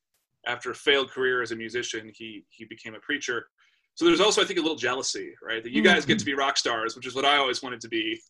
after 0.49 0.71
a 0.71 0.75
failed 0.75 1.09
career 1.11 1.41
as 1.41 1.51
a 1.51 1.55
musician, 1.55 2.11
he 2.13 2.43
he 2.49 2.65
became 2.65 2.95
a 2.95 2.99
preacher. 2.99 3.47
So 3.95 4.05
there's 4.05 4.21
also, 4.21 4.41
I 4.41 4.45
think, 4.45 4.59
a 4.59 4.61
little 4.61 4.77
jealousy, 4.77 5.33
right? 5.43 5.61
That 5.61 5.73
you 5.73 5.81
guys 5.81 6.05
get 6.05 6.19
to 6.19 6.25
be 6.25 6.33
rock 6.33 6.57
stars, 6.57 6.95
which 6.95 7.05
is 7.05 7.15
what 7.15 7.25
I 7.25 7.37
always 7.37 7.61
wanted 7.61 7.81
to 7.81 7.89
be, 7.89 8.21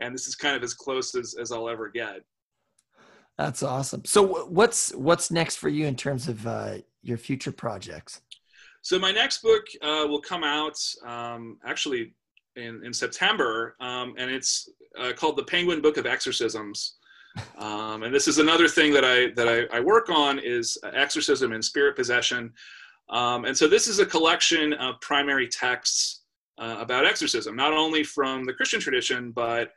and 0.00 0.12
this 0.12 0.26
is 0.26 0.34
kind 0.34 0.56
of 0.56 0.62
as 0.64 0.74
close 0.74 1.14
as, 1.14 1.36
as 1.40 1.52
I'll 1.52 1.68
ever 1.68 1.88
get. 1.88 2.16
That's 3.38 3.62
awesome. 3.62 4.04
So, 4.04 4.44
what's 4.44 4.92
what's 4.94 5.30
next 5.30 5.56
for 5.56 5.68
you 5.68 5.86
in 5.86 5.96
terms 5.96 6.28
of 6.28 6.46
uh, 6.46 6.78
your 7.02 7.18
future 7.18 7.52
projects? 7.52 8.22
So 8.84 8.98
my 8.98 9.12
next 9.12 9.40
book 9.42 9.64
uh, 9.80 10.04
will 10.06 10.20
come 10.20 10.44
out 10.44 10.78
um, 11.06 11.56
actually 11.64 12.14
in, 12.56 12.84
in 12.84 12.92
September, 12.92 13.76
um, 13.80 14.14
and 14.18 14.30
it's 14.30 14.68
uh, 15.00 15.12
called 15.16 15.38
The 15.38 15.44
Penguin 15.44 15.80
Book 15.80 15.96
of 15.96 16.04
Exorcisms. 16.04 16.96
Um, 17.58 18.02
and 18.02 18.14
this 18.14 18.28
is 18.28 18.38
another 18.38 18.68
thing 18.68 18.92
that 18.92 19.04
I 19.04 19.30
that 19.32 19.48
I, 19.48 19.76
I 19.76 19.80
work 19.80 20.08
on 20.08 20.38
is 20.38 20.78
exorcism 20.92 21.52
and 21.52 21.64
spirit 21.64 21.96
possession. 21.96 22.52
Um, 23.10 23.44
and 23.44 23.56
so 23.56 23.66
this 23.66 23.86
is 23.86 23.98
a 23.98 24.06
collection 24.06 24.72
of 24.74 25.00
primary 25.00 25.48
texts 25.48 26.22
uh, 26.58 26.76
about 26.78 27.04
exorcism, 27.04 27.56
not 27.56 27.72
only 27.72 28.04
from 28.04 28.44
the 28.44 28.52
Christian 28.52 28.80
tradition, 28.80 29.32
but 29.32 29.70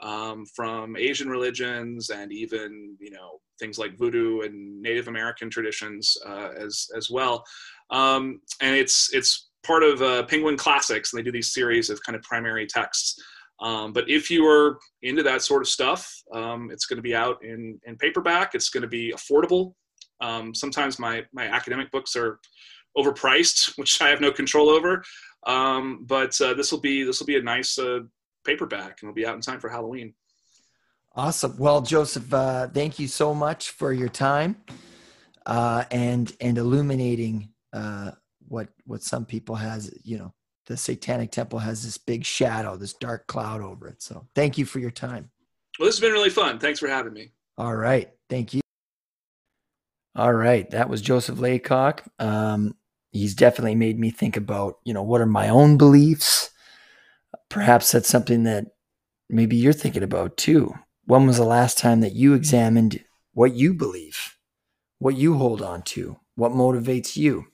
um, 0.00 0.46
from 0.46 0.96
Asian 0.96 1.28
religions 1.28 2.10
and 2.10 2.32
even 2.32 2.96
you 3.00 3.10
know 3.10 3.40
things 3.58 3.78
like 3.78 3.98
voodoo 3.98 4.40
and 4.42 4.80
Native 4.80 5.08
American 5.08 5.50
traditions 5.50 6.16
uh, 6.26 6.50
as 6.56 6.88
as 6.96 7.10
well. 7.10 7.44
Um, 7.90 8.40
and 8.60 8.76
it's 8.76 9.12
it's 9.12 9.48
part 9.64 9.82
of 9.82 10.00
uh, 10.02 10.22
Penguin 10.24 10.56
Classics, 10.56 11.12
and 11.12 11.18
they 11.18 11.24
do 11.24 11.32
these 11.32 11.52
series 11.52 11.90
of 11.90 12.02
kind 12.02 12.16
of 12.16 12.22
primary 12.22 12.66
texts. 12.66 13.20
Um, 13.60 13.92
but 13.92 14.08
if 14.08 14.30
you 14.30 14.46
are 14.46 14.78
into 15.02 15.22
that 15.24 15.42
sort 15.42 15.62
of 15.62 15.68
stuff, 15.68 16.22
um, 16.32 16.70
it's 16.70 16.86
going 16.86 16.96
to 16.98 17.02
be 17.02 17.14
out 17.14 17.42
in, 17.42 17.80
in 17.86 17.96
paperback. 17.96 18.54
It's 18.54 18.70
going 18.70 18.82
to 18.82 18.88
be 18.88 19.12
affordable. 19.12 19.74
Um, 20.20 20.54
sometimes 20.54 20.98
my, 20.98 21.24
my 21.32 21.46
academic 21.46 21.90
books 21.90 22.14
are 22.16 22.38
overpriced, 22.96 23.72
which 23.78 24.00
I 24.00 24.08
have 24.08 24.20
no 24.20 24.30
control 24.30 24.68
over. 24.68 25.02
Um, 25.46 26.04
but 26.06 26.40
uh, 26.40 26.54
this 26.54 26.72
will 26.72 26.80
be 26.80 27.04
this 27.04 27.20
will 27.20 27.26
be 27.26 27.36
a 27.36 27.42
nice 27.42 27.78
uh, 27.78 28.00
paperback, 28.44 28.98
and 29.00 29.08
it'll 29.08 29.14
be 29.14 29.26
out 29.26 29.36
in 29.36 29.40
time 29.40 29.60
for 29.60 29.68
Halloween. 29.68 30.14
Awesome. 31.14 31.56
Well, 31.58 31.80
Joseph, 31.80 32.32
uh, 32.34 32.68
thank 32.68 32.98
you 32.98 33.08
so 33.08 33.34
much 33.34 33.70
for 33.70 33.92
your 33.92 34.08
time. 34.08 34.56
uh, 35.48 35.84
and 35.90 36.32
and 36.40 36.58
illuminating 36.58 37.48
uh, 37.72 38.12
what 38.46 38.68
what 38.84 39.02
some 39.02 39.24
people 39.24 39.56
has. 39.56 39.92
You 40.04 40.18
know, 40.18 40.34
the 40.68 40.76
Satanic 40.76 41.32
Temple 41.32 41.58
has 41.58 41.82
this 41.82 41.98
big 41.98 42.24
shadow, 42.24 42.76
this 42.76 42.92
dark 42.92 43.26
cloud 43.26 43.62
over 43.62 43.88
it. 43.88 44.02
So 44.02 44.28
thank 44.34 44.58
you 44.58 44.66
for 44.66 44.78
your 44.78 44.90
time. 44.90 45.30
Well, 45.78 45.86
this 45.86 45.96
has 45.96 46.00
been 46.00 46.12
really 46.12 46.30
fun. 46.30 46.58
Thanks 46.58 46.78
for 46.78 46.88
having 46.88 47.14
me. 47.14 47.32
All 47.56 47.74
right, 47.74 48.10
thank 48.28 48.54
you. 48.54 48.60
All 50.14 50.32
right, 50.32 50.68
that 50.70 50.88
was 50.88 51.00
Joseph 51.00 51.38
Laycock. 51.38 52.04
Um, 52.18 52.74
he's 53.12 53.34
definitely 53.34 53.76
made 53.76 53.98
me 53.98 54.10
think 54.10 54.36
about, 54.36 54.78
you 54.84 54.92
know, 54.92 55.02
what 55.02 55.20
are 55.20 55.26
my 55.26 55.48
own 55.48 55.78
beliefs? 55.78 56.50
Perhaps 57.48 57.92
that's 57.92 58.08
something 58.08 58.44
that 58.44 58.66
maybe 59.30 59.56
you're 59.56 59.72
thinking 59.72 60.02
about 60.02 60.36
too. 60.36 60.74
When 61.04 61.26
was 61.26 61.38
the 61.38 61.44
last 61.44 61.78
time 61.78 62.00
that 62.00 62.14
you 62.14 62.34
examined 62.34 63.02
what 63.32 63.54
you 63.54 63.72
believe, 63.72 64.36
what 64.98 65.16
you 65.16 65.38
hold 65.38 65.62
on 65.62 65.82
to, 65.82 66.18
what 66.34 66.52
motivates 66.52 67.16
you? 67.16 67.46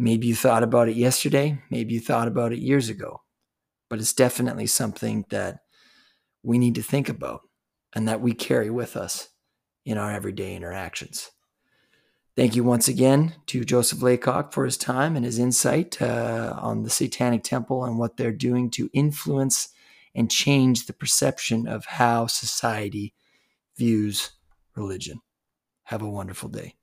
Maybe 0.00 0.28
you 0.28 0.34
thought 0.34 0.62
about 0.62 0.88
it 0.88 0.96
yesterday, 0.96 1.60
maybe 1.68 1.92
you 1.92 2.00
thought 2.00 2.26
about 2.26 2.54
it 2.54 2.58
years 2.58 2.88
ago, 2.88 3.20
but 3.90 3.98
it's 3.98 4.14
definitely 4.14 4.66
something 4.66 5.26
that 5.28 5.58
we 6.42 6.56
need 6.56 6.74
to 6.76 6.82
think 6.82 7.10
about 7.10 7.42
and 7.92 8.08
that 8.08 8.22
we 8.22 8.32
carry 8.32 8.70
with 8.70 8.96
us 8.96 9.28
in 9.84 9.98
our 9.98 10.10
everyday 10.10 10.56
interactions. 10.56 11.30
Thank 12.34 12.56
you 12.56 12.64
once 12.64 12.88
again 12.88 13.34
to 13.48 13.62
Joseph 13.62 14.00
Laycock 14.00 14.54
for 14.54 14.64
his 14.64 14.78
time 14.78 15.16
and 15.16 15.24
his 15.26 15.38
insight 15.38 16.00
uh, 16.00 16.54
on 16.58 16.82
the 16.82 16.88
Satanic 16.88 17.44
Temple 17.44 17.84
and 17.84 17.98
what 17.98 18.16
they're 18.16 18.32
doing 18.32 18.70
to 18.70 18.88
influence 18.94 19.68
and 20.14 20.30
change 20.30 20.86
the 20.86 20.94
perception 20.94 21.68
of 21.68 21.84
how 21.84 22.26
society 22.26 23.12
views 23.76 24.30
religion. 24.74 25.20
Have 25.82 26.00
a 26.00 26.08
wonderful 26.08 26.48
day. 26.48 26.76